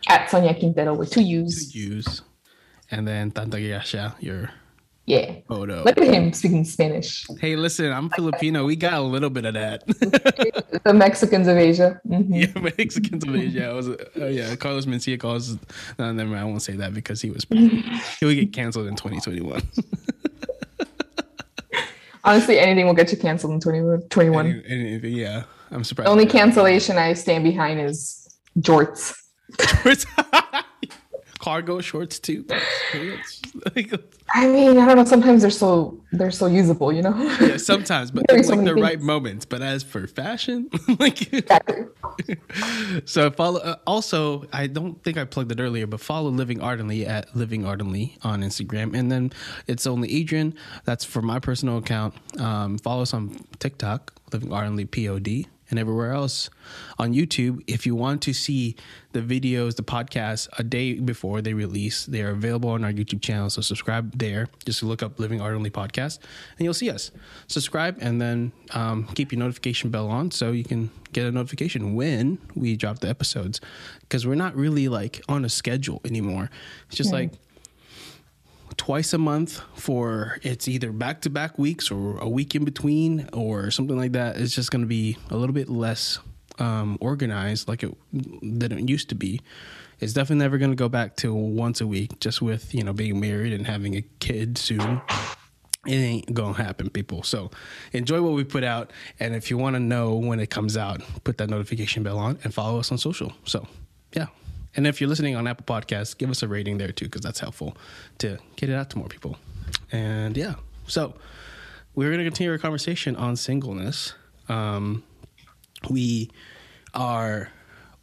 At 0.10 0.30
Sonia 0.30 0.54
Quintero 0.54 0.94
with 0.94 1.12
two 1.12 1.22
U's. 1.22 1.72
Two 1.72 1.80
U's. 1.80 2.24
and 2.92 3.08
then 3.08 3.32
Tanta 3.32 3.58
Yasha, 3.58 4.16
your 4.20 4.50
Yeah. 5.08 5.36
photo. 5.48 5.84
Look 5.84 5.98
at 5.98 6.04
him 6.14 6.32
speaking 6.32 6.64
Spanish. 6.64 7.26
Hey, 7.40 7.56
listen, 7.56 7.92
I'm 7.92 8.10
Filipino. 8.12 8.66
We 8.66 8.76
got 8.76 8.94
a 8.94 9.02
little 9.02 9.30
bit 9.32 9.46
of 9.46 9.54
that. 9.56 9.84
The 10.84 10.94
Mexicans 10.96 11.48
of 11.48 11.58
Asia. 11.58 12.02
Mhm. 12.08 12.28
yeah, 12.56 12.62
Mexicans 12.78 13.24
of 13.24 13.36
Asia. 13.36 13.68
I 13.70 13.74
was, 13.74 13.90
uh, 13.90 13.98
yeah, 14.18 14.56
Carlos 14.56 14.86
Mencia 14.88 15.20
calls. 15.20 15.58
No, 16.00 16.12
never 16.12 16.30
mind. 16.30 16.42
I 16.42 16.46
won't 16.46 16.62
say 16.64 16.74
that 16.78 16.94
because 16.94 17.22
he 17.22 17.30
was 17.30 17.46
he 17.52 18.26
would 18.26 18.36
get 18.36 18.52
canceled 18.54 18.88
in 18.88 18.96
2021. 18.96 19.62
Honestly, 22.24 22.60
anything 22.60 22.86
will 22.86 22.94
get 22.94 23.12
you 23.12 23.18
canceled 23.18 23.54
in 23.54 23.60
2021. 23.60 24.46
Any- 24.46 24.64
anything, 24.68 25.14
yeah, 25.14 25.44
I'm 25.72 25.84
surprised. 25.84 26.08
The 26.08 26.12
only 26.12 26.26
cancellation 26.26 26.98
I 26.98 27.14
stand 27.14 27.44
behind 27.44 27.80
is 27.82 28.28
jorts. 28.60 29.16
jorts. 29.58 30.06
Cargo 31.42 31.82
shorts 31.82 32.20
too. 32.20 32.46
I 34.34 34.48
mean, 34.48 34.78
I 34.78 34.86
don't 34.86 34.96
know. 34.96 35.04
Sometimes 35.04 35.42
they're 35.42 35.52
so 35.52 36.00
they're 36.14 36.32
so 36.32 36.46
usable, 36.46 36.94
you 36.94 37.02
know. 37.02 37.18
yeah, 37.42 37.58
sometimes, 37.58 38.12
but 38.12 38.24
so 38.30 38.36
like 38.36 38.48
many 38.50 38.64
the 38.70 38.76
right 38.76 39.02
moments. 39.02 39.44
But 39.46 39.62
as 39.62 39.84
for 39.84 40.08
fashion, 40.08 40.70
like 41.00 41.34
Exactly. 41.34 41.86
so 43.06 43.32
follow. 43.32 43.60
Uh, 43.60 43.76
also, 43.88 44.46
I 44.54 44.68
don't 44.68 45.04
think 45.04 45.18
I 45.18 45.26
plugged 45.26 45.52
it 45.52 45.60
earlier, 45.60 45.88
but 45.88 46.00
follow 46.00 46.30
Living 46.30 46.62
Ardently 46.62 47.06
at 47.06 47.36
Living 47.36 47.66
Ardently 47.66 48.18
on 48.24 48.42
Instagram, 48.42 48.96
and 48.96 49.12
then 49.12 49.34
it's 49.68 49.86
only 49.88 50.14
Adrian. 50.14 50.54
That's 50.86 51.04
for 51.04 51.22
my 51.22 51.40
personal 51.40 51.78
account. 51.80 52.14
Um, 52.40 52.78
follow 52.78 53.02
us 53.02 53.14
on 53.14 53.36
TikTok, 53.60 54.14
Living 54.32 54.54
Ardently 54.54 54.86
Pod, 54.86 55.28
and 55.72 55.80
everywhere 55.80 56.12
else 56.12 56.50
on 57.00 57.14
YouTube. 57.14 57.64
If 57.66 57.86
you 57.86 57.96
want 57.96 58.22
to 58.24 58.34
see 58.34 58.76
the 59.14 59.22
videos, 59.22 59.76
the 59.76 59.84
podcasts 59.84 60.48
a 60.60 60.64
day 60.64 60.94
before 60.94 61.42
they 61.42 61.54
release, 61.54 62.06
they 62.06 62.22
are 62.22 62.30
available 62.30 62.70
on 62.70 62.84
our 62.84 62.92
YouTube 62.92 63.22
channel. 63.22 63.50
So 63.50 63.62
subscribe 63.62 64.18
there. 64.18 64.48
Just 64.66 64.84
look 64.84 65.02
up 65.02 65.20
Living 65.20 65.42
Ardently 65.42 65.72
Podcast, 65.72 66.20
and 66.58 66.66
you'll 66.66 66.74
see 66.74 66.90
us. 66.90 67.12
Subscribe, 67.48 67.98
and 68.00 68.22
then 68.22 68.52
um, 68.72 69.08
keep 69.16 69.32
your 69.32 69.40
notification 69.40 69.90
bell 69.90 70.08
on 70.08 70.30
so 70.30 70.52
you 70.52 70.64
can 70.64 70.92
get 71.14 71.26
a 71.26 71.32
notification 71.32 71.96
when 71.96 72.38
we 72.56 72.76
drop 72.76 73.00
the 73.00 73.10
episodes. 73.10 73.60
Because 74.02 74.28
we're 74.28 74.36
not 74.36 74.56
really 74.56 74.90
like 74.90 75.22
on 75.28 75.46
a 75.46 75.50
schedule 75.50 76.02
anymore. 76.06 76.50
It's 76.88 76.98
just 76.98 77.12
like 77.14 77.32
twice 78.78 79.14
a 79.14 79.18
month 79.18 79.62
for 79.76 80.40
it's 80.44 80.68
either 80.68 80.92
back 80.92 81.22
to 81.22 81.30
back 81.30 81.58
weeks 81.58 81.92
or 81.92 82.18
a 82.20 82.30
week 82.30 82.56
in 82.56 82.64
between 82.64 83.30
or 83.34 83.72
something 83.72 83.98
like 83.98 84.14
that. 84.14 84.38
It's 84.38 84.56
just 84.56 84.72
going 84.72 84.82
to 84.82 84.88
be 84.88 85.18
a 85.30 85.38
little 85.38 85.54
bit 85.54 85.70
less 85.70 86.20
um, 86.60 86.98
organized 87.02 87.68
like 87.68 87.84
it 87.84 87.96
than 88.12 88.72
it 88.72 88.90
used 88.90 89.10
to 89.10 89.16
be. 89.16 89.42
It's 90.00 90.14
definitely 90.14 90.44
never 90.44 90.58
going 90.58 90.72
to 90.72 90.76
go 90.76 90.90
back 90.90 91.16
to 91.18 91.34
once 91.34 91.80
a 91.80 91.88
week, 91.88 92.20
just 92.20 92.42
with 92.42 92.74
you 92.74 92.84
know 92.84 92.94
being 92.94 93.20
married 93.20 93.54
and 93.54 93.68
having 93.68 93.96
a 93.96 94.02
kid 94.20 94.58
soon. 94.58 95.02
It 95.88 95.96
ain't 95.96 96.32
gonna 96.32 96.54
happen, 96.54 96.92
people. 96.92 97.24
So 97.24 97.50
enjoy 97.92 98.22
what 98.22 98.34
we 98.34 98.44
put 98.44 98.64
out, 98.64 98.92
and 99.20 99.34
if 99.34 99.50
you 99.50 99.58
want 99.58 99.76
to 99.76 99.80
know 99.80 100.16
when 100.16 100.40
it 100.40 100.52
comes 100.52 100.78
out, 100.78 101.02
put 101.24 101.40
that 101.40 101.50
notification 101.50 102.04
bell 102.04 102.20
on 102.20 102.38
and 102.44 102.54
follow 102.54 102.80
us 102.80 102.92
on 102.92 103.00
social. 103.00 103.34
So 103.46 103.68
yeah, 104.16 104.28
and 104.76 104.88
if 104.88 105.02
you're 105.02 105.10
listening 105.10 105.36
on 105.36 105.48
Apple 105.48 105.66
Podcasts, 105.66 106.18
give 106.18 106.30
us 106.30 106.44
a 106.44 106.48
rating 106.48 106.78
there 106.78 106.92
too, 106.92 107.06
because 107.06 107.22
that's 107.22 107.40
helpful 107.40 107.76
to 108.20 108.38
get 108.56 108.70
it 108.70 108.74
out 108.74 108.90
to 108.92 108.98
more 108.98 109.08
people. 109.08 109.38
And 109.92 110.38
yeah, 110.38 110.56
so 110.88 111.14
we're 111.96 112.12
gonna 112.12 112.24
continue 112.24 112.52
our 112.52 112.58
conversation 112.58 113.16
on 113.16 113.36
singleness. 113.36 114.14
Um, 114.48 115.04
we 115.90 116.30
are 116.94 117.50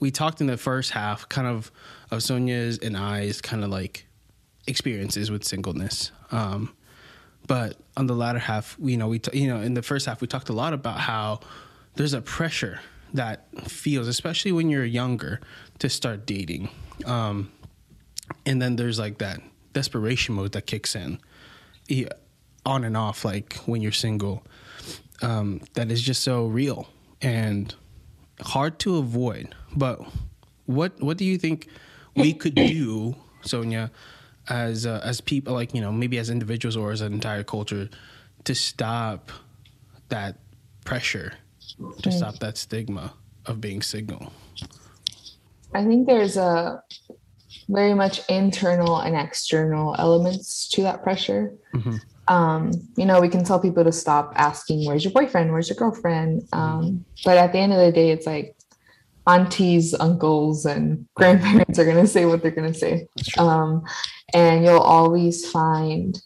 we 0.00 0.10
talked 0.10 0.40
in 0.40 0.46
the 0.46 0.56
first 0.56 0.90
half, 0.90 1.28
kind 1.28 1.46
of 1.46 1.70
of 2.10 2.22
Sonia's 2.22 2.78
and 2.78 2.96
I's 2.96 3.40
kind 3.40 3.64
of 3.64 3.70
like 3.70 4.06
experiences 4.66 5.30
with 5.30 5.44
singleness. 5.44 6.12
Um, 6.30 6.74
but 7.46 7.78
on 7.96 8.06
the 8.06 8.14
latter 8.14 8.38
half, 8.38 8.76
you 8.80 8.96
know, 8.98 9.08
we 9.08 9.18
t- 9.18 9.38
you 9.38 9.48
know 9.48 9.60
in 9.60 9.74
the 9.74 9.82
first 9.82 10.06
half 10.06 10.20
we 10.20 10.26
talked 10.26 10.50
a 10.50 10.52
lot 10.52 10.74
about 10.74 11.00
how 11.00 11.40
there's 11.94 12.12
a 12.12 12.20
pressure 12.20 12.80
that 13.14 13.46
feels, 13.68 14.08
especially 14.08 14.52
when 14.52 14.68
you're 14.68 14.84
younger, 14.84 15.40
to 15.78 15.88
start 15.88 16.26
dating, 16.26 16.68
um, 17.06 17.50
and 18.44 18.60
then 18.60 18.76
there's 18.76 18.98
like 18.98 19.18
that 19.18 19.40
desperation 19.72 20.34
mode 20.34 20.52
that 20.52 20.66
kicks 20.66 20.94
in, 20.94 21.18
on 22.66 22.84
and 22.84 22.96
off, 22.96 23.24
like 23.24 23.54
when 23.66 23.80
you're 23.80 23.92
single, 23.92 24.44
um, 25.22 25.60
that 25.74 25.90
is 25.90 26.02
just 26.02 26.22
so 26.22 26.46
real 26.46 26.88
and 27.22 27.74
hard 28.40 28.78
to 28.80 28.96
avoid. 28.98 29.54
But 29.74 30.00
what 30.66 31.00
what 31.00 31.16
do 31.16 31.24
you 31.24 31.38
think 31.38 31.68
we 32.14 32.32
could 32.32 32.54
do, 32.54 33.16
Sonia, 33.42 33.90
as 34.48 34.86
uh, 34.86 35.00
as 35.04 35.20
people, 35.20 35.54
like 35.54 35.74
you 35.74 35.80
know, 35.80 35.92
maybe 35.92 36.18
as 36.18 36.30
individuals 36.30 36.76
or 36.76 36.92
as 36.92 37.00
an 37.00 37.12
entire 37.12 37.42
culture, 37.42 37.88
to 38.44 38.54
stop 38.54 39.32
that 40.08 40.38
pressure, 40.84 41.34
to 42.02 42.12
stop 42.12 42.38
that 42.40 42.56
stigma 42.56 43.12
of 43.46 43.60
being 43.60 43.82
single? 43.82 44.32
I 45.74 45.84
think 45.84 46.06
there's 46.06 46.36
a 46.36 46.82
very 47.68 47.94
much 47.94 48.26
internal 48.28 48.98
and 48.98 49.14
external 49.14 49.94
elements 49.98 50.68
to 50.70 50.82
that 50.82 51.02
pressure. 51.02 51.52
Mhm. 51.74 52.00
Um, 52.28 52.72
you 52.96 53.06
know, 53.06 53.20
we 53.20 53.28
can 53.28 53.44
tell 53.44 53.58
people 53.58 53.84
to 53.84 53.92
stop 53.92 54.32
asking, 54.36 54.86
"Where's 54.86 55.04
your 55.04 55.12
boyfriend? 55.12 55.50
Where's 55.50 55.68
your 55.68 55.76
girlfriend?" 55.76 56.46
Um, 56.52 57.04
but 57.24 57.38
at 57.38 57.52
the 57.52 57.58
end 57.58 57.72
of 57.72 57.78
the 57.78 57.92
day, 57.92 58.10
it's 58.10 58.26
like 58.26 58.54
aunties, 59.26 59.94
uncles, 59.94 60.66
and 60.66 61.06
grandparents 61.14 61.78
are 61.78 61.84
going 61.84 62.02
to 62.02 62.06
say 62.06 62.26
what 62.26 62.42
they're 62.42 62.50
going 62.50 62.72
to 62.72 62.78
say. 62.78 63.06
Um, 63.38 63.84
and 64.34 64.64
you'll 64.64 64.78
always 64.78 65.50
find 65.50 66.20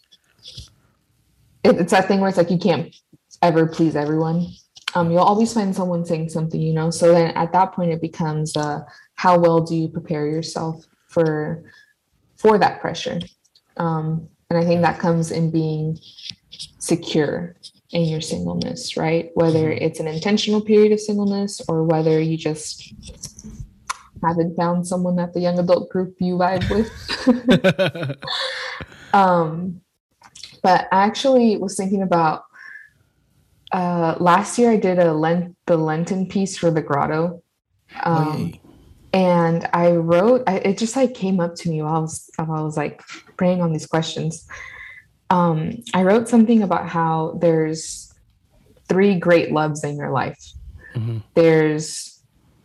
it, 1.63 1.77
it's 1.77 1.91
that 1.91 2.07
thing 2.07 2.19
where 2.19 2.29
it's 2.29 2.37
like 2.37 2.51
you 2.51 2.57
can't 2.57 2.93
ever 3.41 3.65
please 3.67 3.95
everyone. 3.95 4.47
Um, 4.95 5.11
you'll 5.11 5.19
always 5.21 5.53
find 5.53 5.75
someone 5.75 6.05
saying 6.05 6.29
something, 6.29 6.61
you 6.61 6.73
know. 6.73 6.89
So 6.89 7.13
then 7.13 7.35
at 7.35 7.51
that 7.53 7.73
point, 7.73 7.91
it 7.91 8.01
becomes 8.01 8.55
uh, 8.55 8.81
how 9.15 9.37
well 9.37 9.61
do 9.61 9.75
you 9.75 9.87
prepare 9.87 10.27
yourself 10.27 10.85
for 11.07 11.63
for 12.37 12.57
that 12.57 12.81
pressure? 12.81 13.19
Um, 13.77 14.27
and 14.49 14.59
I 14.59 14.65
think 14.65 14.81
that 14.81 14.99
comes 14.99 15.31
in 15.31 15.49
being 15.49 15.97
secure 16.79 17.55
in 17.91 18.05
your 18.05 18.21
singleness, 18.21 18.97
right? 18.97 19.31
Whether 19.35 19.71
it's 19.71 19.99
an 19.99 20.07
intentional 20.07 20.61
period 20.61 20.91
of 20.91 20.99
singleness 20.99 21.61
or 21.67 21.83
whether 21.83 22.19
you 22.19 22.37
just 22.37 22.93
haven't 24.23 24.55
found 24.55 24.87
someone 24.87 25.19
at 25.19 25.33
the 25.33 25.39
young 25.39 25.59
adult 25.59 25.89
group 25.89 26.15
you 26.19 26.37
vibe 26.37 26.69
with. 26.69 28.17
um, 29.13 29.81
but 30.61 30.87
I 30.91 31.03
actually 31.03 31.57
was 31.57 31.75
thinking 31.75 32.01
about 32.01 32.45
uh, 33.73 34.15
last 34.19 34.57
year 34.57 34.71
I 34.71 34.77
did 34.77 34.99
a 34.99 35.13
Lent 35.13 35.55
the 35.65 35.77
Lenten 35.77 36.27
piece 36.27 36.57
for 36.57 36.71
the 36.71 36.81
Grotto. 36.81 37.41
Um, 38.03 38.27
oh, 38.27 38.37
yay. 38.37 38.61
and 39.13 39.69
I 39.73 39.91
wrote 39.91 40.43
I, 40.47 40.57
it 40.57 40.77
just 40.77 40.95
like 40.95 41.13
came 41.13 41.39
up 41.39 41.55
to 41.55 41.69
me 41.69 41.81
while 41.81 41.95
I 41.95 41.99
was 41.99 42.29
while 42.37 42.59
I 42.59 42.61
was 42.61 42.77
like 42.77 43.01
praying 43.37 43.61
on 43.61 43.71
these 43.71 43.85
questions. 43.85 44.47
Um, 45.29 45.83
I 45.93 46.03
wrote 46.03 46.29
something 46.29 46.61
about 46.63 46.87
how 46.87 47.37
there's 47.41 48.13
three 48.87 49.15
great 49.15 49.51
loves 49.51 49.83
in 49.83 49.97
your 49.97 50.11
life. 50.11 50.53
Mhm. 50.95 51.23
There's 51.33 52.21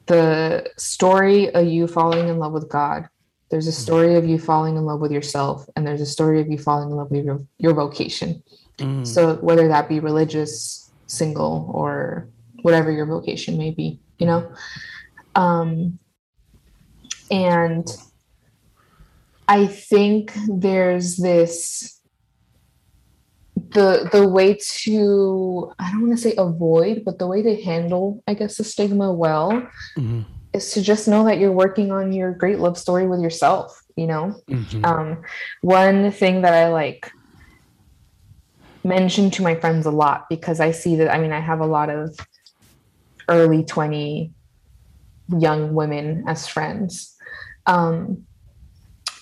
the 0.06 0.68
story 0.76 1.52
of 1.52 1.66
you 1.66 1.86
falling 1.86 2.28
in 2.28 2.38
love 2.38 2.52
with 2.52 2.68
God. 2.68 3.08
There's 3.50 3.66
a 3.66 3.72
story 3.72 4.16
of 4.16 4.26
you 4.26 4.38
falling 4.38 4.76
in 4.76 4.84
love 4.84 5.00
with 5.00 5.12
yourself, 5.12 5.66
and 5.74 5.86
there's 5.86 6.02
a 6.02 6.06
story 6.06 6.40
of 6.40 6.48
you 6.48 6.58
falling 6.58 6.90
in 6.90 6.96
love 6.96 7.10
with 7.10 7.24
your, 7.24 7.42
your 7.58 7.72
vocation. 7.72 8.42
Mm. 8.78 9.06
So 9.06 9.36
whether 9.36 9.68
that 9.68 9.88
be 9.88 10.00
religious, 10.00 10.87
single, 11.08 11.70
or 11.74 12.28
whatever 12.62 12.90
your 12.92 13.06
vocation 13.06 13.58
may 13.58 13.70
be, 13.72 14.00
you 14.18 14.26
know. 14.26 14.52
Um, 15.34 15.98
And 17.30 17.86
I 19.46 19.66
think 19.66 20.32
there's 20.48 21.16
this 21.16 22.00
the 23.70 24.08
the 24.12 24.26
way 24.26 24.56
to 24.82 25.72
I 25.78 25.90
don't 25.90 26.02
want 26.06 26.16
to 26.16 26.22
say 26.22 26.34
avoid, 26.38 27.02
but 27.04 27.18
the 27.18 27.26
way 27.26 27.42
to 27.42 27.62
handle, 27.62 28.22
I 28.26 28.34
guess, 28.34 28.56
the 28.56 28.64
stigma 28.64 29.12
well 29.12 29.68
Mhm. 29.96 30.24
is 30.54 30.70
to 30.72 30.80
just 30.80 31.08
know 31.08 31.24
that 31.24 31.38
you're 31.38 31.52
working 31.52 31.92
on 31.92 32.12
your 32.12 32.32
great 32.32 32.58
love 32.58 32.78
story 32.78 33.06
with 33.06 33.20
yourself, 33.20 33.82
you 33.96 34.06
know? 34.06 34.34
Mhm. 34.48 34.86
Um, 34.86 35.22
one 35.60 36.10
thing 36.12 36.42
that 36.42 36.54
I 36.54 36.68
like 36.68 37.10
mention 38.84 39.30
to 39.32 39.42
my 39.42 39.54
friends 39.54 39.86
a 39.86 39.90
lot 39.90 40.26
because 40.30 40.60
I 40.60 40.70
see 40.70 40.96
that 40.96 41.12
I 41.12 41.18
mean 41.18 41.32
I 41.32 41.40
have 41.40 41.60
a 41.60 41.66
lot 41.66 41.90
of 41.90 42.16
early 43.28 43.64
20 43.64 44.32
young 45.38 45.74
women 45.74 46.24
as 46.26 46.46
friends. 46.46 47.14
Um, 47.66 48.26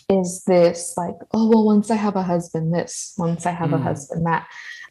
is 0.09 0.45
this 0.47 0.95
like, 0.97 1.17
oh 1.35 1.49
well, 1.49 1.65
once 1.65 1.91
I 1.91 1.97
have 1.97 2.15
a 2.15 2.23
husband, 2.23 2.73
this, 2.73 3.15
once 3.19 3.45
I 3.45 3.51
have 3.51 3.73
a 3.73 3.79
Mm. 3.79 3.83
husband, 3.83 4.27
that. 4.27 4.47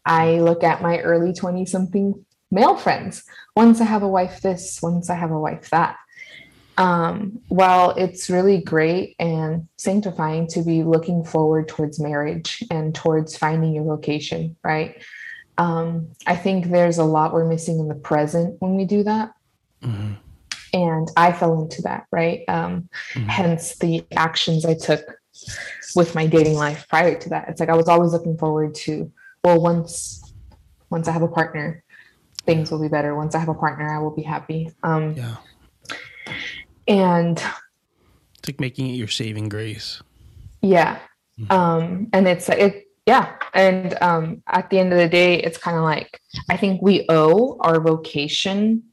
I 0.05 0.39
look 0.39 0.63
at 0.63 0.81
my 0.83 0.99
early 0.99 1.33
20 1.33 1.65
something 1.65 2.25
male 2.51 2.75
friends. 2.75 3.23
Once 3.55 3.81
I 3.81 3.85
have 3.85 4.03
a 4.03 4.07
wife, 4.07 4.41
this, 4.41 4.79
once 4.81 5.09
I 5.09 5.15
have 5.15 5.31
a 5.31 5.39
wife, 5.39 5.69
that 5.71 5.95
um, 6.77 7.39
while 7.47 7.91
it's 7.91 8.29
really 8.29 8.61
great 8.61 9.15
and 9.19 9.67
sanctifying 9.77 10.47
to 10.47 10.61
be 10.61 10.83
looking 10.83 11.23
forward 11.23 11.67
towards 11.67 11.99
marriage 11.99 12.63
and 12.69 12.93
towards 12.93 13.37
finding 13.37 13.73
your 13.73 13.85
vocation, 13.85 14.55
right? 14.63 15.01
Um, 15.57 16.09
I 16.27 16.35
think 16.35 16.67
there's 16.67 16.97
a 16.97 17.03
lot 17.03 17.33
we're 17.33 17.47
missing 17.47 17.79
in 17.79 17.87
the 17.87 17.95
present 17.95 18.57
when 18.59 18.75
we 18.75 18.85
do 18.85 19.03
that. 19.03 19.31
Mhm. 19.81 20.17
And 20.73 21.09
I 21.15 21.31
fell 21.31 21.61
into 21.61 21.81
that, 21.83 22.05
right? 22.11 22.43
Um, 22.49 22.89
Mhm. 23.13 23.27
Hence 23.27 23.77
the 23.77 24.05
actions 24.17 24.65
I 24.65 24.73
took 24.73 25.17
with 25.95 26.13
my 26.15 26.27
dating 26.27 26.55
life 26.55 26.85
prior 26.89 27.15
to 27.17 27.29
that. 27.29 27.47
It's 27.47 27.59
like 27.61 27.69
I 27.69 27.75
was 27.75 27.87
always 27.87 28.11
looking 28.11 28.37
forward 28.37 28.75
to, 28.75 29.11
well, 29.43 29.61
once 29.61 30.21
once 30.91 31.07
I 31.07 31.11
have 31.11 31.23
a 31.23 31.27
partner, 31.27 31.83
things 32.45 32.69
will 32.71 32.79
be 32.79 32.87
better. 32.87 33.15
Once 33.15 33.33
I 33.33 33.39
have 33.39 33.49
a 33.49 33.55
partner, 33.55 33.89
I 33.89 33.97
will 33.97 34.15
be 34.15 34.21
happy. 34.21 34.71
Um, 34.83 35.13
Yeah. 35.13 35.35
And 36.87 37.37
It's 38.39 38.47
like 38.49 38.59
making 38.59 38.87
it 38.89 38.93
your 38.93 39.07
saving 39.07 39.49
grace. 39.49 40.01
Yeah. 40.61 40.99
Mhm. 41.39 41.51
Um, 41.51 42.07
and 42.13 42.27
it's 42.27 42.47
it 42.49 42.83
yeah. 43.05 43.35
And 43.53 43.95
um 44.01 44.43
at 44.47 44.69
the 44.69 44.79
end 44.79 44.91
of 44.93 44.99
the 44.99 45.09
day, 45.09 45.35
it's 45.41 45.57
kind 45.57 45.77
of 45.77 45.83
like 45.83 46.19
I 46.49 46.57
think 46.57 46.81
we 46.81 47.05
owe 47.09 47.57
our 47.59 47.79
vocation 47.81 48.83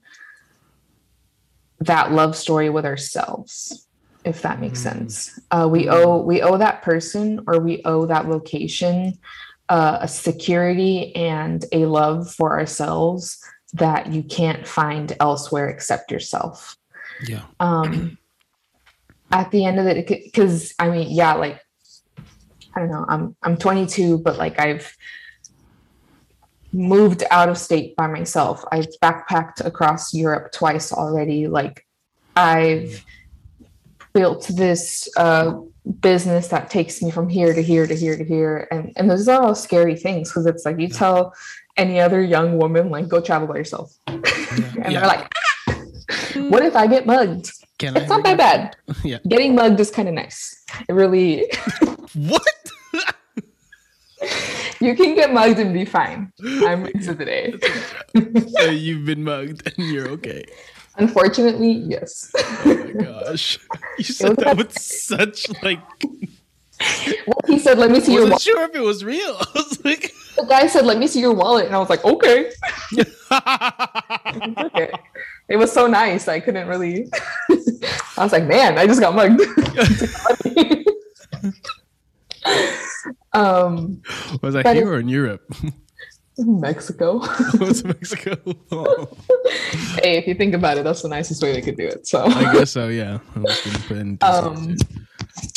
that 1.80 2.12
love 2.12 2.36
story 2.36 2.70
with 2.70 2.84
ourselves, 2.86 3.86
if 4.24 4.42
that 4.42 4.60
makes 4.60 4.80
Mm. 4.80 4.82
sense. 4.82 5.38
Uh 5.50 5.68
we 5.70 5.88
owe 5.88 6.18
we 6.22 6.42
owe 6.42 6.56
that 6.58 6.82
person 6.82 7.40
or 7.46 7.60
we 7.60 7.82
owe 7.84 8.06
that 8.06 8.26
vocation 8.26 9.18
uh, 9.68 9.98
a 10.02 10.08
security 10.08 11.14
and 11.16 11.64
a 11.72 11.86
love 11.86 12.30
for 12.34 12.58
ourselves 12.58 13.38
that 13.72 14.12
you 14.12 14.22
can't 14.22 14.66
find 14.66 15.16
elsewhere 15.18 15.68
except 15.68 16.10
yourself 16.10 16.76
Yeah. 17.26 17.42
um 17.60 18.18
at 19.30 19.50
the 19.50 19.64
end 19.64 19.78
of 19.80 19.86
it 19.86 20.06
because 20.06 20.74
i 20.78 20.88
mean 20.90 21.08
yeah 21.10 21.34
like 21.34 21.60
i 22.76 22.80
don't 22.80 22.90
know 22.90 23.04
i'm 23.08 23.36
i'm 23.42 23.56
22 23.56 24.18
but 24.18 24.36
like 24.38 24.58
i've 24.60 24.94
moved 26.72 27.22
out 27.30 27.50
of 27.50 27.58
state 27.58 27.94
by 27.96 28.06
myself. 28.06 28.64
I've 28.72 28.86
backpacked 29.02 29.62
across 29.64 30.14
europe 30.14 30.52
twice 30.52 30.90
already. 30.92 31.46
Like 31.46 31.86
i've 32.34 33.04
built 34.14 34.50
this 34.54 35.06
uh 35.18 35.52
business 36.00 36.48
that 36.48 36.70
takes 36.70 37.02
me 37.02 37.10
from 37.10 37.28
here 37.28 37.52
to 37.52 37.62
here 37.62 37.86
to 37.86 37.94
here 37.94 38.16
to 38.16 38.24
here. 38.24 38.68
And 38.70 38.92
and 38.96 39.10
those 39.10 39.28
are 39.28 39.42
all 39.42 39.54
scary 39.54 39.96
things 39.96 40.30
because 40.30 40.46
it's 40.46 40.64
like 40.64 40.78
you 40.80 40.88
tell 40.88 41.34
any 41.76 42.00
other 42.00 42.22
young 42.22 42.58
woman 42.58 42.88
like 42.90 43.06
go 43.08 43.20
travel 43.20 43.48
by 43.48 43.56
yourself. 43.56 43.94
And 44.06 44.92
Yeah. 44.92 45.00
they're 45.00 45.06
like 45.06 45.28
"Ah, 45.36 45.51
what 46.50 46.62
if 46.64 46.74
i 46.76 46.86
get 46.86 47.06
mugged 47.06 47.50
Can 47.78 47.96
it's 47.96 48.08
not 48.08 48.22
that 48.24 48.38
bad. 48.38 48.76
Yeah. 49.04 49.18
Getting 49.26 49.54
mugged 49.54 49.80
is 49.80 49.90
kind 49.90 50.08
of 50.08 50.14
nice. 50.14 50.62
It 50.88 50.92
really, 50.92 51.50
What? 52.14 52.46
you 54.80 54.94
can 54.94 55.14
get 55.14 55.32
mugged 55.32 55.58
and 55.58 55.72
be 55.74 55.84
fine. 55.84 56.32
I'm 56.68 56.86
into 56.86 57.14
today. 57.14 57.54
so 58.58 58.70
you've 58.70 59.04
been 59.04 59.24
mugged 59.24 59.66
and 59.66 59.88
you're 59.90 60.08
okay. 60.10 60.44
Unfortunately, 60.96 61.72
yes. 61.88 62.30
Oh 62.38 62.62
my 62.66 62.92
gosh. 63.02 63.58
You 63.98 64.04
said 64.04 64.36
that 64.36 64.56
with 64.56 64.78
such 64.78 65.48
like 65.62 65.80
Well, 67.26 67.40
he 67.46 67.58
said, 67.58 67.78
"Let 67.78 67.90
me 67.90 68.00
see 68.00 68.12
I 68.12 68.16
your." 68.20 68.26
Wallet. 68.28 68.42
sure 68.42 68.62
if 68.68 68.74
it 68.74 68.80
was 68.84 69.02
real. 69.02 69.34
I 69.40 69.46
was 69.54 69.84
like 69.84 70.12
The 70.36 70.44
guy 70.46 70.66
said, 70.68 70.84
"Let 70.84 70.98
me 70.98 71.06
see 71.06 71.20
your 71.20 71.32
wallet," 71.34 71.66
and 71.66 71.74
I 71.74 71.78
was 71.78 71.88
like, 71.90 72.04
"Okay." 72.04 72.50
okay. 74.68 74.90
It 75.48 75.56
was 75.56 75.72
so 75.72 75.86
nice. 75.86 76.28
I 76.28 76.40
couldn't 76.40 76.68
really. 76.68 77.08
I 78.16 78.24
was 78.24 78.32
like, 78.32 78.44
"Man, 78.44 78.78
I 78.78 78.86
just 78.86 79.00
got 79.00 79.14
mugged." 79.14 79.40
um, 83.32 84.02
was 84.42 84.54
But 84.54 84.74
here 84.74 84.86
it- 84.92 84.96
or 84.96 84.98
in 85.00 85.08
Europe? 85.08 85.42
Mexico. 86.38 87.18
was 87.60 87.84
Mexico? 87.84 88.36
Oh, 88.70 89.06
hey, 90.02 90.16
if 90.16 90.26
you 90.26 90.34
think 90.34 90.54
about 90.54 90.78
it, 90.78 90.84
that's 90.84 91.02
the 91.02 91.08
nicest 91.08 91.42
way 91.42 91.52
they 91.52 91.60
could 91.60 91.76
do 91.76 91.86
it. 91.86 92.06
So 92.06 92.24
I 92.24 92.52
guess 92.54 92.70
so, 92.70 92.88
yeah. 92.88 93.18
I 93.36 93.38
was 93.38 93.60
gonna 93.60 93.78
put 93.80 93.96
in 93.98 94.18
Um, 94.22 94.76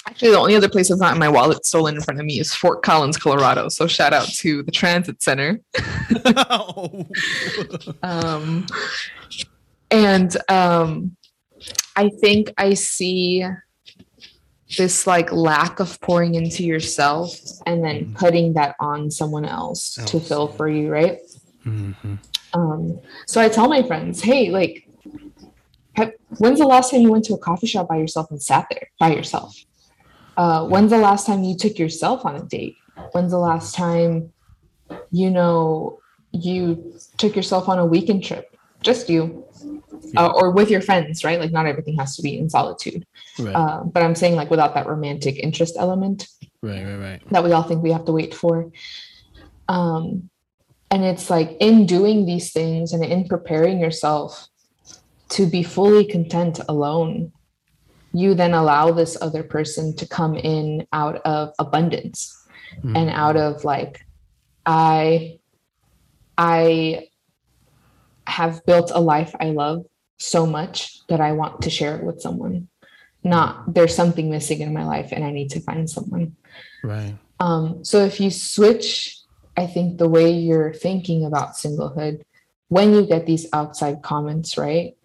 actually, 0.06 0.32
the 0.32 0.38
only 0.38 0.54
other 0.56 0.68
place 0.68 0.90
that's 0.90 1.00
not 1.00 1.14
in 1.14 1.20
my 1.20 1.30
wallet 1.30 1.66
stolen 1.66 1.96
in 1.96 2.02
front 2.02 2.20
of 2.20 2.26
me 2.26 2.40
is 2.42 2.54
Fort 2.54 2.84
Collins, 2.84 3.16
Colorado. 3.18 3.70
So 3.70 3.88
shout 3.88 4.12
out 4.12 4.28
to 4.28 4.64
the 4.64 4.72
transit 4.72 5.24
center. 5.24 5.62
Um, 8.04 8.66
and 9.92 10.36
um, 10.50 11.16
I 11.96 12.10
think 12.10 12.54
I 12.58 12.74
see 12.74 13.46
this 14.78 15.06
like 15.06 15.32
lack 15.32 15.80
of 15.80 16.00
pouring 16.02 16.36
into 16.36 16.64
yourself 16.64 17.32
and 17.66 17.84
then 17.84 18.14
putting 18.16 18.54
that 18.54 18.76
on 18.80 19.12
someone 19.12 19.46
else 19.46 19.96
to 20.08 20.20
fill 20.20 20.48
for 20.48 20.68
you, 20.68 20.92
right? 20.92 21.20
Mhm. 21.64 22.20
Um, 22.54 23.00
so 23.28 23.42
I 23.42 23.50
tell 23.50 23.68
my 23.68 23.84
friends, 23.84 24.22
hey, 24.22 24.50
like, 24.50 24.88
when's 26.38 26.60
the 26.60 26.66
last 26.66 26.92
time 26.92 27.02
you 27.02 27.12
went 27.12 27.26
to 27.26 27.34
a 27.34 27.38
coffee 27.38 27.68
shop 27.68 27.88
by 27.88 27.98
yourself 27.98 28.32
and 28.32 28.42
sat 28.42 28.68
there 28.70 28.90
by 29.00 29.14
yourself? 29.14 29.56
Uh, 30.38 30.66
when's 30.66 30.92
the 30.92 30.98
last 30.98 31.26
time 31.26 31.44
you 31.44 31.56
took 31.56 31.78
yourself 31.78 32.26
on 32.26 32.36
a 32.36 32.44
date? 32.44 32.76
When's 33.12 33.32
the 33.32 33.40
last 33.40 33.76
time, 33.76 34.34
you 35.12 35.30
know, 35.30 36.00
you 36.32 36.94
took 37.18 37.36
yourself 37.36 37.70
on 37.70 37.80
a 37.80 37.86
weekend 37.86 38.24
trip? 38.24 38.58
Just 38.82 39.10
you, 39.10 39.46
uh, 40.18 40.28
or 40.28 40.52
with 40.52 40.70
your 40.70 40.82
friends, 40.82 41.24
right? 41.24 41.40
Like, 41.40 41.52
not 41.52 41.66
everything 41.66 41.98
has 41.98 42.16
to 42.16 42.22
be 42.22 42.38
in 42.38 42.50
solitude. 42.50 43.06
Right, 43.40 43.56
Uh, 43.56 43.84
but 43.84 44.04
I'm 44.04 44.16
saying, 44.16 44.36
like, 44.36 44.50
without 44.50 44.74
that 44.76 44.88
romantic 44.88 45.38
interest 45.38 45.76
element 45.78 46.28
right, 46.62 46.84
right, 46.84 46.98
right. 46.98 47.30
that 47.32 47.44
we 47.44 47.52
all 47.52 47.64
think 47.64 47.84
we 47.84 47.92
have 47.92 48.06
to 48.06 48.12
wait 48.12 48.34
for. 48.34 48.72
Um, 49.68 50.30
and 50.92 51.04
it's 51.04 51.30
like 51.30 51.58
in 51.60 51.86
doing 51.86 52.26
these 52.26 52.52
things 52.52 52.94
and 52.94 53.04
in 53.04 53.28
preparing 53.28 53.80
yourself 53.80 54.48
to 55.30 55.48
be 55.48 55.64
fully 55.64 56.06
content 56.06 56.60
alone, 56.70 57.32
you 58.14 58.34
then 58.36 58.54
allow 58.54 58.92
this 58.92 59.18
other 59.22 59.44
person 59.44 59.96
to 59.98 60.08
come 60.08 60.36
in 60.36 60.88
out 60.94 61.18
of 61.26 61.54
abundance 61.60 62.34
Mhm. 62.84 62.96
and 62.96 63.10
out 63.10 63.36
of 63.36 63.64
like, 63.64 64.06
I, 64.66 65.40
I 66.38 67.08
have 68.28 68.66
built 68.66 68.92
a 68.94 69.02
life 69.02 69.36
I 69.40 69.52
love 69.52 69.86
so 70.18 70.46
much 70.46 71.06
that 71.08 71.22
I 71.22 71.34
want 71.34 71.62
to 71.64 71.70
share 71.70 71.98
it 71.98 72.04
with 72.04 72.22
someone. 72.22 72.68
Not 73.24 73.74
there's 73.74 73.96
something 73.96 74.30
missing 74.30 74.62
in 74.62 74.74
my 74.74 74.86
life 74.86 75.12
and 75.12 75.24
I 75.24 75.32
need 75.32 75.50
to 75.52 75.60
find 75.60 75.90
someone. 75.90 76.36
Right. 76.84 77.16
Um, 77.40 77.84
so 77.84 78.06
if 78.06 78.20
you 78.20 78.32
switch, 78.32 79.18
I 79.58 79.68
think 79.68 79.98
the 79.98 80.10
way 80.10 80.32
you're 80.32 80.74
thinking 80.74 81.26
about 81.26 81.56
singlehood, 81.56 82.22
when 82.70 82.94
you 82.94 83.06
get 83.06 83.26
these 83.26 83.48
outside 83.54 84.02
comments, 84.02 84.58
right? 84.58 84.96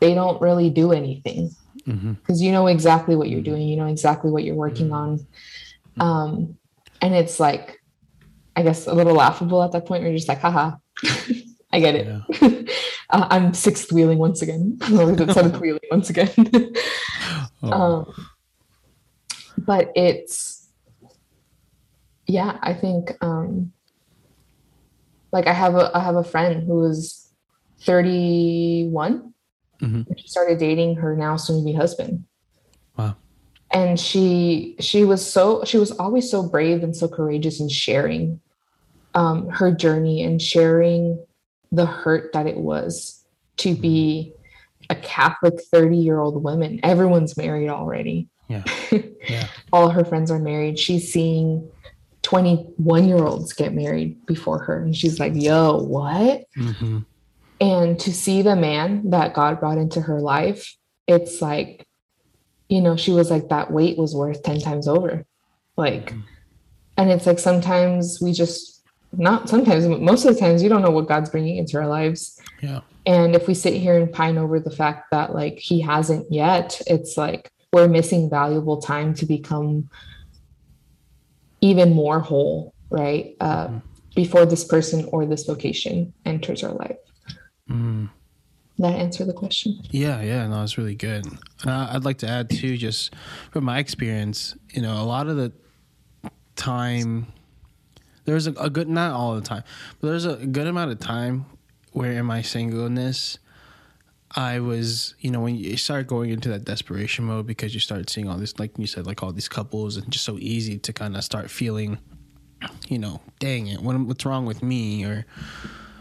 They 0.00 0.14
don't 0.14 0.40
really 0.40 0.70
do 0.70 0.92
anything 0.92 1.50
because 1.86 2.42
you 2.42 2.50
know 2.52 2.66
exactly 2.66 3.14
what 3.14 3.28
you're 3.28 3.42
doing, 3.42 3.68
you 3.68 3.76
know 3.76 3.86
exactly 3.86 4.30
what 4.30 4.44
you're 4.44 4.56
working 4.56 4.92
on. 4.92 5.26
Um, 5.98 6.58
and 7.00 7.14
it's 7.14 7.38
like, 7.38 7.80
I 8.56 8.62
guess 8.62 8.86
a 8.86 8.94
little 8.94 9.14
laughable 9.14 9.62
at 9.62 9.72
that 9.72 9.86
point. 9.86 10.02
Where 10.02 10.10
you're 10.10 10.18
just 10.18 10.28
like, 10.28 10.40
haha, 10.40 10.76
I 11.72 11.80
get 11.80 11.94
it. 11.94 12.06
Yeah. 12.06 12.60
uh, 13.10 13.26
I'm 13.30 13.52
sixth 13.54 13.92
wheeling 13.92 14.18
once 14.18 14.40
again, 14.42 14.78
seventh 14.86 15.60
wheeling 15.60 15.80
once 15.90 16.10
again. 16.10 16.30
Oh, 17.62 17.72
um, 17.72 18.14
but 19.58 19.90
it's 19.96 20.68
yeah 22.26 22.58
i 22.62 22.74
think 22.74 23.12
um 23.22 23.72
like 25.32 25.46
i 25.46 25.52
have 25.52 25.74
a 25.74 25.90
i 25.96 26.00
have 26.00 26.16
a 26.16 26.22
friend 26.22 26.64
who 26.64 26.84
is 26.84 26.96
was 26.96 27.32
31 27.82 29.32
Mhm. 29.82 30.06
she 30.18 30.28
started 30.28 30.58
dating 30.58 30.96
her 30.96 31.16
now 31.16 31.36
soon 31.36 31.60
to 31.60 31.64
be 31.64 31.72
husband 31.72 32.24
Wow. 32.96 33.16
and 33.72 33.98
she 33.98 34.76
she 34.78 35.04
was 35.04 35.24
so 35.26 35.64
she 35.64 35.78
was 35.78 35.92
always 35.92 36.30
so 36.30 36.48
brave 36.48 36.82
and 36.82 36.94
so 36.94 37.08
courageous 37.08 37.58
in 37.60 37.68
sharing 37.68 38.40
um, 39.14 39.48
her 39.48 39.72
journey 39.72 40.22
and 40.22 40.40
sharing 40.42 41.25
the 41.76 41.86
hurt 41.86 42.32
that 42.32 42.46
it 42.46 42.56
was 42.56 43.24
to 43.58 43.74
be 43.74 44.32
a 44.90 44.94
Catholic 44.96 45.54
30 45.72 45.96
year 45.96 46.18
old 46.18 46.42
woman. 46.42 46.80
Everyone's 46.82 47.36
married 47.36 47.68
already. 47.68 48.28
Yeah. 48.48 48.64
Yeah. 49.28 49.48
All 49.72 49.88
her 49.88 50.04
friends 50.04 50.30
are 50.30 50.38
married. 50.38 50.78
She's 50.78 51.12
seeing 51.12 51.68
21 52.22 53.08
year 53.08 53.16
olds 53.16 53.52
get 53.52 53.74
married 53.74 54.24
before 54.24 54.60
her. 54.60 54.80
And 54.80 54.94
she's 54.94 55.18
like, 55.18 55.32
yo, 55.34 55.78
what? 55.82 56.44
hmm 56.54 56.98
and 57.60 57.98
to 58.00 58.12
see 58.12 58.42
the 58.42 58.56
man 58.56 59.10
that 59.10 59.34
God 59.34 59.60
brought 59.60 59.78
into 59.78 60.00
her 60.00 60.20
life, 60.20 60.76
it's 61.06 61.40
like, 61.40 61.86
you 62.68 62.80
know, 62.80 62.96
she 62.96 63.12
was 63.12 63.30
like, 63.30 63.48
that 63.48 63.70
weight 63.70 63.96
was 63.96 64.14
worth 64.14 64.42
10 64.42 64.60
times 64.60 64.86
over. 64.86 65.24
Like, 65.76 66.12
and 66.96 67.10
it's 67.10 67.26
like 67.26 67.38
sometimes 67.38 68.20
we 68.20 68.32
just, 68.32 68.75
not 69.12 69.48
sometimes, 69.48 69.86
most 69.86 70.24
of 70.24 70.34
the 70.34 70.40
times, 70.40 70.62
you 70.62 70.68
don't 70.68 70.82
know 70.82 70.90
what 70.90 71.08
God's 71.08 71.30
bringing 71.30 71.56
into 71.56 71.78
our 71.78 71.86
lives. 71.86 72.40
Yeah. 72.62 72.80
And 73.06 73.34
if 73.34 73.46
we 73.46 73.54
sit 73.54 73.74
here 73.74 73.96
and 73.98 74.12
pine 74.12 74.38
over 74.38 74.58
the 74.60 74.70
fact 74.70 75.10
that 75.10 75.34
like 75.34 75.58
he 75.58 75.80
hasn't 75.80 76.30
yet, 76.32 76.80
it's 76.86 77.16
like 77.16 77.50
we're 77.72 77.88
missing 77.88 78.28
valuable 78.28 78.80
time 78.80 79.14
to 79.14 79.26
become 79.26 79.88
even 81.60 81.92
more 81.92 82.20
whole, 82.20 82.74
right? 82.90 83.36
Uh, 83.40 83.80
Before 84.14 84.46
this 84.46 84.64
person 84.64 85.08
or 85.12 85.26
this 85.26 85.44
vocation 85.44 86.14
enters 86.24 86.64
our 86.64 86.72
life. 86.72 86.96
Mm. 87.68 88.08
That 88.78 88.94
answer 88.94 89.24
the 89.26 89.34
question. 89.34 89.80
Yeah, 89.90 90.22
yeah, 90.22 90.46
no, 90.46 90.62
it's 90.62 90.78
really 90.78 90.94
good. 90.94 91.26
Uh, 91.66 91.88
I'd 91.92 92.04
like 92.04 92.18
to 92.18 92.28
add 92.28 92.48
too, 92.48 92.76
just 92.78 93.14
from 93.50 93.64
my 93.64 93.78
experience, 93.78 94.56
you 94.72 94.82
know, 94.82 95.00
a 95.00 95.04
lot 95.04 95.28
of 95.28 95.36
the 95.36 95.52
time, 96.56 97.26
there's 98.26 98.46
a, 98.46 98.52
a 98.52 98.68
good, 98.68 98.88
not 98.88 99.12
all 99.12 99.34
the 99.34 99.40
time, 99.40 99.64
but 100.00 100.08
there's 100.08 100.26
a 100.26 100.36
good 100.36 100.66
amount 100.66 100.90
of 100.90 100.98
time 100.98 101.46
where 101.92 102.12
in 102.12 102.26
my 102.26 102.42
singleness, 102.42 103.38
I 104.32 104.60
was, 104.60 105.14
you 105.20 105.30
know, 105.30 105.40
when 105.40 105.54
you 105.54 105.76
start 105.78 106.08
going 106.08 106.30
into 106.30 106.50
that 106.50 106.64
desperation 106.64 107.24
mode 107.24 107.46
because 107.46 107.72
you 107.72 107.80
start 107.80 108.10
seeing 108.10 108.28
all 108.28 108.36
this, 108.36 108.58
like 108.58 108.76
you 108.76 108.86
said, 108.86 109.06
like 109.06 109.22
all 109.22 109.32
these 109.32 109.48
couples, 109.48 109.96
and 109.96 110.10
just 110.10 110.24
so 110.24 110.36
easy 110.38 110.76
to 110.78 110.92
kind 110.92 111.16
of 111.16 111.24
start 111.24 111.50
feeling, 111.50 111.98
you 112.88 112.98
know, 112.98 113.22
dang 113.38 113.68
it, 113.68 113.80
what, 113.80 113.98
what's 114.00 114.26
wrong 114.26 114.44
with 114.44 114.62
me 114.62 115.04
or 115.04 115.24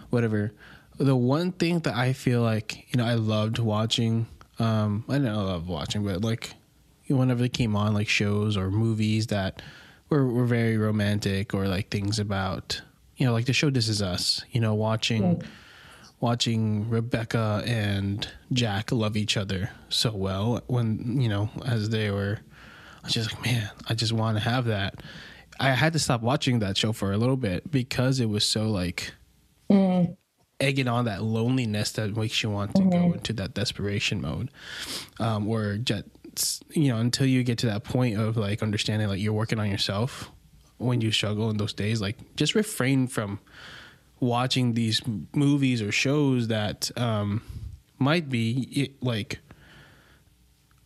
whatever. 0.09 0.51
The 0.97 1.15
one 1.15 1.51
thing 1.51 1.79
that 1.81 1.95
I 1.95 2.13
feel 2.13 2.41
like, 2.41 2.91
you 2.91 2.97
know, 2.97 3.05
I 3.05 3.13
loved 3.13 3.59
watching, 3.59 4.27
um, 4.59 5.05
I 5.07 5.15
I 5.15 5.19
love 5.19 5.69
watching, 5.69 6.03
but 6.03 6.21
like 6.21 6.55
whenever 7.07 7.41
they 7.41 7.49
came 7.49 7.75
on, 7.75 7.93
like 7.93 8.09
shows 8.09 8.57
or 8.57 8.71
movies 8.71 9.27
that 9.27 9.61
were, 10.09 10.27
were 10.27 10.45
very 10.45 10.77
romantic 10.77 11.53
or 11.53 11.67
like 11.67 11.89
things 11.89 12.19
about, 12.19 12.81
you 13.17 13.25
know, 13.25 13.33
like 13.33 13.45
the 13.45 13.53
show 13.53 13.69
This 13.69 13.87
Is 13.87 14.01
Us, 14.01 14.43
you 14.51 14.61
know, 14.61 14.73
watching 14.73 15.37
mm. 15.37 15.45
watching 16.19 16.89
Rebecca 16.89 17.63
and 17.65 18.27
Jack 18.53 18.91
love 18.91 19.17
each 19.17 19.37
other 19.37 19.69
so 19.89 20.11
well 20.11 20.61
when 20.67 21.19
you 21.21 21.29
know 21.29 21.49
as 21.65 21.89
they 21.89 22.09
were 22.09 22.39
I 23.03 23.07
was 23.07 23.13
just 23.13 23.33
like 23.33 23.45
man 23.45 23.69
I 23.87 23.93
just 23.93 24.13
want 24.13 24.37
to 24.37 24.43
have 24.43 24.65
that. 24.65 25.01
I 25.59 25.69
had 25.69 25.93
to 25.93 25.99
stop 25.99 26.21
watching 26.21 26.59
that 26.59 26.77
show 26.77 26.91
for 26.91 27.13
a 27.13 27.17
little 27.17 27.37
bit 27.37 27.71
because 27.71 28.19
it 28.19 28.27
was 28.27 28.45
so 28.45 28.69
like 28.69 29.13
mm. 29.69 30.15
egging 30.59 30.87
on 30.87 31.05
that 31.05 31.23
loneliness 31.23 31.93
that 31.93 32.15
makes 32.15 32.43
you 32.43 32.49
want 32.49 32.75
to 32.75 32.83
go 32.83 32.89
mm-hmm. 32.89 33.13
into 33.13 33.33
that 33.33 33.53
desperation 33.53 34.21
mode 34.21 34.49
um, 35.19 35.47
or 35.47 35.77
just 36.35 36.63
you 36.69 36.89
know 36.89 36.97
until 36.97 37.27
you 37.27 37.43
get 37.43 37.57
to 37.59 37.65
that 37.67 37.83
point 37.83 38.17
of 38.17 38.37
like 38.37 38.61
understanding 38.61 39.07
like 39.07 39.19
you're 39.19 39.33
working 39.33 39.59
on 39.59 39.69
yourself 39.69 40.31
when 40.77 41.01
you 41.01 41.11
struggle 41.11 41.49
in 41.49 41.57
those 41.57 41.73
days 41.73 42.01
like 42.01 42.17
just 42.35 42.55
refrain 42.55 43.07
from 43.07 43.39
watching 44.19 44.73
these 44.73 45.01
movies 45.33 45.81
or 45.81 45.91
shows 45.91 46.47
that 46.47 46.91
um, 46.97 47.41
might 47.99 48.29
be 48.29 48.67
it, 48.71 49.03
like 49.03 49.39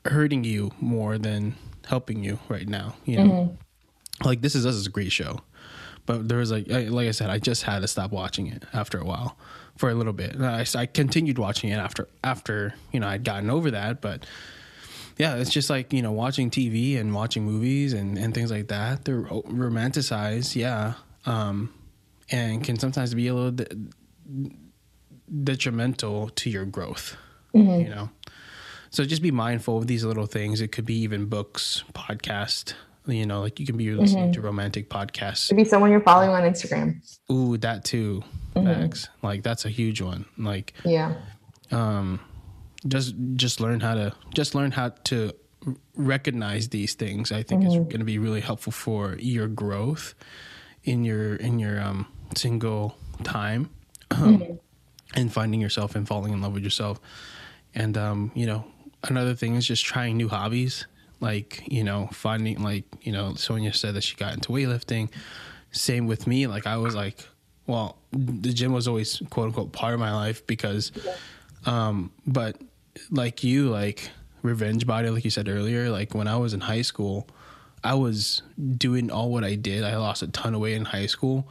hurting 0.06 0.44
you 0.44 0.72
more 0.80 1.18
than 1.18 1.56
helping 1.88 2.24
you 2.24 2.40
right 2.50 2.68
now. 2.68 2.96
You 3.06 3.24
know, 3.24 3.58
like 4.24 4.42
this 4.42 4.56
is 4.56 4.66
us 4.66 4.76
is 4.76 4.88
a 4.88 4.92
great 4.92 5.12
show, 5.12 5.42
but 6.06 6.28
there 6.28 6.38
was 6.38 6.52
like 6.52 6.72
I, 6.72 6.84
like 6.84 7.08
I 7.08 7.12
said, 7.12 7.30
I 7.30 7.40
just 7.40 7.64
had 7.64 7.82
to 7.82 7.88
stop 7.88 8.12
watching 8.12 8.48
it 8.48 8.66
after 8.74 8.98
a 8.98 9.06
while 9.06 9.38
for 9.78 9.90
a 9.90 9.96
little 9.96 10.14
bit. 10.14 10.36
And 10.36 10.46
I, 10.46 10.66
I 10.76 10.86
continued 10.86 11.38
watching 11.38 11.70
it 11.70 11.78
after 11.78 12.08
after 12.24 12.74
you 12.92 13.00
know 13.00 13.08
I'd 13.08 13.24
gotten 13.24 13.50
over 13.50 13.72
that, 13.72 14.02
but 14.02 14.26
yeah, 15.20 15.36
it's 15.36 15.52
just 15.52 15.70
like 15.70 15.94
you 15.94 16.02
know 16.02 16.12
watching 16.12 16.50
TV 16.50 16.98
and 17.00 17.14
watching 17.14 17.44
movies 17.44 17.94
and 17.94 18.18
and 18.18 18.34
things 18.34 18.50
like 18.50 18.70
that. 18.70 19.06
They're 19.06 19.22
romanticized, 19.24 20.56
yeah, 20.56 20.94
um, 21.28 21.72
and 22.32 22.64
can 22.64 22.80
sometimes 22.80 23.14
be 23.14 23.28
a 23.28 23.36
little 23.36 23.52
de- 23.52 23.68
detrimental 25.44 26.30
to 26.30 26.50
your 26.50 26.66
growth. 26.66 27.16
You 27.52 27.90
know, 27.90 28.10
so 28.92 29.06
just 29.06 29.24
be 29.24 29.32
mindful 29.32 29.80
of 29.80 29.88
these 29.88 30.04
little 30.04 30.28
things. 30.28 30.62
It 30.62 30.72
could 30.72 30.86
be 30.86 30.96
even 31.00 31.26
books, 31.26 31.84
podcast. 31.94 32.74
You 33.08 33.26
know, 33.26 33.42
like 33.42 33.60
you 33.60 33.66
can 33.66 33.76
be 33.76 33.90
listening 33.92 34.34
to 34.34 34.42
romantic 34.42 34.88
podcasts. 34.88 35.52
Maybe 35.52 35.68
someone 35.68 35.90
you're 35.90 36.00
following 36.02 36.30
on 36.30 36.44
Instagram. 36.44 37.02
Ooh, 37.32 37.58
that 37.58 37.84
too. 37.84 38.24
Facts. 38.54 39.10
Like 39.24 39.42
that's 39.42 39.66
a 39.66 39.70
huge 39.70 40.00
one. 40.00 40.26
Like 40.38 40.74
Yeah. 40.86 41.16
um 41.72 42.20
just 42.88 43.16
just 43.36 43.60
learn 43.60 43.80
how 43.80 43.94
to 43.94 44.14
just 44.34 44.56
learn 44.56 44.72
how 44.72 44.90
to 45.04 45.34
recognize 45.96 46.70
these 46.70 46.94
things 46.94 47.32
i 47.32 47.44
think 47.44 47.66
is 47.66 47.74
going 47.74 48.00
to 48.00 48.06
be 48.06 48.18
really 48.18 48.40
helpful 48.40 48.72
for 48.72 49.18
your 49.20 49.48
growth 49.48 50.16
in 50.86 51.04
your 51.04 51.36
in 51.36 51.60
your 51.60 51.82
um 51.82 52.08
single 52.36 52.96
time 53.24 53.70
um, 54.12 54.60
and 55.16 55.32
finding 55.32 55.60
yourself 55.62 55.96
and 55.96 56.08
falling 56.08 56.34
in 56.34 56.42
love 56.42 56.54
with 56.54 56.64
yourself. 56.64 57.00
And 57.76 57.98
um 57.98 58.32
you 58.36 58.46
know 58.46 58.66
another 59.04 59.36
thing 59.36 59.56
is 59.56 59.66
just 59.66 59.86
trying 59.86 60.18
new 60.18 60.28
hobbies 60.28 60.86
like 61.20 61.64
you 61.68 61.84
know 61.84 62.10
finding 62.12 62.62
like 62.62 62.86
you 63.02 63.12
know 63.12 63.34
sonia 63.36 63.74
said 63.74 63.94
that 63.96 64.04
she 64.04 64.16
got 64.16 64.34
into 64.34 64.50
weightlifting. 64.50 65.10
Same 65.72 66.08
with 66.08 66.26
me 66.26 66.48
like 66.48 66.66
i 66.66 66.78
was 66.78 66.96
like 66.96 67.28
well 67.68 67.98
the 68.12 68.52
gym 68.52 68.74
was 68.74 68.88
always 68.88 69.22
quote 69.30 69.48
unquote 69.48 69.72
part 69.72 69.94
of 69.94 70.00
my 70.00 70.12
life 70.12 70.46
because 70.48 70.92
um 71.68 72.12
but 72.26 72.60
like 73.10 73.44
you 73.44 73.70
like 73.70 74.10
revenge 74.42 74.88
body 74.88 75.10
like 75.10 75.26
you 75.26 75.30
said 75.30 75.50
earlier 75.50 75.90
like 75.90 76.14
when 76.14 76.28
i 76.28 76.36
was 76.38 76.54
in 76.54 76.62
high 76.62 76.82
school 76.82 77.28
i 77.84 77.94
was 77.94 78.42
doing 78.78 79.12
all 79.12 79.32
what 79.32 79.44
i 79.44 79.56
did. 79.56 79.84
I 79.84 79.98
lost 79.98 80.22
a 80.24 80.28
ton 80.28 80.56
of 80.56 80.62
weight 80.62 80.76
in 80.76 80.86
high 80.86 81.06
school. 81.06 81.48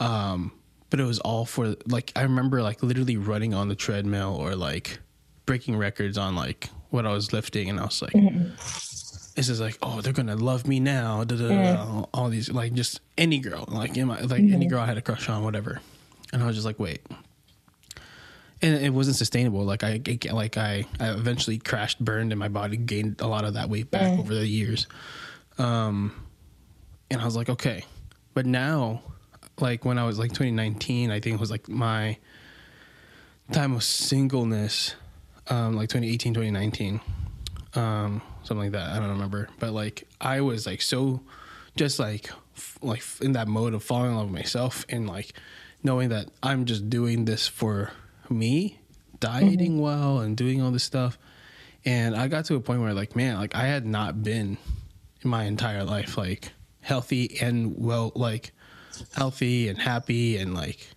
Um 0.00 0.52
but 0.90 1.00
it 1.00 1.04
was 1.04 1.18
all 1.20 1.44
for 1.44 1.74
like 1.86 2.12
i 2.14 2.22
remember 2.22 2.62
like 2.62 2.82
literally 2.82 3.16
running 3.16 3.54
on 3.54 3.68
the 3.68 3.74
treadmill 3.74 4.36
or 4.36 4.54
like 4.54 4.98
breaking 5.44 5.76
records 5.76 6.16
on 6.18 6.36
like 6.36 6.68
what 6.90 7.06
i 7.06 7.12
was 7.12 7.32
lifting. 7.32 7.70
And 7.70 7.80
i 7.80 7.84
was 7.84 8.02
like 8.02 8.12
mm-hmm. 8.12 8.50
this 9.34 9.48
is 9.48 9.60
like 9.60 9.78
oh 9.82 10.00
they're 10.00 10.12
gonna 10.12 10.36
love 10.36 10.66
me 10.66 10.80
now. 10.80 11.24
Da, 11.24 11.36
mm. 11.36 12.08
all 12.12 12.28
these 12.28 12.50
like 12.50 12.74
just 12.74 13.00
any 13.16 13.38
girl 13.38 13.64
like 13.68 13.96
in 13.96 14.08
my 14.08 14.20
like 14.20 14.40
any 14.40 14.52
mm-hmm. 14.52 14.68
girl 14.68 14.80
i 14.80 14.86
had 14.86 14.98
a 14.98 15.02
crush 15.02 15.28
on 15.28 15.42
whatever. 15.44 15.80
And 16.32 16.42
i 16.42 16.46
was 16.46 16.56
just 16.56 16.66
like 16.66 16.78
wait 16.78 17.00
and 18.66 18.84
it 18.84 18.90
wasn't 18.90 19.16
sustainable. 19.16 19.64
Like 19.64 19.84
I, 19.84 20.00
like 20.32 20.56
I, 20.56 20.84
I 20.98 21.10
eventually 21.10 21.58
crashed, 21.58 22.04
burned, 22.04 22.32
and 22.32 22.38
my 22.38 22.48
body 22.48 22.76
gained 22.76 23.20
a 23.20 23.26
lot 23.26 23.44
of 23.44 23.54
that 23.54 23.68
weight 23.68 23.90
back 23.90 24.18
over 24.18 24.34
the 24.34 24.46
years. 24.46 24.86
Um, 25.58 26.12
and 27.10 27.20
I 27.20 27.24
was 27.24 27.36
like, 27.36 27.48
okay, 27.48 27.84
but 28.34 28.46
now, 28.46 29.02
like 29.60 29.84
when 29.84 29.98
I 29.98 30.04
was 30.04 30.18
like 30.18 30.30
2019, 30.30 31.10
I 31.10 31.20
think 31.20 31.34
it 31.34 31.40
was 31.40 31.50
like 31.50 31.68
my 31.68 32.18
time 33.52 33.74
of 33.74 33.84
singleness, 33.84 34.94
um, 35.48 35.76
like 35.76 35.88
2018, 35.88 36.34
2019, 36.34 37.00
um, 37.74 38.20
something 38.42 38.64
like 38.64 38.72
that. 38.72 38.90
I 38.90 38.98
don't 38.98 39.10
remember, 39.10 39.48
but 39.60 39.72
like 39.72 40.08
I 40.20 40.40
was 40.40 40.66
like 40.66 40.82
so, 40.82 41.20
just 41.76 42.00
like, 42.00 42.30
f- 42.56 42.78
like 42.82 43.04
in 43.20 43.32
that 43.32 43.46
mode 43.46 43.74
of 43.74 43.84
falling 43.84 44.10
in 44.10 44.16
love 44.16 44.26
with 44.26 44.34
myself 44.34 44.84
and 44.88 45.06
like 45.06 45.32
knowing 45.84 46.08
that 46.08 46.28
I'm 46.42 46.64
just 46.64 46.90
doing 46.90 47.26
this 47.26 47.46
for 47.46 47.92
me, 48.30 48.78
dieting 49.20 49.72
mm-hmm. 49.72 49.80
well 49.80 50.20
and 50.20 50.36
doing 50.36 50.62
all 50.62 50.70
this 50.70 50.84
stuff. 50.84 51.18
And 51.84 52.16
I 52.16 52.28
got 52.28 52.46
to 52.46 52.56
a 52.56 52.60
point 52.60 52.80
where 52.80 52.94
like, 52.94 53.14
man, 53.14 53.36
like 53.36 53.54
I 53.54 53.66
had 53.66 53.86
not 53.86 54.22
been 54.22 54.58
in 55.22 55.30
my 55.30 55.44
entire 55.44 55.84
life 55.84 56.18
like 56.18 56.52
healthy 56.80 57.38
and 57.40 57.74
well, 57.76 58.12
like 58.14 58.52
healthy 59.14 59.68
and 59.68 59.78
happy 59.78 60.36
and 60.36 60.54
like 60.54 60.88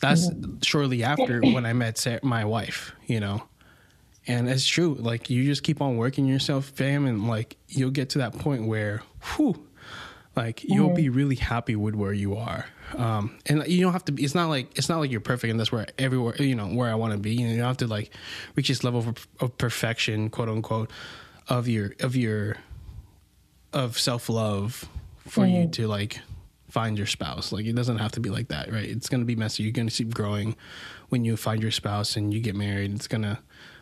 that's 0.00 0.28
mm-hmm. 0.28 0.58
shortly 0.62 1.02
after 1.02 1.40
when 1.42 1.66
I 1.66 1.72
met 1.72 1.98
Sarah, 1.98 2.20
my 2.22 2.44
wife, 2.44 2.92
you 3.06 3.20
know. 3.20 3.42
And 4.26 4.48
it's 4.48 4.66
true. 4.66 4.94
Like 4.94 5.30
you 5.30 5.44
just 5.44 5.62
keep 5.62 5.80
on 5.80 5.96
working 5.96 6.26
yourself, 6.26 6.66
fam, 6.66 7.06
and 7.06 7.26
like 7.26 7.56
you'll 7.68 7.90
get 7.90 8.10
to 8.10 8.18
that 8.18 8.38
point 8.38 8.66
where, 8.66 9.02
whew, 9.22 9.66
like 10.36 10.62
you'll 10.64 10.88
mm-hmm. 10.88 10.96
be 10.96 11.08
really 11.08 11.36
happy 11.36 11.76
with 11.76 11.94
where 11.94 12.12
you 12.12 12.36
are. 12.36 12.66
Um, 12.96 13.38
and 13.46 13.66
you 13.66 13.80
don't 13.82 13.92
have 13.92 14.04
to 14.06 14.12
be. 14.12 14.24
It's 14.24 14.34
not 14.34 14.48
like 14.48 14.76
it's 14.78 14.88
not 14.88 14.98
like 14.98 15.10
you're 15.10 15.20
perfect, 15.20 15.50
and 15.50 15.58
that's 15.60 15.70
where 15.72 15.86
everywhere 15.98 16.40
you 16.40 16.54
know 16.54 16.66
where 16.68 16.90
I 16.90 16.94
want 16.94 17.12
to 17.12 17.18
be. 17.18 17.34
You 17.34 17.46
know, 17.46 17.52
you 17.52 17.58
don't 17.58 17.66
have 17.66 17.76
to 17.78 17.86
like 17.86 18.10
reach 18.54 18.68
this 18.68 18.82
level 18.84 19.00
of, 19.00 19.28
of 19.40 19.58
perfection, 19.58 20.30
quote 20.30 20.48
unquote. 20.48 20.90
of 21.48 21.68
your 21.68 21.92
of 22.00 22.14
your 22.16 22.56
of 23.72 23.98
self 23.98 24.28
love 24.28 24.88
for 25.26 25.46
you 25.46 25.58
Mm-hmm. 25.62 25.70
to 25.72 25.86
like 25.88 26.20
find 26.70 26.96
your 26.98 27.06
spouse. 27.06 27.52
Like 27.52 27.66
it 27.66 27.74
doesn't 27.74 27.98
have 27.98 28.12
to 28.12 28.20
be 28.20 28.30
like 28.30 28.48
that, 28.48 28.72
right? 28.72 28.88
It's 28.88 29.08
gonna 29.08 29.24
be 29.24 29.36
messy. 29.36 29.62
You're 29.62 29.72
gonna 29.72 29.90
keep 29.90 30.14
growing 30.14 30.56
when 31.08 31.24
you 31.24 31.36
find 31.36 31.62
your 31.62 31.70
spouse 31.70 32.16
and 32.16 32.32
you 32.32 32.40
get 32.40 32.54
married. 32.54 32.94
It's 32.94 33.08
gonna 33.08 33.40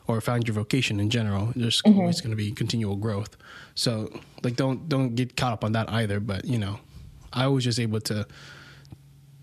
or 0.09 0.21
find 0.21 0.47
your 0.47 0.55
vocation 0.55 1.01
in 1.01 1.11
general. 1.11 1.53
There's 1.57 1.83
Mm-hmm. 1.83 1.99
always 1.99 2.21
gonna 2.21 2.37
be 2.37 2.53
continual 2.53 2.97
growth. 2.97 3.37
So 3.75 4.11
like 4.43 4.57
don't 4.57 4.89
don't 4.89 5.15
get 5.15 5.37
caught 5.37 5.53
up 5.53 5.65
on 5.65 5.73
that 5.73 5.91
either. 5.91 6.21
But 6.21 6.45
you 6.45 6.59
know, 6.59 6.79
I 7.33 7.47
was 7.49 7.65
just 7.65 7.79
able 7.81 8.01
to 8.03 8.27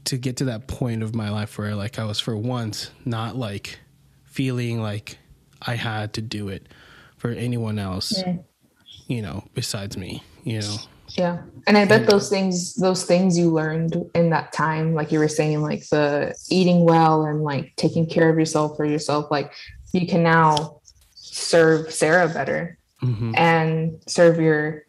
to 0.05 0.17
get 0.17 0.37
to 0.37 0.45
that 0.45 0.67
point 0.67 1.03
of 1.03 1.15
my 1.15 1.29
life 1.29 1.57
where 1.57 1.75
like 1.75 1.97
I 1.99 2.03
was 2.05 2.19
for 2.19 2.35
once 2.35 2.91
not 3.05 3.35
like 3.35 3.79
feeling 4.25 4.81
like 4.81 5.17
I 5.61 5.75
had 5.75 6.13
to 6.13 6.21
do 6.21 6.49
it 6.49 6.67
for 7.17 7.29
anyone 7.29 7.79
else, 7.79 8.21
you 9.07 9.21
know, 9.21 9.45
besides 9.53 9.95
me, 9.97 10.23
you 10.43 10.59
know. 10.59 10.75
Yeah. 11.17 11.43
And 11.67 11.77
I 11.77 11.85
bet 11.85 12.07
those 12.07 12.29
things 12.29 12.73
those 12.75 13.05
things 13.05 13.37
you 13.37 13.51
learned 13.51 13.95
in 14.15 14.31
that 14.31 14.51
time, 14.51 14.93
like 14.93 15.11
you 15.11 15.19
were 15.19 15.27
saying, 15.27 15.61
like 15.61 15.87
the 15.89 16.35
eating 16.49 16.85
well 16.85 17.23
and 17.23 17.43
like 17.43 17.73
taking 17.77 18.05
care 18.07 18.29
of 18.29 18.37
yourself 18.37 18.75
for 18.75 18.85
yourself, 18.85 19.29
like 19.29 19.53
you 19.93 20.07
can 20.07 20.23
now 20.23 20.81
serve 21.15 21.93
Sarah 21.93 22.27
better 22.27 22.77
Mhm. 23.01 23.37
and 23.37 24.01
serve 24.07 24.39
your 24.39 24.83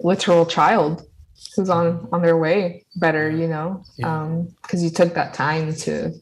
literal 0.00 0.46
child 0.46 1.05
who's 1.56 1.70
on 1.70 2.06
on 2.12 2.22
their 2.22 2.36
way 2.36 2.84
better, 2.96 3.30
you 3.30 3.48
know. 3.48 3.82
Yeah. 3.96 4.22
Um, 4.22 4.54
because 4.62 4.82
you 4.82 4.90
took 4.90 5.14
that 5.14 5.34
time 5.34 5.74
to 5.74 6.12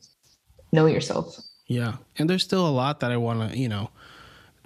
know 0.73 0.87
yourself. 0.87 1.37
Yeah, 1.67 1.97
and 2.19 2.29
there's 2.31 2.43
still 2.43 2.67
a 2.67 2.71
lot 2.71 3.01
that 3.01 3.11
I 3.11 3.17
want 3.17 3.51
to, 3.51 3.59
you 3.59 3.69
know, 3.69 3.91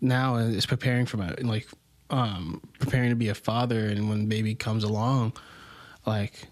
now 0.00 0.36
is 0.36 0.66
preparing 0.66 1.06
for 1.06 1.16
my 1.16 1.34
like 1.40 1.66
um 2.10 2.60
preparing 2.78 3.10
to 3.10 3.16
be 3.16 3.28
a 3.28 3.34
father, 3.34 3.86
and 3.86 4.08
when 4.08 4.26
baby 4.28 4.54
comes 4.54 4.84
along, 4.84 5.32
like 6.06 6.48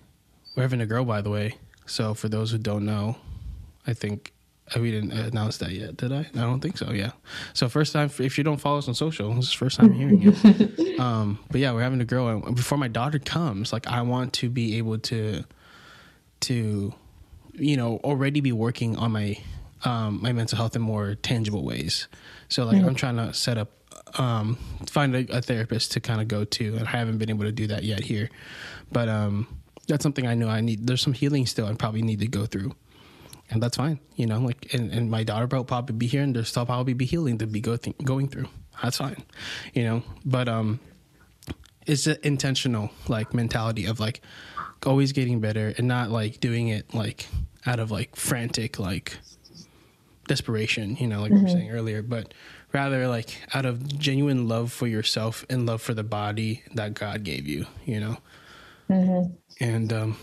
we're 0.57 0.63
having 0.63 0.81
a 0.81 0.87
girl, 0.87 1.05
by 1.05 1.21
the 1.21 1.31
way. 1.31 1.57
So 1.87 2.15
for 2.15 2.29
those 2.29 2.51
who 2.51 2.59
don't 2.59 2.85
know, 2.85 3.17
I 3.87 3.93
think 3.93 4.33
we 4.75 4.91
didn't 4.91 5.13
announce 5.13 5.59
that 5.59 5.71
yet, 5.71 5.97
did 5.97 6.13
I? 6.13 6.21
I 6.35 6.41
don't 6.41 6.61
think 6.61 6.77
so. 6.77 6.91
Yeah. 6.93 7.13
So 7.55 7.69
first 7.69 7.93
time, 7.93 8.11
if 8.19 8.37
you 8.37 8.45
don't 8.45 8.57
follow 8.57 8.79
us 8.79 8.89
on 8.89 8.95
social, 8.95 9.33
this 9.35 9.47
is 9.47 9.51
the 9.53 9.57
first 9.57 9.79
time 9.79 9.93
hearing 9.93 10.21
it. 10.23 10.99
um, 11.01 11.39
but 11.51 11.61
yeah, 11.61 11.73
we're 11.73 11.83
having 11.83 12.01
a 12.01 12.05
girl, 12.05 12.29
and 12.29 12.57
before 12.57 12.79
my 12.79 12.89
daughter 12.89 13.19
comes, 13.19 13.73
like 13.73 13.87
I 13.87 14.03
want 14.03 14.33
to 14.35 14.51
be 14.51 14.79
able 14.79 14.99
to 14.99 15.45
to 16.41 16.95
you 17.55 17.77
know 17.77 17.97
already 17.99 18.41
be 18.41 18.53
working 18.53 18.97
on 18.97 19.13
my 19.13 19.39
um, 19.85 20.21
my 20.21 20.33
mental 20.33 20.57
health 20.57 20.75
in 20.75 20.83
more 20.83 21.15
tangible 21.15 21.65
ways. 21.65 22.09
So 22.49 22.65
like 22.65 22.83
I'm 22.83 22.95
trying 22.95 23.17
to 23.17 23.33
set 23.35 23.59
up 23.59 23.71
um, 24.19 24.57
find 24.89 25.15
a, 25.15 25.37
a 25.37 25.43
therapist 25.43 25.93
to 25.93 26.01
kind 26.01 26.21
of 26.21 26.29
go 26.29 26.45
to, 26.45 26.77
and 26.77 26.87
I 26.87 26.91
haven't 26.91 27.19
been 27.19 27.31
able 27.31 27.45
to 27.45 27.53
do 27.53 27.67
that 27.69 27.85
yet 27.85 28.01
here. 28.01 28.31
But 28.91 29.09
um, 29.09 29.47
that's 29.89 30.03
something 30.03 30.27
I 30.27 30.35
know 30.35 30.49
I 30.49 30.61
need. 30.61 30.87
There's 30.87 31.03
some 31.03 31.13
healing 31.13 31.47
still 31.47 31.67
I 31.67 31.75
probably 31.75 32.03
need 32.03 32.21
to 32.21 32.29
go 32.29 32.47
through, 32.47 32.75
and 33.51 33.63
that's 33.63 33.77
fine. 33.77 34.01
You 34.17 34.27
know, 34.27 34.41
like 34.41 34.73
and, 34.75 34.91
and 34.93 35.11
my 35.11 35.25
daughter 35.25 35.47
will 35.57 35.65
probably 35.65 35.97
be 35.97 36.07
here, 36.07 36.23
and 36.23 36.35
there's 36.35 36.49
still 36.49 36.67
probably 36.67 36.95
be 36.95 37.05
healing 37.07 37.39
to 37.39 37.47
be 37.47 37.61
go 37.61 37.77
th- 37.77 37.97
going 38.03 38.29
through. 38.29 38.49
That's 38.83 38.99
fine. 38.99 39.23
You 39.73 39.85
know, 39.85 40.03
but 40.25 40.49
um, 40.49 40.81
it's 41.87 42.07
an 42.07 42.19
intentional 42.23 42.91
like 43.09 43.33
mentality 43.33 43.87
of 43.87 44.01
like 44.01 44.21
always 44.85 45.13
getting 45.13 45.41
better 45.41 45.73
and 45.79 45.89
not 45.89 46.11
like 46.11 46.41
doing 46.41 46.69
it 46.69 46.93
like 46.95 47.27
out 47.65 47.81
of 47.81 47.91
like 47.91 48.15
frantic 48.17 48.79
like 48.79 49.17
desperation 50.29 50.97
you 50.97 51.07
know 51.07 51.21
like 51.21 51.31
we 51.31 51.41
were 51.41 51.49
saying 51.49 51.71
earlier 51.71 52.03
but 52.03 52.35
rather 52.73 53.07
like 53.09 53.41
out 53.55 53.65
of 53.65 53.97
genuine 53.99 54.49
love 54.49 54.73
for 54.73 54.87
yourself 54.87 55.45
and 55.49 55.67
love 55.67 55.81
for 55.81 55.95
the 55.95 56.03
body 56.03 56.63
that 56.75 56.95
god 56.95 57.23
gave 57.23 57.47
you 57.47 57.65
you 57.85 58.01
know 58.01 58.17
and 59.61 59.93
um 59.93 60.17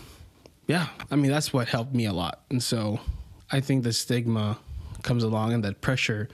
yeah 0.66 0.88
i 1.10 1.16
mean 1.16 1.30
that's 1.30 1.52
what 1.52 1.68
helped 1.68 1.94
me 1.94 2.06
a 2.06 2.12
lot 2.12 2.42
and 2.50 2.62
so 2.62 3.00
i 3.50 3.60
think 3.60 3.82
the 3.82 3.92
stigma 3.92 4.58
comes 5.02 5.22
along 5.22 5.52
and 5.52 5.64
that 5.64 5.80
pressure 5.80 6.28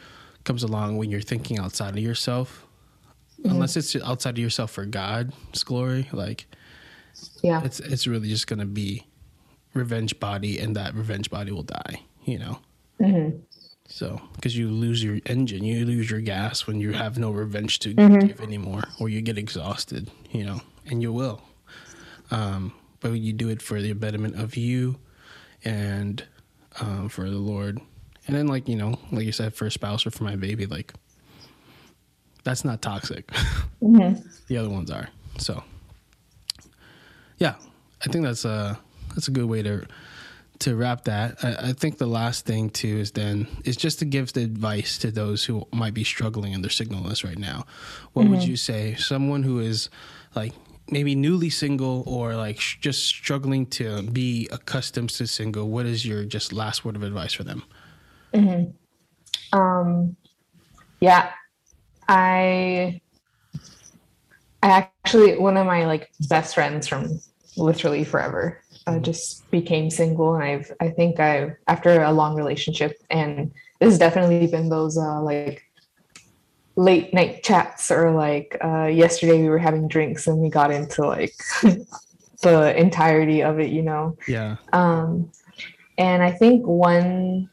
comes 0.45 0.63
along 0.63 0.97
when 0.97 1.11
you're 1.11 1.21
thinking 1.21 1.59
outside 1.59 1.91
of 1.91 1.99
yourself 2.03 2.67
mm-hmm. 3.39 3.51
unless 3.51 3.77
it's 3.77 3.97
outside 3.97 4.31
of 4.31 4.39
yourself 4.39 4.71
for 4.71 4.85
god's 4.85 5.63
glory 5.65 6.09
like 6.13 6.47
Yeah. 7.43 7.63
it's 7.65 7.81
it's 7.81 8.07
really 8.07 8.29
just 8.29 8.47
gonna 8.47 8.67
be 8.67 9.05
revenge 9.75 10.19
body, 10.21 10.59
and 10.59 10.77
that 10.77 10.95
revenge 10.95 11.31
body 11.31 11.53
will 11.53 11.63
die. 11.63 12.03
You 12.25 12.39
know. 12.39 12.59
Mm-hmm. 13.01 13.39
So, 13.87 14.21
because 14.37 14.57
you 14.57 14.69
lose 14.69 15.03
your 15.03 15.19
engine, 15.27 15.65
you 15.65 15.85
lose 15.85 16.11
your 16.11 16.21
gas 16.21 16.67
when 16.67 16.81
you 16.81 16.93
have 16.93 17.19
no 17.19 17.33
revenge 17.33 17.81
to 17.81 17.95
mm-hmm. 17.95 18.27
give 18.27 18.41
anymore, 18.41 18.85
or 19.01 19.09
you 19.09 19.21
get 19.21 19.39
exhausted. 19.39 20.11
You 20.31 20.45
know, 20.45 20.61
and 20.87 21.03
you 21.03 21.13
will. 21.13 21.43
Um, 22.31 22.73
but 23.01 23.13
you 23.13 23.33
do 23.33 23.49
it 23.49 23.63
for 23.63 23.81
the 23.81 23.93
betterment 23.93 24.37
of 24.37 24.57
you, 24.57 24.99
and 25.65 26.25
um, 26.81 27.09
for 27.09 27.29
the 27.29 27.39
Lord, 27.39 27.81
and 28.27 28.37
then 28.37 28.47
like 28.47 28.69
you 28.69 28.77
know, 28.77 28.99
like 29.11 29.25
you 29.25 29.33
said, 29.33 29.55
for 29.55 29.67
a 29.67 29.71
spouse 29.71 30.07
or 30.07 30.11
for 30.11 30.25
my 30.25 30.37
baby, 30.37 30.67
like 30.67 30.93
that's 32.45 32.65
not 32.65 32.83
toxic. 32.83 33.31
the 34.49 34.57
other 34.57 34.69
ones 34.69 34.91
are. 34.91 35.09
So 35.39 35.63
yeah, 37.39 37.55
I 38.05 38.09
think 38.09 38.25
that's 38.25 38.45
a 38.45 38.79
that's 39.15 39.29
a 39.29 39.31
good 39.31 39.47
way 39.47 39.63
to 39.63 39.87
to 40.61 40.77
wrap 40.77 41.05
that. 41.05 41.43
I, 41.43 41.71
I 41.71 41.73
think 41.73 41.99
the 41.99 42.07
last 42.07 42.45
thing 42.47 42.71
too 42.71 42.99
is 42.99 43.13
then 43.13 43.49
is 43.65 43.77
just 43.77 43.99
to 44.01 44.05
give 44.05 44.33
the 44.33 44.43
advice 44.43 44.99
to 44.99 45.11
those 45.11 45.45
who 45.45 45.67
might 45.73 45.95
be 45.95 46.05
struggling 46.05 46.53
in 46.53 46.63
their 46.63 46.71
signalness 46.71 47.25
right 47.25 47.39
now. 47.39 47.65
What 48.13 48.29
would 48.29 48.43
you 48.45 48.57
say? 48.57 48.95
Someone 48.95 49.43
who 49.43 49.61
is 49.61 49.89
like 50.35 50.53
maybe 50.91 51.15
newly 51.15 51.51
single 51.51 52.03
or 52.07 52.37
like 52.37 52.61
sh- 52.61 52.79
just 52.81 53.05
struggling 53.07 53.67
to 53.67 54.03
be 54.03 54.49
accustomed 54.51 55.11
to 55.11 55.27
single. 55.27 55.69
What 55.69 55.87
is 55.87 56.07
your 56.07 56.25
just 56.25 56.53
last 56.53 56.85
word 56.85 56.97
of 56.97 57.03
advice 57.03 57.33
for 57.33 57.45
them? 57.45 57.63
Um, 59.53 60.17
yeah, 61.01 61.31
I, 62.09 63.01
I 64.63 64.69
actually 64.71 65.39
one 65.39 65.57
of 65.57 65.67
my 65.67 65.87
like 65.87 66.11
best 66.29 66.55
friends 66.55 66.87
from 66.87 67.21
literally 67.57 68.05
forever 68.05 68.63
uh, 68.87 68.99
just 68.99 69.51
became 69.51 69.91
single, 69.91 70.35
and 70.35 70.45
I've 70.45 70.73
I 70.81 70.89
think 70.89 71.21
I 71.21 71.57
after 71.67 72.03
a 72.03 72.13
long 72.13 72.35
relationship, 72.35 72.97
and 73.11 73.53
this 73.81 73.91
has 73.91 73.99
definitely 73.99 74.47
been 74.47 74.69
those 74.69 74.99
uh, 74.99 75.21
like 75.23 75.65
late 76.81 77.13
night 77.13 77.43
chats 77.43 77.91
or 77.91 78.11
like 78.11 78.57
uh, 78.65 78.87
yesterday 78.87 79.43
we 79.43 79.51
were 79.51 79.59
having 79.59 79.87
drinks 79.87 80.27
and 80.27 80.39
we 80.39 80.49
got 80.49 80.71
into 80.71 81.03
like 81.03 81.35
the 82.43 82.75
entirety 82.75 83.43
of 83.43 83.61
it, 83.61 83.71
you 83.71 83.83
know. 83.83 84.17
Yeah. 84.27 84.57
Um, 84.73 85.31
and 85.99 86.23
I 86.23 86.33
think 86.33 86.67
one 86.67 87.51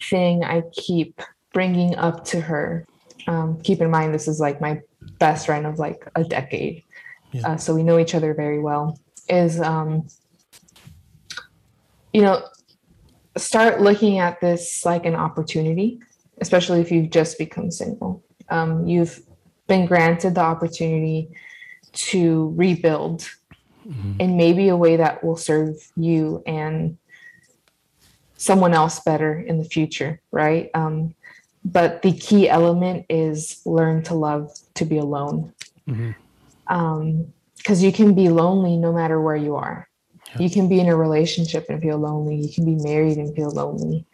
thing 0.00 0.44
I 0.44 0.62
keep 0.70 1.20
bringing 1.52 1.96
up 1.96 2.24
to 2.26 2.40
her, 2.40 2.86
um, 3.26 3.60
keep 3.62 3.80
in 3.80 3.90
mind, 3.90 4.14
this 4.14 4.28
is 4.28 4.38
like 4.38 4.60
my 4.60 4.80
best 5.18 5.46
friend 5.46 5.66
of 5.66 5.80
like 5.80 6.08
a 6.14 6.22
decade. 6.22 6.84
Yeah. 7.32 7.48
Uh, 7.48 7.56
so 7.56 7.74
we 7.74 7.82
know 7.82 7.98
each 7.98 8.14
other 8.14 8.32
very 8.32 8.60
well, 8.60 8.96
is, 9.28 9.60
um, 9.60 10.06
you 12.12 12.22
know, 12.22 12.46
start 13.36 13.80
looking 13.80 14.18
at 14.18 14.40
this 14.40 14.84
like 14.84 15.04
an 15.04 15.16
opportunity, 15.16 15.98
especially 16.40 16.80
if 16.80 16.92
you've 16.92 17.10
just 17.10 17.38
become 17.38 17.72
single. 17.72 18.22
Um, 18.48 18.86
you've 18.86 19.20
been 19.66 19.86
granted 19.86 20.34
the 20.34 20.42
opportunity 20.42 21.30
to 21.92 22.52
rebuild 22.56 23.28
in 24.18 24.36
maybe 24.36 24.68
a 24.68 24.76
way 24.76 24.96
that 24.96 25.22
will 25.22 25.36
serve 25.36 25.76
you 25.96 26.42
and 26.46 26.98
someone 28.36 28.74
else 28.74 29.00
better 29.00 29.38
in 29.40 29.58
the 29.58 29.64
future, 29.64 30.20
right? 30.30 30.70
Um, 30.74 31.14
but 31.64 32.02
the 32.02 32.12
key 32.12 32.48
element 32.48 33.06
is 33.08 33.60
learn 33.64 34.02
to 34.04 34.14
love 34.14 34.50
to 34.74 34.84
be 34.84 34.98
alone. 34.98 35.52
Because 37.56 37.82
you 37.82 37.92
can 37.92 38.14
be 38.14 38.28
lonely 38.28 38.76
no 38.76 38.92
matter 38.92 39.20
where 39.20 39.36
you 39.36 39.56
are. 39.56 39.88
You 40.38 40.50
can 40.50 40.68
be 40.68 40.80
in 40.80 40.88
a 40.88 40.96
relationship 40.96 41.66
and 41.68 41.80
feel 41.80 41.98
lonely. 41.98 42.36
You 42.36 42.52
can 42.52 42.64
be 42.64 42.76
married 42.82 43.16
and 43.18 43.34
feel 43.34 43.50
lonely. 43.50 44.04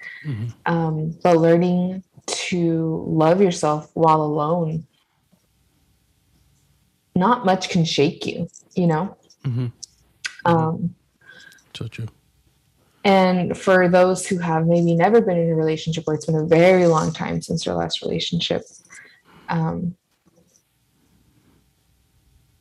Um, 0.67 1.17
but 1.23 1.37
learning 1.39 2.05
to 2.27 3.05
love 3.09 3.41
yourself 3.41 3.91
while 3.95 4.23
alone, 4.23 4.87
not 7.15 7.45
much 7.45 7.69
can 7.69 7.85
shake 7.85 8.27
you, 8.27 8.49
you 8.75 8.87
know? 8.87 9.17
Um, 10.45 10.95
So 11.77 11.87
true. 11.89 12.07
and 13.05 13.57
for 13.57 13.89
those 13.89 14.27
who 14.27 14.39
have 14.39 14.67
maybe 14.67 14.95
never 14.95 15.21
been 15.21 15.37
in 15.39 15.51
a 15.51 15.55
relationship 15.55 16.05
or 16.07 16.15
it's 16.15 16.27
been 16.27 16.37
a 16.37 16.47
very 16.47 16.87
long 16.87 17.13
time 17.13 17.43
since 17.43 17.65
their 17.65 17.75
last 17.75 18.03
relationship, 18.03 18.63
um, 19.49 19.97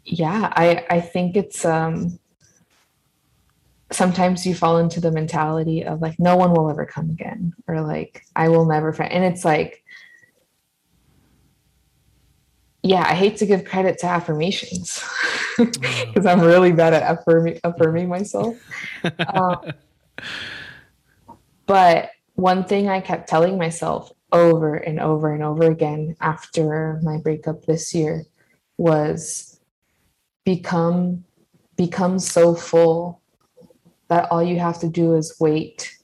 yeah, 0.04 0.52
I, 0.56 0.86
I 0.90 1.00
think 1.02 1.38
it's 1.38 1.64
um, 1.64 2.20
sometimes 3.92 4.46
you 4.46 4.56
fall 4.56 4.78
into 4.78 5.00
the 5.00 5.12
mentality 5.12 5.84
of 5.84 6.02
like, 6.02 6.20
no 6.20 6.36
one 6.36 6.54
will 6.54 6.70
ever 6.70 6.86
come 6.86 7.10
again, 7.10 7.54
or 7.68 7.82
like, 7.82 8.24
I 8.36 8.50
will 8.50 8.66
never 8.66 8.94
find, 8.94 9.12
and 9.12 9.24
it's 9.24 9.46
like, 9.46 9.84
yeah, 12.84 13.06
I 13.08 13.14
hate 13.14 13.38
to 13.38 13.46
give 13.46 13.66
credit 13.66 14.00
to 14.00 14.08
affirmations 14.08 15.04
because 15.58 16.26
I'm 16.26 16.42
really 16.42 16.72
bad 16.72 16.94
at 16.94 17.20
affirming 17.20 17.60
affirming 17.64 18.10
myself. 18.10 18.58
Um, 19.34 19.72
but 21.66 22.10
one 22.36 22.66
thing 22.66 22.90
I 22.90 23.02
kept 23.02 23.30
telling 23.30 23.58
myself 23.58 24.12
over 24.32 24.76
and 24.76 25.00
over 25.00 25.34
and 25.34 25.44
over 25.44 25.64
again 25.64 26.16
after 26.20 27.00
my 27.04 27.18
breakup 27.18 27.66
this 27.66 27.94
year 27.94 28.24
was 28.78 29.60
become 30.44 31.24
become 31.78 32.20
so 32.20 32.56
full 32.56 33.21
that 34.12 34.28
all 34.30 34.44
you 34.44 34.60
have 34.60 34.78
to 34.78 34.90
do 34.90 35.16
is 35.16 35.34
wait 35.40 35.98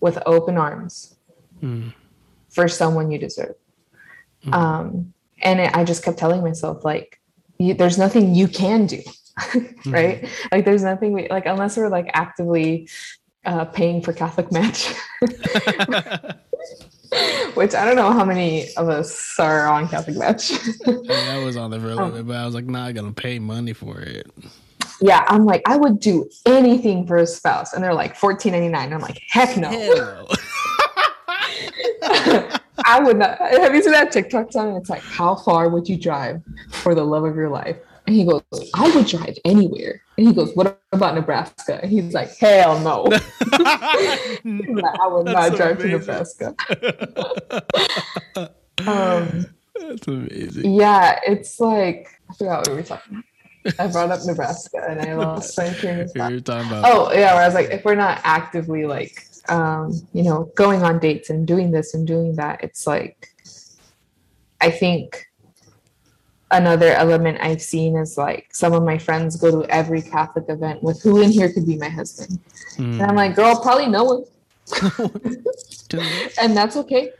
with 0.00 0.18
open 0.26 0.58
arms 0.58 1.14
Mm. 1.62 1.92
for 2.50 2.66
someone 2.66 3.12
you 3.12 3.18
deserve. 3.18 3.54
Mm. 4.44 4.52
Um, 4.52 5.14
and 5.42 5.60
it, 5.60 5.70
I 5.76 5.84
just 5.84 6.02
kept 6.04 6.18
telling 6.18 6.42
myself, 6.42 6.84
like, 6.84 7.20
you, 7.58 7.74
there's 7.74 7.98
nothing 7.98 8.34
you 8.34 8.48
can 8.48 8.86
do, 8.86 9.00
right? 9.86 10.28
Like, 10.50 10.64
there's 10.64 10.82
nothing 10.82 11.12
we 11.12 11.28
like 11.28 11.46
unless 11.46 11.76
we're 11.76 11.88
like 11.88 12.10
actively 12.14 12.88
uh, 13.44 13.64
paying 13.66 14.02
for 14.02 14.12
Catholic 14.12 14.50
match, 14.50 14.92
which 17.54 17.74
I 17.76 17.84
don't 17.84 17.94
know 17.94 18.10
how 18.10 18.24
many 18.24 18.74
of 18.74 18.88
us 18.88 19.38
are 19.38 19.68
on 19.68 19.88
Catholic 19.88 20.16
match. 20.16 20.50
I, 20.84 20.90
mean, 20.90 21.10
I 21.12 21.44
was 21.44 21.56
on 21.56 21.70
there 21.70 21.78
for 21.78 21.90
a 21.90 21.94
little 21.94 22.06
Oh. 22.08 22.10
bit, 22.10 22.26
but 22.26 22.36
I 22.36 22.44
was 22.44 22.56
like, 22.56 22.64
not 22.66 22.92
gonna 22.94 23.12
pay 23.12 23.38
money 23.38 23.72
for 23.72 24.00
it. 24.00 24.26
Yeah, 25.02 25.24
I'm 25.28 25.44
like, 25.44 25.62
I 25.66 25.76
would 25.76 26.00
do 26.00 26.28
anything 26.46 27.06
for 27.06 27.16
a 27.18 27.26
spouse, 27.26 27.72
and 27.72 27.82
they're 27.82 27.94
like 27.94 28.16
fourteen 28.16 28.52
ninety 28.52 28.68
nine. 28.68 28.92
I'm 28.92 29.00
like, 29.00 29.20
heck 29.28 29.56
no. 29.56 29.68
I 32.84 33.00
would 33.00 33.18
not. 33.18 33.38
Have 33.38 33.74
you 33.74 33.82
seen 33.82 33.92
that 33.92 34.10
TikTok 34.12 34.52
song? 34.52 34.76
It's 34.76 34.90
like, 34.90 35.02
how 35.02 35.34
far 35.36 35.68
would 35.68 35.88
you 35.88 35.96
drive 35.96 36.42
for 36.70 36.94
the 36.94 37.04
love 37.04 37.24
of 37.24 37.36
your 37.36 37.48
life? 37.48 37.76
And 38.06 38.16
he 38.16 38.24
goes, 38.24 38.42
I 38.74 38.92
would 38.94 39.06
drive 39.06 39.36
anywhere. 39.44 40.02
And 40.18 40.26
he 40.26 40.32
goes, 40.32 40.52
What 40.56 40.80
about 40.92 41.14
Nebraska? 41.14 41.80
And 41.82 41.90
he's 41.90 42.12
like, 42.12 42.36
Hell 42.36 42.80
no. 42.80 43.02
Like, 43.04 43.22
I 44.44 45.06
would 45.08 45.26
not 45.26 45.54
drive 45.56 45.80
amazing. 45.80 45.90
to 45.90 45.98
Nebraska. 45.98 46.54
um, 48.86 49.46
That's 49.80 50.08
amazing. 50.08 50.72
yeah, 50.74 51.20
it's 51.26 51.60
like 51.60 52.08
I 52.28 52.34
forgot 52.34 52.58
what 52.60 52.68
we 52.70 52.74
were 52.74 52.82
talking 52.82 53.12
about. 53.14 53.24
I 53.78 53.86
brought 53.86 54.10
up 54.10 54.20
Nebraska 54.24 54.84
and 54.88 55.00
I 55.00 55.14
lost 55.14 55.56
my 55.56 55.72
train 55.74 56.00
of 56.00 56.10
thought. 56.12 56.30
You're 56.32 56.40
talking 56.40 56.68
about 56.68 56.84
Oh 56.84 57.12
yeah, 57.12 57.34
where 57.34 57.42
I 57.42 57.46
was 57.46 57.54
like, 57.54 57.70
if 57.70 57.84
we're 57.84 57.94
not 57.94 58.20
actively 58.24 58.86
like, 58.86 59.24
um, 59.48 59.92
you 60.12 60.22
know, 60.24 60.50
going 60.56 60.82
on 60.82 60.98
dates 60.98 61.30
and 61.30 61.46
doing 61.46 61.70
this 61.70 61.94
and 61.94 62.06
doing 62.06 62.34
that, 62.36 62.62
it's 62.64 62.86
like, 62.86 63.28
I 64.60 64.70
think 64.70 65.26
another 66.50 66.92
element 66.92 67.38
I've 67.40 67.62
seen 67.62 67.96
is 67.96 68.18
like 68.18 68.48
some 68.52 68.72
of 68.72 68.82
my 68.84 68.98
friends 68.98 69.36
go 69.36 69.62
to 69.62 69.70
every 69.70 70.02
Catholic 70.02 70.44
event 70.48 70.82
with 70.82 71.02
who 71.02 71.20
in 71.22 71.30
here 71.30 71.52
could 71.52 71.66
be 71.66 71.76
my 71.76 71.88
husband, 71.88 72.38
Mm. 72.78 72.94
and 72.94 73.02
I'm 73.02 73.16
like, 73.16 73.34
girl, 73.36 73.60
probably 73.60 73.86
no 73.88 74.04
one, 74.04 74.24
and 76.40 76.56
that's 76.56 76.76
okay. 76.76 77.10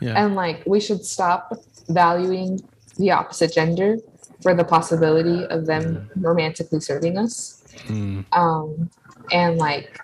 yeah. 0.00 0.24
And 0.24 0.34
like, 0.34 0.62
we 0.66 0.80
should 0.80 1.04
stop 1.04 1.52
valuing 1.88 2.60
the 2.98 3.10
opposite 3.10 3.52
gender 3.52 3.96
for 4.42 4.54
the 4.54 4.64
possibility 4.64 5.44
of 5.46 5.66
them 5.66 6.10
romantically 6.16 6.80
serving 6.80 7.18
us. 7.18 7.62
Mm. 7.86 8.24
um, 8.32 8.90
and 9.32 9.56
like 9.56 9.98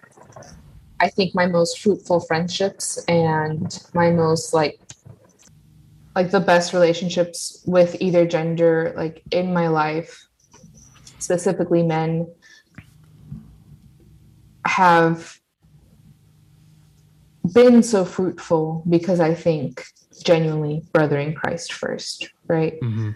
i 1.00 1.08
think 1.08 1.34
my 1.34 1.46
most 1.46 1.78
fruitful 1.78 2.20
friendships 2.20 2.98
and 3.06 3.78
my 3.94 4.10
most 4.10 4.52
like 4.54 4.80
like 6.16 6.30
the 6.30 6.40
best 6.40 6.72
relationships 6.72 7.62
with 7.66 7.96
either 8.00 8.26
gender 8.26 8.92
like 8.96 9.22
in 9.30 9.52
my 9.52 9.68
life 9.68 10.26
specifically 11.18 11.82
men 11.82 12.26
have 14.66 15.38
been 17.54 17.82
so 17.82 18.04
fruitful 18.04 18.82
because 18.88 19.20
i 19.20 19.32
think 19.34 19.84
genuinely 20.24 20.82
brothering 20.92 21.34
christ 21.34 21.72
first 21.72 22.28
right 22.48 22.80
Mhm. 22.82 23.14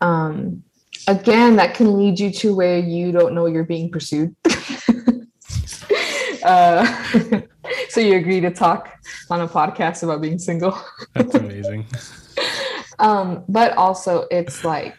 Um 0.00 0.62
again 1.08 1.56
that 1.56 1.74
can 1.74 1.96
lead 1.98 2.18
you 2.20 2.30
to 2.30 2.54
where 2.54 2.78
you 2.78 3.12
don't 3.12 3.34
know 3.34 3.46
you're 3.46 3.64
being 3.64 3.90
pursued 3.90 4.34
uh, 6.44 6.84
so 7.88 8.00
you 8.00 8.16
agree 8.16 8.40
to 8.40 8.50
talk 8.50 8.88
on 9.30 9.40
a 9.40 9.48
podcast 9.48 10.02
about 10.02 10.20
being 10.20 10.38
single 10.38 10.78
That's 11.14 11.34
amazing. 11.34 11.86
um, 12.98 13.44
but 13.48 13.76
also 13.76 14.26
it's 14.30 14.64
like 14.64 14.94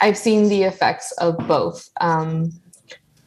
i've 0.00 0.16
seen 0.16 0.48
the 0.48 0.62
effects 0.62 1.12
of 1.12 1.36
both 1.46 1.88
um, 2.00 2.52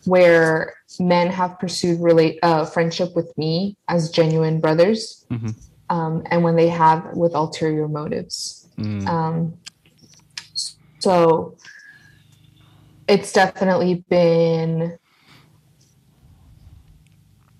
where 0.05 0.73
men 0.99 1.27
have 1.29 1.57
pursued 1.59 1.99
relate 2.01 2.39
uh, 2.43 2.65
friendship 2.65 3.15
with 3.15 3.35
me 3.37 3.77
as 3.87 4.09
genuine 4.09 4.59
brothers 4.59 5.25
Mhm. 5.31 5.53
um, 5.89 6.23
and 6.31 6.43
when 6.43 6.55
they 6.55 6.69
have 6.69 7.05
with 7.15 7.33
ulterior 7.35 7.87
motives 7.87 8.61
Mm. 8.77 9.07
um, 9.07 9.53
so 11.05 11.55
it's 13.07 13.31
definitely 13.31 14.03
been, 14.09 14.97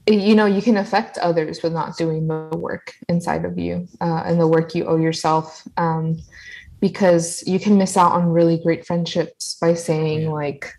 you 0.08 0.34
know, 0.34 0.48
you 0.48 0.64
can 0.64 0.78
affect 0.78 1.20
others 1.20 1.62
with 1.62 1.72
not 1.72 1.96
doing 1.96 2.28
the 2.28 2.58
work 2.58 2.94
inside 3.08 3.46
of 3.46 3.60
you 3.60 3.88
uh, 4.02 4.24
and 4.26 4.42
the 4.42 4.48
work 4.48 4.74
you 4.74 4.86
owe 4.86 4.98
yourself. 4.98 5.62
Um, 5.78 6.18
because 6.82 7.44
you 7.46 7.60
can 7.60 7.78
miss 7.78 7.96
out 7.96 8.14
on 8.14 8.30
really 8.30 8.58
great 8.58 8.86
friendships 8.86 9.58
by 9.62 9.76
saying 9.76 10.30
like, 10.32 10.74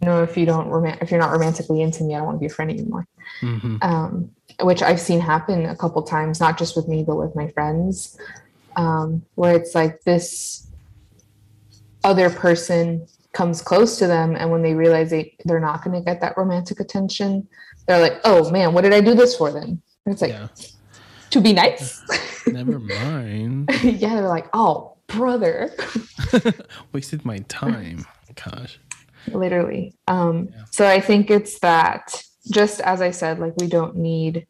you 0.00 0.06
know, 0.08 0.24
if 0.24 0.36
you 0.36 0.46
don't 0.46 0.66
rom- 0.68 0.98
if 1.00 1.12
you're 1.12 1.20
not 1.20 1.30
romantically 1.30 1.80
into 1.80 2.02
me, 2.02 2.14
I 2.14 2.18
don't 2.18 2.26
want 2.26 2.36
to 2.36 2.40
be 2.40 2.46
a 2.46 2.50
friend 2.50 2.70
anymore 2.72 3.06
Mhm. 3.42 3.82
um, 3.82 4.30
which 4.60 4.82
I've 4.82 5.00
seen 5.00 5.20
happen 5.20 5.66
a 5.66 5.76
couple 5.76 6.02
times, 6.02 6.40
not 6.40 6.58
just 6.58 6.74
with 6.76 6.88
me, 6.88 7.04
but 7.04 7.16
with 7.16 7.36
my 7.36 7.48
friends, 7.48 8.18
um, 8.76 9.22
where 9.36 9.54
it's 9.54 9.74
like 9.74 10.02
this 10.02 10.67
other 12.04 12.30
person 12.30 13.06
comes 13.32 13.60
close 13.62 13.98
to 13.98 14.06
them, 14.06 14.34
and 14.36 14.50
when 14.50 14.62
they 14.62 14.74
realize 14.74 15.10
they, 15.10 15.34
they're 15.44 15.60
not 15.60 15.84
going 15.84 15.94
to 15.96 16.04
get 16.04 16.20
that 16.20 16.36
romantic 16.36 16.80
attention, 16.80 17.46
they're 17.86 18.00
like, 18.00 18.20
oh 18.24 18.50
man, 18.50 18.72
what 18.72 18.82
did 18.82 18.92
I 18.92 19.00
do 19.00 19.14
this 19.14 19.36
for 19.36 19.50
then? 19.52 19.80
And 20.04 20.12
it's 20.12 20.22
like, 20.22 20.30
Yeah. 20.32 20.48
to 21.30 21.40
be 21.40 21.52
nice? 21.52 22.02
Never 22.46 22.78
mind. 22.78 23.70
yeah, 23.82 24.14
they're 24.16 24.28
like, 24.28 24.48
oh, 24.54 24.96
brother. 25.06 25.70
Wasted 26.92 27.24
my 27.24 27.38
time. 27.48 28.06
Gosh. 28.44 28.78
literally 29.32 29.94
um 30.06 30.48
Yeah. 30.52 30.64
so 30.70 30.86
i 30.86 31.00
think 31.00 31.28
it's 31.28 31.58
that 31.58 32.22
just 32.52 32.80
as 32.80 33.00
i 33.02 33.10
said 33.10 33.40
like 33.40 33.54
we 33.56 33.66
don't 33.66 33.96
need 33.96 34.46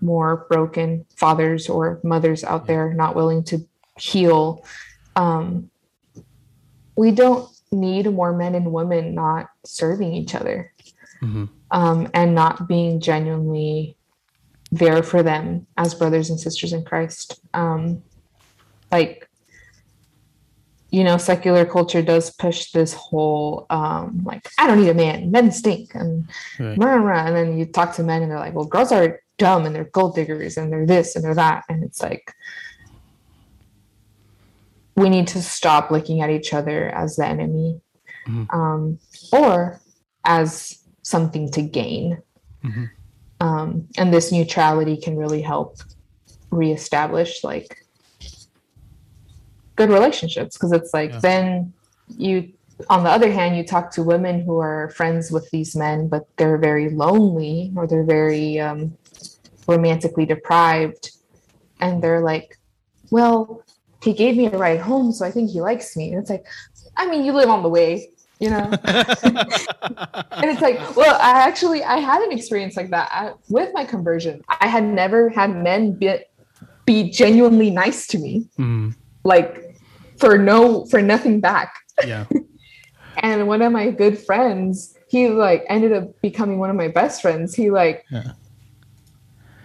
more 0.00 0.46
broken 0.50 1.06
fathers 1.16 1.68
or 1.68 2.00
mothers 2.02 2.42
out 2.42 2.66
there 2.66 2.92
not 2.92 3.14
willing 3.14 3.44
to 3.44 3.58
heal 3.96 4.66
um 5.14 5.70
we 6.96 7.10
don't 7.10 7.48
need 7.70 8.10
more 8.12 8.32
men 8.36 8.54
and 8.54 8.72
women 8.72 9.14
not 9.14 9.48
serving 9.64 10.12
each 10.12 10.34
other 10.34 10.72
Mhm. 11.22 11.48
um 11.70 12.08
and 12.12 12.34
not 12.34 12.68
being 12.68 13.00
genuinely 13.00 13.96
there 14.70 15.02
for 15.02 15.22
them 15.22 15.66
as 15.76 15.94
brothers 15.94 16.30
and 16.30 16.38
sisters 16.40 16.72
in 16.72 16.84
christ 16.84 17.40
um 17.54 18.02
like 18.90 19.28
you 20.94 21.04
know, 21.04 21.16
secular 21.16 21.64
culture 21.64 22.02
does 22.02 22.30
push 22.34 22.70
this 22.72 22.92
whole 22.92 23.64
um 23.70 24.20
like 24.26 24.46
I 24.58 24.66
don't 24.66 24.78
need 24.78 24.90
a 24.90 24.94
man, 24.94 25.30
men 25.30 25.50
stink, 25.50 25.94
and 25.94 26.28
Right. 26.60 26.76
rah, 26.78 26.96
rah, 26.96 27.24
and 27.28 27.34
then 27.34 27.56
you 27.58 27.64
talk 27.64 27.94
to 27.94 28.02
men 28.02 28.20
and 28.20 28.30
they're 28.30 28.38
like, 28.38 28.52
well, 28.52 28.66
girls 28.66 28.92
are 28.92 29.20
dumb 29.38 29.64
and 29.64 29.74
they're 29.74 29.84
gold 29.84 30.14
diggers 30.14 30.58
and 30.58 30.70
they're 30.70 30.84
this 30.84 31.16
and 31.16 31.24
they're 31.24 31.34
that, 31.34 31.64
and 31.70 31.82
it's 31.82 32.02
like 32.02 32.34
we 34.96 35.08
need 35.08 35.26
to 35.28 35.42
stop 35.42 35.90
looking 35.90 36.20
at 36.20 36.30
each 36.30 36.52
other 36.52 36.88
as 36.90 37.16
the 37.16 37.26
enemy, 37.26 37.80
Mhm. 38.26 38.52
um, 38.52 38.98
or 39.32 39.80
as 40.24 40.78
something 41.02 41.50
to 41.50 41.62
gain, 41.62 42.18
Mhm. 42.64 42.90
um, 43.40 43.88
and 43.98 44.12
this 44.12 44.30
neutrality 44.30 44.96
can 44.96 45.16
really 45.16 45.42
help 45.42 45.78
reestablish 46.50 47.42
like 47.42 47.78
good 49.76 49.88
relationships 49.90 50.56
because 50.56 50.72
it's 50.72 50.92
like 50.92 51.10
Yeah. 51.12 51.18
then 51.20 51.72
you 52.18 52.52
on 52.90 53.04
the 53.04 53.10
other 53.10 53.30
hand 53.30 53.56
you 53.56 53.64
talk 53.64 53.90
to 53.92 54.02
women 54.02 54.40
who 54.40 54.58
are 54.58 54.90
friends 54.90 55.30
with 55.30 55.48
these 55.50 55.74
men 55.74 56.08
but 56.08 56.26
they're 56.36 56.58
very 56.58 56.90
lonely 56.90 57.72
or 57.76 57.86
they're 57.86 58.04
very 58.04 58.60
um, 58.60 58.96
romantically 59.66 60.26
deprived 60.26 61.12
and 61.80 62.02
they're 62.02 62.20
like 62.20 62.58
well 63.10 63.61
he 64.02 64.12
gave 64.12 64.36
me 64.36 64.46
a 64.46 64.50
ride 64.56 64.80
home 64.80 65.12
so 65.12 65.24
i 65.24 65.30
think 65.30 65.50
he 65.50 65.60
likes 65.60 65.96
me 65.96 66.12
and 66.12 66.20
it's 66.20 66.30
like 66.30 66.44
i 66.96 67.06
mean 67.08 67.24
you 67.24 67.32
live 67.32 67.48
on 67.48 67.62
the 67.62 67.68
way 67.68 68.08
you 68.40 68.50
know 68.50 68.64
and 68.82 70.46
it's 70.50 70.60
like 70.60 70.78
well 70.96 71.16
i 71.20 71.40
actually 71.48 71.82
i 71.84 71.96
had 71.98 72.20
an 72.22 72.32
experience 72.32 72.76
like 72.76 72.90
that 72.90 73.08
I, 73.12 73.32
with 73.48 73.70
my 73.72 73.84
conversion 73.84 74.42
i 74.48 74.66
had 74.66 74.84
never 74.84 75.28
had 75.28 75.50
men 75.54 75.92
be, 75.92 76.16
be 76.84 77.10
genuinely 77.10 77.70
nice 77.70 78.06
to 78.08 78.18
me 78.18 78.48
Mm. 78.58 78.94
like 79.24 79.76
for 80.18 80.38
no 80.38 80.84
for 80.86 81.02
nothing 81.02 81.40
back. 81.40 81.74
Yeah. 82.06 82.26
And 83.18 83.46
one 83.46 83.60
of 83.60 83.70
my 83.72 83.90
good 83.90 84.18
friends, 84.18 84.96
he 85.08 85.28
like 85.28 85.64
ended 85.68 85.92
up 85.92 86.20
becoming 86.22 86.58
one 86.58 86.70
of 86.70 86.76
my 86.76 86.88
best 86.88 87.20
friends. 87.20 87.54
He 87.54 87.70
like 87.70 88.04
Yeah. 88.10 88.32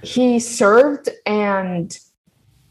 he 0.02 0.40
served 0.40 1.10
and 1.26 1.98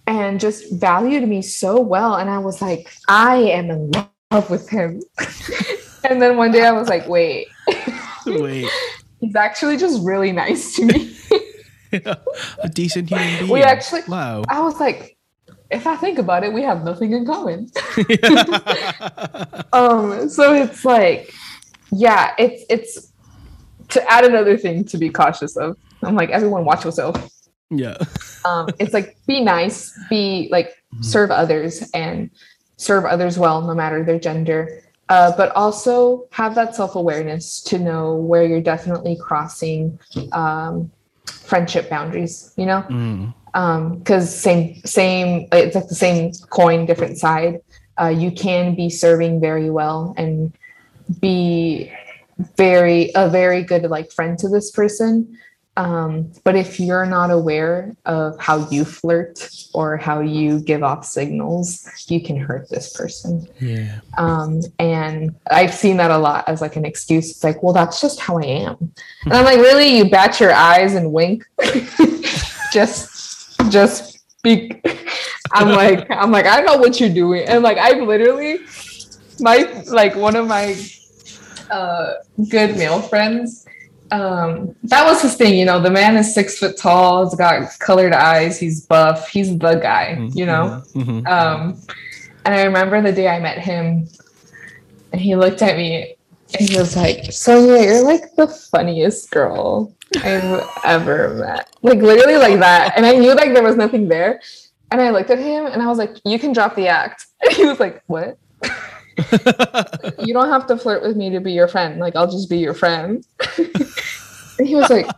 and 0.06 0.38
just 0.40 0.72
valued 0.72 1.28
me 1.28 1.42
so 1.42 1.80
well. 1.80 2.16
And 2.16 2.30
I 2.30 2.38
was 2.38 2.62
like, 2.62 2.92
I 3.08 3.36
am 3.36 3.70
in 3.70 3.90
love 4.30 4.48
with 4.50 4.68
him. 4.68 5.02
and 6.08 6.20
then 6.22 6.36
one 6.36 6.52
day 6.52 6.64
I 6.64 6.72
was 6.72 6.88
like, 6.88 7.08
wait, 7.08 7.48
Wait. 8.26 8.68
he's 9.20 9.34
actually 9.36 9.76
just 9.76 10.02
really 10.04 10.32
nice 10.32 10.76
to 10.76 10.84
me. 10.84 11.16
a 12.62 12.68
decent 12.72 13.08
human 13.08 13.38
being. 13.38 13.50
We 13.50 13.62
actually- 13.62 14.02
Wow. 14.08 14.42
I 14.48 14.60
was 14.60 14.78
like, 14.80 15.16
if 15.70 15.86
I 15.86 15.96
think 15.96 16.18
about 16.18 16.44
it, 16.44 16.52
we 16.52 16.62
have 16.62 16.84
nothing 16.84 17.12
in 17.12 17.26
common. 17.26 17.70
um, 19.72 20.28
so 20.28 20.54
it's 20.54 20.84
like, 20.84 21.32
yeah, 21.90 22.34
it's 22.38 22.64
it's 22.70 23.12
to 23.88 24.10
add 24.12 24.24
another 24.24 24.56
thing 24.56 24.84
to 24.84 24.98
be 24.98 25.10
cautious 25.10 25.56
of. 25.56 25.76
I'm 26.02 26.14
like, 26.14 26.30
everyone 26.30 26.64
watch 26.64 26.84
yourself. 26.84 27.16
Yeah. 27.70 27.97
Um, 28.44 28.68
it's 28.78 28.94
like 28.94 29.16
be 29.26 29.40
nice, 29.43 29.93
be 30.09 30.48
like 30.52 30.80
serve 31.01 31.32
others 31.32 31.90
and 31.93 32.30
serve 32.76 33.05
others 33.05 33.36
well, 33.36 33.60
no 33.60 33.74
matter 33.74 34.05
their 34.05 34.20
gender. 34.20 34.84
Uh, 35.09 35.36
but 35.36 35.51
also 35.56 36.28
have 36.30 36.55
that 36.55 36.76
self-awareness 36.76 37.60
to 37.62 37.76
know 37.80 38.14
where 38.14 38.44
you're 38.44 38.60
definitely 38.60 39.16
crossing 39.20 39.98
um, 40.30 40.88
friendship 41.26 41.90
boundaries, 41.90 42.52
you 42.56 42.66
know? 42.66 42.84
Mm. 42.88 43.98
because 43.98 44.32
same 44.32 44.80
same 44.84 45.48
it's 45.51 45.74
like 45.74 45.88
the 45.88 45.94
same 45.94 46.30
coin 46.51 46.86
different 46.86 47.18
side 47.18 47.60
uh, 48.01 48.09
you 48.09 48.30
can 48.30 48.74
be 48.74 48.90
serving 48.90 49.40
very 49.40 49.70
well 49.70 50.14
and 50.16 50.52
be 51.20 51.90
very 52.56 53.10
a 53.14 53.28
very 53.28 53.62
good 53.62 53.84
like 53.84 54.12
friend 54.12 54.38
to 54.38 54.48
this 54.48 54.70
person 54.70 55.38
um, 55.78 56.32
but 56.44 56.57
if 56.57 56.81
you're 56.81 57.05
not 57.05 57.31
aware 57.31 57.94
of 58.07 58.39
how 58.40 58.69
you 58.70 58.85
flirt 58.85 59.51
or 59.74 59.97
how 59.97 60.20
you 60.20 60.61
give 60.61 60.82
off 60.82 61.05
signals 61.05 61.86
you 62.09 62.20
can 62.23 62.36
hurt 62.36 62.69
this 62.70 62.93
person 62.97 63.47
Yeah. 63.61 64.01
um, 64.16 64.61
and 64.78 65.35
I've 65.51 65.74
seen 65.74 65.97
that 65.98 66.11
a 66.11 66.19
lot 66.19 66.48
as 66.48 66.61
like 66.61 66.77
an 66.77 66.85
excuse. 66.85 67.31
It's 67.31 67.44
like, 67.44 67.62
well, 67.62 67.73
that's 67.73 68.01
just 68.01 68.20
how 68.20 68.39
I 68.39 68.44
am, 68.44 68.93
and 69.24 69.32
I'm 69.35 69.44
like, 69.44 69.59
really? 69.59 69.97
You 69.98 70.11
bat 70.11 70.40
your 70.40 70.53
eyes 70.53 70.94
and 70.94 71.12
wink, 71.12 71.44
just, 72.73 73.59
just 73.70 74.19
speak. 74.39 74.85
I'm 75.53 75.69
like, 75.70 76.07
I'm 76.11 76.31
like, 76.31 76.47
I 76.47 76.61
know 76.61 76.77
what 76.77 76.98
you're 77.01 77.12
doing, 77.12 77.47
and 77.48 77.62
like, 77.62 77.78
I've 77.78 78.03
literally, 78.03 78.61
my 79.40 79.82
like 79.89 80.15
one 80.16 80.36
of 80.36 80.47
my 80.47 80.77
uh, 81.70 82.15
good 82.51 82.77
male 82.77 83.01
friends. 83.03 83.66
Um, 84.10 84.74
that 84.84 85.04
was 85.04 85.22
his 85.22 85.34
thing, 85.34 85.58
you 85.58 85.64
know. 85.64 85.80
The 85.80 85.90
man 85.90 86.16
is 86.16 86.32
six 86.34 86.58
foot 86.58 86.76
tall. 86.76 87.24
He's 87.28 87.36
got 87.36 87.68
colored 87.80 88.12
eyes. 88.12 88.58
He's 88.58 88.86
buff. 88.86 89.28
He's 89.28 89.56
the 89.58 89.74
guy, 89.74 90.16
you 90.32 90.46
know. 90.46 90.82
Mhm. 90.94 91.26
Um, 91.26 91.80
and 92.44 92.54
I 92.54 92.62
remember 92.64 93.02
the 93.02 93.12
day 93.12 93.28
I 93.28 93.40
met 93.40 93.58
him, 93.58 94.08
and 95.12 95.20
he 95.20 95.34
looked 95.34 95.62
at 95.62 95.76
me 95.76 96.16
and 96.58 96.68
he 96.68 96.78
was 96.78 96.96
like, 96.96 97.32
Sonia, 97.32 97.82
you're 97.82 98.04
like 98.04 98.34
the 98.36 98.46
funniest 98.46 99.30
girl 99.30 99.92
I've 100.22 100.64
ever 100.84 101.34
met. 101.34 101.70
Like, 101.82 101.98
literally, 101.98 102.36
like 102.36 102.60
that. 102.60 102.92
And 102.96 103.04
I 103.04 103.16
knew 103.16 103.34
like 103.34 103.52
there 103.52 103.62
was 103.62 103.76
nothing 103.76 104.08
there. 104.08 104.40
And 104.92 105.00
I 105.00 105.10
looked 105.10 105.30
at 105.30 105.38
him 105.38 105.66
and 105.66 105.82
I 105.82 105.86
was 105.88 105.98
like, 105.98 106.16
You 106.24 106.38
can 106.38 106.52
drop 106.52 106.76
the 106.76 106.86
act. 106.88 107.26
And 107.42 107.52
he 107.56 107.64
was 107.64 107.80
like, 107.80 108.02
What? 108.06 108.38
you 110.24 110.34
don't 110.34 110.48
have 110.48 110.66
to 110.66 110.76
flirt 110.76 111.02
with 111.02 111.16
me 111.16 111.30
to 111.30 111.40
be 111.40 111.52
your 111.52 111.68
friend. 111.68 111.98
Like, 111.98 112.16
I'll 112.16 112.30
just 112.30 112.51
be 112.51 112.59
your 112.59 112.74
friend. 112.74 113.24
and 114.59 114.66
he 114.68 114.74
was 114.74 114.90
like, 114.90 115.09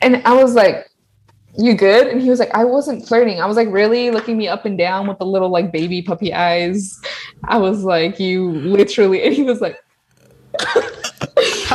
and 0.00 0.22
I 0.24 0.34
was 0.34 0.54
like, 0.54 0.88
you 1.56 1.74
good? 1.74 2.06
And 2.06 2.22
he 2.22 2.30
was 2.30 2.38
like, 2.38 2.54
I 2.54 2.64
wasn't 2.64 3.06
flirting. 3.06 3.40
I 3.40 3.46
was 3.46 3.56
like, 3.56 3.68
really 3.68 4.10
looking 4.10 4.38
me 4.38 4.46
up 4.46 4.64
and 4.64 4.78
down 4.78 5.08
with 5.08 5.18
the 5.18 5.26
little 5.26 5.48
like 5.48 5.72
baby 5.72 6.02
puppy 6.02 6.32
eyes. 6.32 7.00
I 7.44 7.58
was 7.58 7.82
like, 7.82 8.20
you 8.20 8.50
literally, 8.50 9.24
and 9.24 9.34
he 9.34 9.42
was 9.42 9.60
like, 9.60 9.76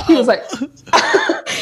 he 0.07 0.15
was 0.15 0.28
like, 0.28 0.44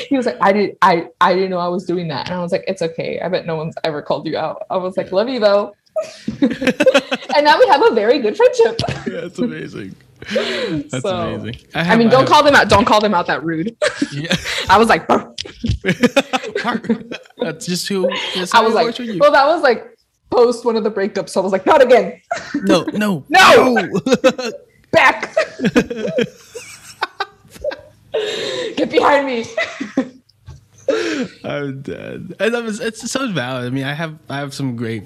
he 0.08 0.18
was 0.18 0.26
like, 0.26 0.38
I 0.40 0.53
did, 0.53 0.78
I, 0.82 1.08
I 1.20 1.34
didn't 1.34 1.49
know 1.49 1.58
I 1.58 1.68
was 1.68 1.86
doing 1.86 2.08
that. 2.10 2.30
And 2.30 2.38
I 2.38 2.41
was 2.44 2.52
like, 2.52 2.64
it's 2.68 2.82
okay. 2.82 3.20
I 3.20 3.28
bet 3.28 3.45
no 3.45 3.56
one's 3.56 3.76
ever 3.84 4.02
called 4.02 4.28
you 4.28 4.38
out. 4.38 4.64
I 4.70 4.78
was 4.78 4.98
like, 4.98 5.12
love 5.12 5.28
you 5.28 5.40
though. 5.40 5.76
and 6.42 7.44
now 7.46 7.60
we 7.60 7.68
have 7.68 7.82
a 7.84 7.92
very 7.94 8.20
good 8.20 8.36
friendship. 8.38 8.80
Yeah, 9.08 9.22
that's 9.22 9.40
amazing. 9.40 9.96
That's 10.34 11.02
So, 11.02 11.36
amazing. 11.36 11.68
I 11.76 11.84
have- 11.84 12.00
mean, 12.00 12.10
don't 12.10 12.22
have- 12.22 12.30
call 12.30 12.44
them 12.44 12.56
out. 12.56 12.70
Don't 12.70 12.86
call 12.86 13.02
them 13.02 13.14
out 13.14 13.28
that 13.28 13.44
rude. 13.44 13.76
Yeah. 14.12 14.34
I 14.70 14.78
was 14.78 14.88
like, 14.90 15.08
that's 17.38 17.66
just 17.66 17.88
who. 17.88 18.10
That's 18.36 18.54
I 18.54 18.62
was 18.62 18.74
like, 18.74 18.98
you. 19.00 19.18
well, 19.20 19.32
that 19.32 19.46
was 19.48 19.62
like 19.62 19.98
post 20.30 20.66
one 20.66 20.76
of 20.78 20.84
the 20.84 20.92
breakups. 20.92 21.30
So 21.30 21.42
I 21.42 21.44
was 21.44 21.52
like, 21.52 21.66
not 21.66 21.82
again. 21.82 22.22
no, 22.56 22.84
no, 22.94 23.26
No! 23.30 23.74
no. 23.74 24.52
Back. 24.92 25.34
Get 28.76 28.92
behind 28.92 29.26
me. 29.26 29.46
I'm 31.46 31.82
dead. 31.82 32.36
And 32.40 32.54
that 32.54 32.64
was, 32.64 32.82
it's 32.82 33.10
so 33.10 33.32
valid. 33.32 33.66
I 33.66 33.70
mean, 33.70 33.86
I 33.86 33.94
have 33.94 34.18
I 34.30 34.38
have 34.40 34.54
some 34.54 34.76
great. 34.76 35.04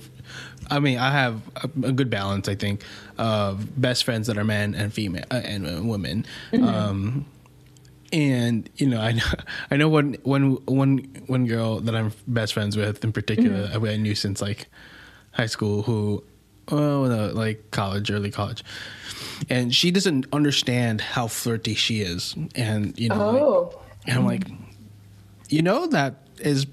I 0.69 0.79
mean, 0.79 0.97
I 0.97 1.11
have 1.11 1.41
a, 1.57 1.69
a 1.87 1.91
good 1.91 2.09
balance. 2.09 2.47
I 2.49 2.55
think 2.55 2.81
of 3.17 3.79
best 3.79 4.03
friends 4.03 4.27
that 4.27 4.37
are 4.37 4.43
men 4.43 4.75
and 4.75 4.93
female 4.93 5.25
uh, 5.31 5.35
and 5.43 5.65
uh, 5.67 5.81
women. 5.83 6.25
Um, 6.53 7.25
and 8.13 8.69
you 8.77 8.87
know, 8.87 9.01
I 9.01 9.11
know 9.13 9.23
I 9.71 9.77
know 9.77 9.89
one 9.89 10.17
one 10.23 10.53
one 10.65 10.97
one 11.27 11.45
girl 11.47 11.79
that 11.81 11.95
I'm 11.95 12.11
best 12.27 12.53
friends 12.53 12.77
with 12.77 13.03
in 13.03 13.11
particular. 13.11 13.69
I 13.73 13.77
I 13.77 13.97
knew 13.97 14.15
since 14.15 14.41
like 14.41 14.67
high 15.31 15.47
school 15.47 15.83
who. 15.83 16.23
Oh 16.71 17.05
no, 17.05 17.27
like 17.27 17.69
college, 17.69 18.09
early 18.09 18.31
college, 18.31 18.63
and 19.51 19.71
she 19.71 19.91
doesn't 19.91 20.25
understand 20.33 20.99
how 20.99 21.27
flirty 21.27 21.75
she 21.75 22.01
is, 22.01 22.33
and 22.55 22.97
you 22.97 23.09
know, 23.09 23.29
like, 23.29 23.41
Oh. 23.43 23.81
and 24.07 24.17
I'm 24.17 24.25
like, 24.25 24.47
you 25.47 25.61
know, 25.61 25.85
that 25.85 26.23
is 26.39 26.65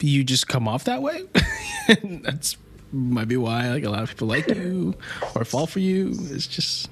you 0.00 0.24
just 0.24 0.48
come 0.48 0.68
off 0.68 0.84
that 0.84 1.02
way. 1.02 1.22
That's 2.22 2.56
might 2.92 3.28
be 3.28 3.36
why 3.36 3.68
like 3.70 3.84
a 3.84 3.90
lot 3.90 4.02
of 4.02 4.08
people 4.10 4.28
like 4.28 4.46
you 4.48 4.94
or 5.34 5.44
fall 5.44 5.66
for 5.66 5.80
you. 5.80 6.10
It's 6.30 6.46
just 6.46 6.88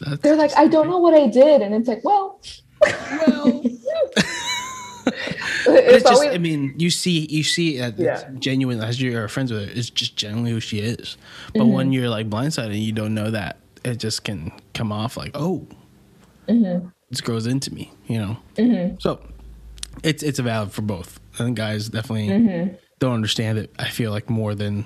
that's 0.00 0.22
They're 0.22 0.34
like, 0.36 0.56
I 0.56 0.66
don't 0.66 0.88
know 0.88 0.98
what 0.98 1.14
I 1.14 1.26
did. 1.26 1.60
And 1.62 1.74
it's 1.74 1.88
like, 1.88 2.02
well, 2.04 2.40
well. 2.82 3.62
it's, 5.66 6.02
just, 6.02 6.06
always, 6.06 6.30
I 6.30 6.38
mean, 6.38 6.74
you 6.78 6.90
see, 6.90 7.26
you 7.30 7.42
see, 7.42 7.78
that 7.78 7.98
Yeah. 7.98 8.28
genuine 8.38 8.80
as 8.80 9.00
you're 9.00 9.28
friends 9.28 9.52
with 9.52 9.66
her. 9.68 9.72
It's 9.78 9.90
just 9.90 10.16
genuinely 10.16 10.52
who 10.52 10.60
she 10.60 10.78
is. 10.80 11.16
But 11.52 11.60
Mm-hmm. 11.62 11.72
when 11.72 11.92
you're 11.92 12.08
like 12.08 12.30
blindsided 12.30 12.66
and 12.66 12.76
you 12.76 12.92
don't 12.92 13.14
know 13.14 13.30
that, 13.30 13.58
it 13.84 13.96
just 13.98 14.24
can 14.24 14.52
come 14.74 14.90
off 14.92 15.16
like, 15.16 15.32
oh, 15.34 15.66
Mm-hmm. 16.48 16.88
this 17.10 17.20
grows 17.20 17.46
into 17.46 17.72
me, 17.72 17.92
you 18.08 18.18
know. 18.18 18.96
So 19.00 19.20
it's 20.02 20.22
it's 20.22 20.38
a 20.38 20.42
valid 20.42 20.72
for 20.72 20.82
both. 20.82 21.19
I 21.34 21.44
think 21.44 21.56
guys 21.56 21.88
definitely 21.88 22.28
Mm-hmm. 22.28 22.74
don't 22.98 23.14
understand 23.14 23.58
it. 23.58 23.72
I 23.78 23.88
feel 23.88 24.10
like 24.10 24.28
more 24.30 24.54
than 24.54 24.84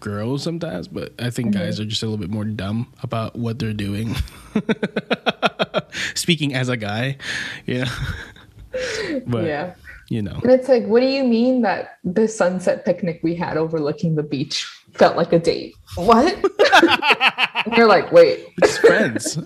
girls 0.00 0.42
sometimes, 0.42 0.88
but 0.88 1.12
I 1.18 1.30
think 1.30 1.50
Mm-hmm. 1.54 1.62
guys 1.64 1.80
are 1.80 1.84
just 1.84 2.02
a 2.02 2.06
little 2.06 2.18
bit 2.18 2.30
more 2.30 2.44
dumb 2.44 2.92
about 3.02 3.36
what 3.36 3.58
they're 3.58 3.72
doing. 3.72 4.14
Speaking 6.14 6.54
as 6.54 6.68
a 6.68 6.76
guy, 6.76 7.16
yeah. 7.66 7.88
but 9.26 9.44
yeah. 9.44 9.74
you 10.08 10.22
know. 10.22 10.38
And 10.42 10.50
it's 10.52 10.68
like, 10.68 10.84
what 10.86 11.00
do 11.00 11.06
you 11.06 11.24
mean 11.24 11.62
that 11.62 11.98
the 12.04 12.28
sunset 12.28 12.84
picnic 12.84 13.20
we 13.22 13.34
had 13.34 13.56
overlooking 13.56 14.14
the 14.14 14.22
beach 14.22 14.66
felt 14.94 15.16
like 15.16 15.32
a 15.32 15.38
date? 15.38 15.74
What? 15.96 16.36
you're 17.76 17.86
like, 17.86 18.12
wait, 18.12 18.46
It's 18.62 18.76
friends. 18.78 19.38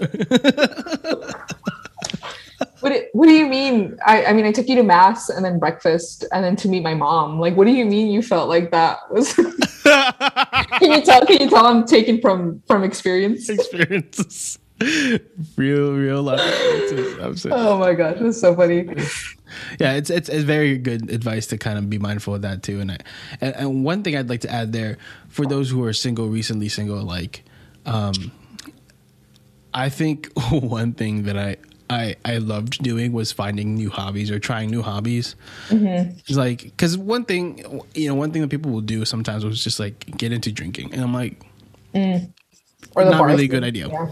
What 2.91 2.97
do, 2.97 3.09
what 3.13 3.27
do 3.27 3.33
you 3.33 3.47
mean? 3.47 3.97
I, 4.05 4.27
I 4.27 4.33
mean, 4.33 4.47
I 4.47 4.53
took 4.53 4.69
you 4.69 4.75
to 4.77 4.83
mass 4.83 5.29
and 5.29 5.45
then 5.45 5.59
breakfast 5.59 6.25
and 6.33 6.45
then 6.45 6.57
to 6.57 6.69
meet 6.69 6.83
my 6.83 6.95
mom. 6.95 7.39
Like, 7.39 7.57
what 7.57 7.67
do 7.67 7.73
you 7.73 7.85
mean 7.85 8.09
you 8.09 8.23
felt 8.23 8.49
like 8.49 8.71
that 8.71 8.99
was? 9.11 9.33
can 9.35 10.93
you 10.93 11.01
tell? 11.03 11.25
Can 11.27 11.41
you 11.41 11.49
tell 11.49 11.67
I'm 11.67 11.87
taken 11.87 12.21
from 12.21 12.63
from 12.67 12.83
experience? 12.83 13.49
experiences. 13.49 14.59
real, 15.57 15.93
real 15.93 16.23
life 16.23 16.41
experiences. 16.41 17.53
Oh 17.53 17.79
my 17.79 17.95
gosh, 17.95 18.17
that's 18.19 18.41
so 18.41 18.57
funny. 18.57 18.89
yeah, 19.79 19.93
it's, 19.93 20.09
it's 20.09 20.29
it's 20.29 20.45
very 20.45 20.79
good 20.79 21.11
advice 21.11 21.47
to 21.49 21.59
kind 21.59 21.79
of 21.79 21.91
be 21.91 21.99
mindful 21.99 22.35
of 22.35 22.43
that 22.43 22.63
too. 22.63 22.81
And 22.81 22.93
I, 22.93 22.99
and, 23.41 23.55
and 23.55 23.85
one 23.85 24.03
thing 24.03 24.17
I'd 24.17 24.29
like 24.29 24.41
to 24.41 24.51
add 24.51 24.73
there 24.73 24.97
for 25.29 25.47
those 25.47 25.71
who 25.71 25.85
are 25.85 25.93
single, 25.93 26.29
recently 26.29 26.69
single, 26.69 27.03
like, 27.03 27.45
um, 27.85 28.33
I 29.75 29.91
think 29.91 30.31
one 30.51 30.95
thing 30.95 31.25
that 31.25 31.39
I 31.39 31.57
I 31.91 32.17
I 32.25 32.39
loved 32.39 32.83
doing 32.83 33.13
was 33.13 33.33
finding 33.33 33.75
new 33.75 33.91
hobbies 33.91 34.31
or 34.31 34.39
trying 34.39 34.71
new 34.71 34.81
hobbies. 34.81 35.35
It's 36.29 36.39
like 36.39 36.63
because 36.63 36.97
one 36.97 37.25
thing 37.25 37.83
you 37.95 38.09
know 38.09 38.15
one 38.15 38.31
thing 38.31 38.43
that 38.43 38.49
people 38.49 38.71
will 38.71 38.81
do 38.81 39.05
sometimes 39.05 39.45
was 39.45 39.63
just 39.63 39.81
like 39.81 40.07
get 40.17 40.33
into 40.33 40.53
drinking, 40.53 40.95
and 40.95 41.03
I'm 41.03 41.13
like 41.13 41.43
Or 42.95 43.05
the 43.05 43.11
Not 43.11 43.25
really 43.25 43.45
a 43.45 43.49
good 43.49 43.65
idea. 43.65 43.89
Yeah. 43.89 44.11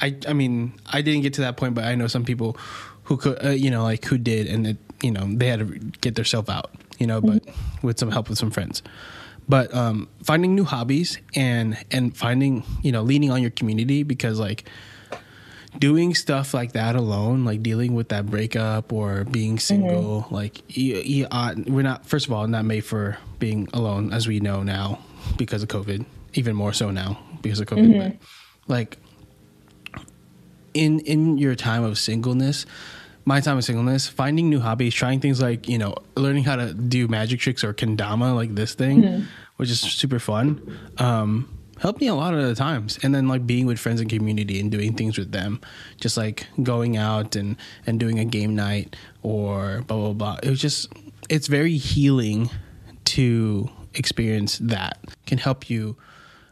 I 0.00 0.16
I 0.28 0.32
mean 0.34 0.74
I 0.92 1.00
didn't 1.02 1.22
get 1.22 1.34
to 1.34 1.40
that 1.40 1.56
point, 1.56 1.74
but 1.74 1.84
I 1.84 1.94
know 1.94 2.06
some 2.06 2.24
people 2.24 2.56
who 3.04 3.16
could 3.16 3.42
uh, 3.44 3.50
you 3.50 3.70
know 3.70 3.82
like 3.82 4.04
who 4.04 4.18
did, 4.18 4.46
and 4.46 4.66
it, 4.66 4.76
you 5.02 5.10
know 5.10 5.24
they 5.26 5.48
had 5.48 5.60
to 5.60 5.78
get 6.02 6.14
themselves 6.14 6.50
out, 6.50 6.70
you 6.98 7.06
know, 7.06 7.20
but 7.20 7.42
with 7.82 7.98
some 7.98 8.10
help 8.10 8.28
with 8.28 8.38
some 8.38 8.50
friends. 8.50 8.82
But 9.48 9.72
um, 9.72 10.08
finding 10.24 10.54
new 10.54 10.64
hobbies 10.64 11.18
and 11.34 11.78
and 11.90 12.14
finding 12.16 12.64
you 12.82 12.92
know 12.92 13.02
leaning 13.02 13.30
on 13.30 13.40
your 13.40 13.52
community 13.52 14.02
because 14.02 14.38
like 14.38 14.68
doing 15.78 16.14
stuff 16.14 16.54
like 16.54 16.72
that 16.72 16.96
alone, 16.96 17.44
like 17.44 17.62
dealing 17.62 17.94
with 17.94 18.08
that 18.10 18.26
breakup 18.26 18.92
or 18.92 19.24
being 19.24 19.58
single, 19.58 20.26
like 20.30 20.62
you, 20.76 20.96
you, 20.96 21.26
uh, 21.30 21.54
we're 21.66 21.82
not. 21.82 22.06
First 22.06 22.26
of 22.26 22.32
all, 22.32 22.46
not 22.46 22.64
made 22.64 22.84
for 22.84 23.18
being 23.38 23.68
alone, 23.72 24.12
as 24.12 24.26
we 24.26 24.40
know 24.40 24.62
now 24.62 24.98
because 25.36 25.62
of 25.62 25.68
COVID. 25.68 26.04
Even 26.34 26.54
more 26.54 26.72
so 26.72 26.90
now 26.90 27.18
because 27.42 27.60
of 27.60 27.66
COVID. 27.66 27.98
But 27.98 28.16
like 28.68 28.98
in 30.74 31.00
in 31.00 31.38
your 31.38 31.54
time 31.54 31.82
of 31.84 31.98
singleness, 31.98 32.66
my 33.24 33.40
time 33.40 33.56
of 33.58 33.64
singleness, 33.64 34.06
finding 34.08 34.50
new 34.50 34.60
hobbies, 34.60 34.94
trying 34.94 35.20
things 35.20 35.40
like 35.40 35.68
you 35.68 35.78
know, 35.78 35.94
learning 36.16 36.44
how 36.44 36.56
to 36.56 36.74
do 36.74 37.08
magic 37.08 37.40
tricks 37.40 37.64
or 37.64 37.72
kendama, 37.72 38.34
like 38.34 38.54
this 38.54 38.74
thing, 38.74 39.02
which 39.56 39.70
is 39.70 39.80
super 39.80 40.18
fun. 40.18 40.78
Um, 40.98 41.55
helped 41.78 42.00
me 42.00 42.06
a 42.06 42.14
lot 42.14 42.34
of 42.34 42.42
the 42.42 42.54
times. 42.54 42.98
And 43.02 43.14
then 43.14 43.28
like 43.28 43.46
being 43.46 43.66
with 43.66 43.78
friends 43.78 44.00
and 44.00 44.08
community 44.08 44.60
and 44.60 44.70
doing 44.70 44.94
things 44.94 45.18
with 45.18 45.32
them 45.32 45.60
just 46.00 46.16
like 46.16 46.46
going 46.62 46.96
out 46.96 47.36
and 47.36 47.56
and 47.86 48.00
doing 48.00 48.18
a 48.18 48.24
game 48.24 48.54
night 48.54 48.96
or 49.22 49.82
blah 49.86 49.96
blah 49.96 50.12
blah. 50.12 50.38
It 50.42 50.50
was 50.50 50.60
just 50.60 50.92
it's 51.28 51.46
very 51.46 51.76
healing 51.76 52.50
to 53.04 53.70
experience 53.94 54.58
that. 54.58 54.98
Can 55.26 55.38
help 55.38 55.70
you 55.70 55.96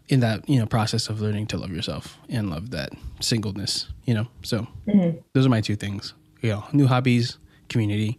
in 0.08 0.20
that 0.20 0.48
you 0.48 0.58
know 0.58 0.66
process 0.66 1.08
of 1.08 1.20
learning 1.20 1.46
to 1.48 1.56
love 1.56 1.70
yourself 1.70 2.18
and 2.28 2.50
love 2.50 2.70
that 2.70 2.90
singleness 3.20 3.88
you 4.04 4.12
know? 4.12 4.26
So 4.42 4.66
mm-hmm. 4.86 5.18
those 5.32 5.46
are 5.46 5.50
my 5.50 5.60
two 5.60 5.76
things. 5.76 6.14
You 6.40 6.50
know 6.50 6.64
new 6.72 6.86
hobbies 6.86 7.38
community. 7.68 8.18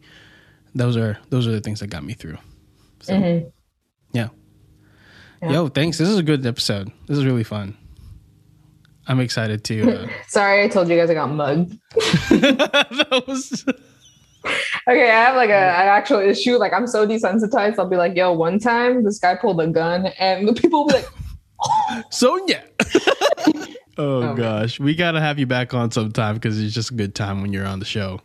Those 0.74 0.98
are 0.98 1.18
those 1.30 1.48
are 1.48 1.52
the 1.52 1.62
things 1.62 1.80
that 1.80 1.88
got 1.88 2.04
me 2.04 2.14
through. 2.14 2.38
So 3.02 3.14
mm-hmm. 3.14 3.48
yeah. 4.14 4.30
Yeah. 5.42 5.52
yo 5.52 5.68
thanks 5.68 5.98
this 5.98 6.10
is 6.10 6.18
a 6.18 6.24
good 6.24 6.46
episode 6.46 6.92
this 7.08 7.18
is 7.18 7.26
really 7.26 7.44
fun 7.44 7.78
i'm 9.08 9.20
excited 9.20 9.64
to 9.66 10.04
uh, 10.04 10.08
Sorry, 10.28 10.64
I 10.64 10.68
told 10.68 10.90
you 10.90 10.98
guys 10.98 11.10
I 11.10 11.14
got 11.14 11.30
mugged. 11.30 11.78
that 12.30 13.24
was 13.28 13.66
Okay, 14.88 15.10
I 15.10 15.24
have 15.24 15.36
like 15.36 15.50
a 15.50 15.54
an 15.54 15.88
actual 15.88 16.20
issue. 16.20 16.58
Like 16.58 16.72
I'm 16.72 16.86
so 16.86 17.08
desensitized. 17.08 17.80
I'll 17.80 17.90
be 17.90 17.96
like, 17.96 18.16
"Yo, 18.16 18.32
one 18.32 18.60
time 18.60 19.04
this 19.04 19.18
guy 19.18 19.36
pulled 19.36 19.60
a 19.60 19.66
gun," 19.66 20.06
and 20.20 20.48
the 20.48 20.54
people 20.54 20.82
will 20.82 20.88
be 20.88 20.94
like, 20.94 21.08
sonia 22.10 22.64
oh, 23.98 24.22
man. 24.22 24.36
gosh 24.36 24.80
we 24.80 24.96
gotta 24.96 25.20
have 25.20 25.40
you 25.40 25.46
back 25.48 25.74
on 25.74 25.92
sometime 25.92 26.36
because 26.36 26.62
it's 26.62 26.74
just 26.74 26.92
a 26.92 26.94
good 26.94 27.16
time 27.16 27.42
when 27.42 27.54
you're 27.54 27.66
on 27.66 27.80
the 27.80 27.86
show 27.86 28.20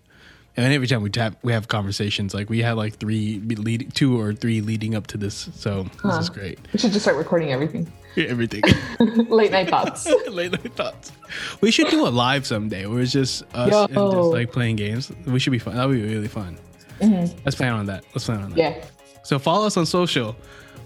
and 0.56 0.72
every 0.72 0.86
time 0.86 1.02
we 1.02 1.10
tap 1.10 1.34
we 1.42 1.52
have 1.52 1.68
conversations 1.68 2.34
like 2.34 2.48
we 2.50 2.60
had 2.60 2.72
like 2.72 2.96
three 2.98 3.40
lead, 3.40 3.94
two 3.94 4.20
or 4.20 4.32
three 4.34 4.60
leading 4.60 4.94
up 4.94 5.06
to 5.06 5.16
this 5.16 5.48
so 5.54 5.84
this 6.04 6.16
is 6.16 6.28
great 6.28 6.58
"We 6.72 6.78
should 6.78 6.92
just 6.92 7.04
start 7.04 7.16
recording 7.16 7.52
everything." 7.52 7.90
everything 8.16 8.62
Late 9.28 9.52
night 9.52 9.68
thoughts. 9.70 10.04
late 10.28 10.50
night 10.50 10.74
thoughts 10.74 11.12
we 11.60 11.70
should 11.70 11.88
do 11.88 12.06
a 12.06 12.10
live 12.10 12.44
someday 12.44 12.86
where 12.86 13.00
it's 13.00 13.12
just 13.12 13.42
us 13.54 13.72
and 13.72 13.94
just 13.94 14.30
like 14.32 14.50
playing 14.52 14.74
games 14.76 15.12
we 15.26 15.38
should 15.38 15.52
be 15.52 15.60
fun 15.60 15.76
that 15.76 15.86
would 15.86 15.94
be 15.94 16.02
really 16.02 16.26
fun 16.28 16.58
let's 17.00 17.54
plan 17.54 17.72
on 17.72 17.86
that 17.86 18.04
let's 18.14 18.24
plan 18.26 18.42
on 18.42 18.50
that 18.50 18.58
Yeah. 18.58 18.84
So 19.22 19.38
follow 19.38 19.66
us 19.66 19.76
on 19.76 19.86
social 19.86 20.34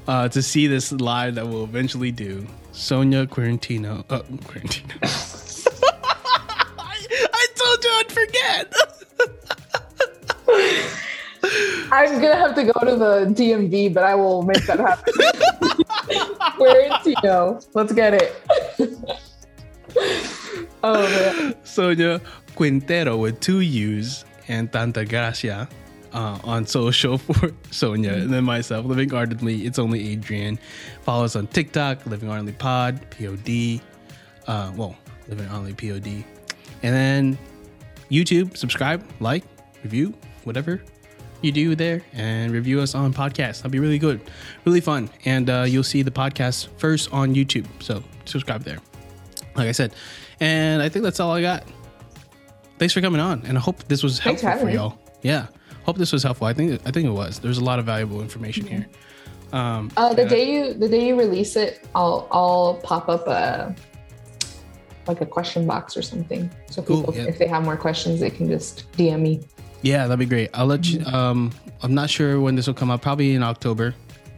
uh, 0.06 0.28
to 0.28 0.42
see 0.42 0.66
this 0.66 0.92
live 0.92 1.36
that 1.36 1.46
we'll 1.48 1.64
eventually 1.64 2.12
do. 2.12 2.46
Sonia 2.72 3.26
Quarantino. 3.26 4.04
Uh, 4.10 4.20
Quarantino. 4.48 4.92
I, 6.78 7.06
I 7.32 7.46
told 7.54 7.84
you 7.84 7.90
I'd 7.90 8.12
forget. 8.12 8.74
I'm 11.92 12.20
gonna 12.20 12.36
have 12.36 12.54
to 12.56 12.64
go 12.64 12.72
to 12.80 12.96
the 12.96 13.26
DMV, 13.34 13.94
but 13.94 14.04
I 14.04 14.14
will 14.14 14.42
make 14.42 14.64
that 14.66 14.80
happen. 14.80 15.14
Where 16.58 16.86
is 16.86 16.92
Tino? 17.04 17.60
Let's 17.74 17.92
get 17.92 18.14
it. 18.14 18.42
oh 20.82 21.02
man. 21.02 21.54
Sonia 21.64 22.20
Quintero 22.56 23.16
with 23.16 23.40
two 23.40 23.60
U's 23.60 24.24
and 24.48 24.72
Tanta 24.72 25.04
Gracia 25.04 25.68
uh, 26.12 26.38
on 26.44 26.66
social 26.66 27.18
for 27.18 27.52
Sonia. 27.70 28.14
And 28.14 28.32
then 28.32 28.44
myself, 28.44 28.86
Living 28.86 29.12
Ardently. 29.12 29.66
It's 29.66 29.78
only 29.78 30.10
Adrian. 30.10 30.58
Follow 31.02 31.24
us 31.24 31.36
on 31.36 31.46
TikTok, 31.48 32.06
Living 32.06 32.28
Ardently 32.28 32.54
Pod, 32.54 33.00
POD. 33.10 33.80
Uh, 34.46 34.72
well, 34.76 34.96
Living 35.28 35.46
Ardently 35.48 35.74
POD. 35.74 36.24
And 36.82 36.94
then 36.94 37.38
YouTube, 38.10 38.56
subscribe, 38.56 39.04
like, 39.20 39.44
review, 39.82 40.14
whatever 40.44 40.82
you 41.42 41.52
do 41.52 41.74
there, 41.74 42.02
and 42.14 42.52
review 42.52 42.80
us 42.80 42.94
on 42.94 43.12
podcast. 43.12 43.58
That'd 43.58 43.70
be 43.72 43.78
really 43.80 43.98
good, 43.98 44.20
really 44.64 44.80
fun. 44.80 45.10
And 45.24 45.50
uh, 45.50 45.64
you'll 45.68 45.82
see 45.82 46.02
the 46.02 46.10
podcast 46.10 46.68
first 46.78 47.12
on 47.12 47.34
YouTube. 47.34 47.66
So 47.82 48.02
subscribe 48.24 48.62
there 48.64 48.78
like 49.56 49.68
I 49.68 49.72
said. 49.72 49.94
And 50.40 50.82
I 50.82 50.88
think 50.88 51.04
that's 51.04 51.20
all 51.20 51.30
I 51.32 51.40
got. 51.40 51.64
Thanks 52.78 52.92
for 52.92 53.00
coming 53.00 53.20
on, 53.20 53.42
and 53.46 53.56
I 53.56 53.60
hope 53.60 53.84
this 53.84 54.02
was 54.02 54.18
for 54.18 54.30
helpful 54.30 54.56
for 54.58 54.70
y'all. 54.70 54.98
Yeah, 55.22 55.46
hope 55.84 55.96
this 55.96 56.12
was 56.12 56.22
helpful. 56.24 56.46
I 56.48 56.52
think 56.52 56.80
I 56.84 56.90
think 56.90 57.06
it 57.06 57.10
was. 57.12 57.38
There's 57.38 57.58
a 57.58 57.64
lot 57.64 57.78
of 57.78 57.84
valuable 57.86 58.20
information 58.20 58.66
here. 58.66 58.86
Um, 59.52 59.92
Uh, 59.96 60.12
the 60.12 60.24
I- 60.24 60.28
day 60.28 60.50
you 60.52 60.74
the 60.74 60.88
day 60.88 61.06
you 61.06 61.16
release 61.16 61.54
it, 61.54 61.86
I'll 61.94 62.26
I'll 62.32 62.80
pop 62.82 63.08
up 63.08 63.28
a 63.28 63.74
like 65.08 65.20
a 65.20 65.26
question 65.26 65.66
box 65.66 65.96
or 65.96 66.02
something. 66.02 66.50
So 66.70 66.82
Cool, 66.82 66.98
people, 66.98 67.14
yeah. 67.16 67.24
if 67.24 67.38
they 67.38 67.46
have 67.46 67.64
more 67.64 67.76
questions, 67.76 68.20
they 68.20 68.30
can 68.30 68.48
just 68.48 68.90
DM 68.92 69.20
me. 69.20 69.40
yeah, 69.82 70.06
that'd 70.06 70.18
be 70.18 70.26
great. 70.26 70.50
I'll 70.54 70.66
let 70.66 70.86
you. 70.86 71.04
Um, 71.06 71.50
I'm 71.82 71.94
not 71.94 72.08
sure 72.10 72.40
when 72.40 72.54
this 72.56 72.66
will 72.66 72.74
come 72.74 72.90
out. 72.90 73.02
Probably 73.02 73.34
in 73.34 73.42
October, 73.42 73.94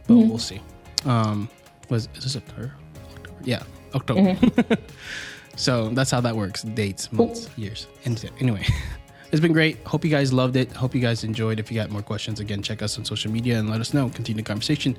but 0.07 0.13
Mm-hmm. 0.13 0.29
we'll 0.29 0.37
see. 0.39 0.59
Um, 1.05 1.49
was 1.89 2.09
is 2.15 2.23
this 2.23 2.35
October? 2.35 2.73
October? 3.15 3.37
Yeah, 3.43 3.63
October. 3.95 4.21
Mm-hmm. 4.21 4.73
so 5.55 5.89
that's 5.89 6.11
how 6.11 6.21
that 6.21 6.35
works. 6.35 6.63
Dates, 6.63 7.11
months, 7.11 7.49
years. 7.57 7.87
Anyway, 8.39 8.65
it's 9.31 9.39
been 9.41 9.53
great. 9.53 9.77
Hope 9.85 10.03
you 10.03 10.11
guys 10.11 10.31
loved 10.33 10.55
it. 10.55 10.71
Hope 10.71 10.93
you 10.95 11.01
guys 11.01 11.23
enjoyed. 11.23 11.59
If 11.59 11.71
you 11.71 11.75
got 11.77 11.89
more 11.89 12.01
questions, 12.01 12.39
again, 12.39 12.61
check 12.61 12.81
us 12.81 12.97
on 12.97 13.05
social 13.05 13.31
media 13.31 13.57
and 13.59 13.69
let 13.69 13.79
us 13.81 13.93
know. 13.93 14.09
Continue 14.09 14.41
the 14.43 14.47
conversation. 14.47 14.97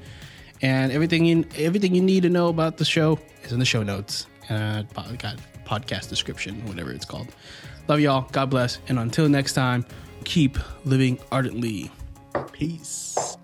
And 0.62 0.90
everything 0.92 1.24
you 1.24 1.44
everything 1.56 1.94
you 1.94 2.02
need 2.02 2.22
to 2.24 2.30
know 2.30 2.48
about 2.48 2.78
the 2.78 2.84
show 2.84 3.18
is 3.44 3.52
in 3.52 3.58
the 3.58 3.64
show 3.66 3.82
notes. 3.82 4.26
Uh, 4.50 4.82
got 5.18 5.36
podcast 5.68 6.08
description, 6.08 6.66
whatever 6.66 6.92
it's 6.92 7.04
called. 7.04 7.28
Love 7.88 8.00
y'all. 8.00 8.28
God 8.32 8.50
bless. 8.50 8.78
And 8.88 8.98
until 8.98 9.28
next 9.28 9.52
time, 9.52 9.84
keep 10.24 10.58
living 10.84 11.18
ardently. 11.30 11.90
Peace. 12.52 13.36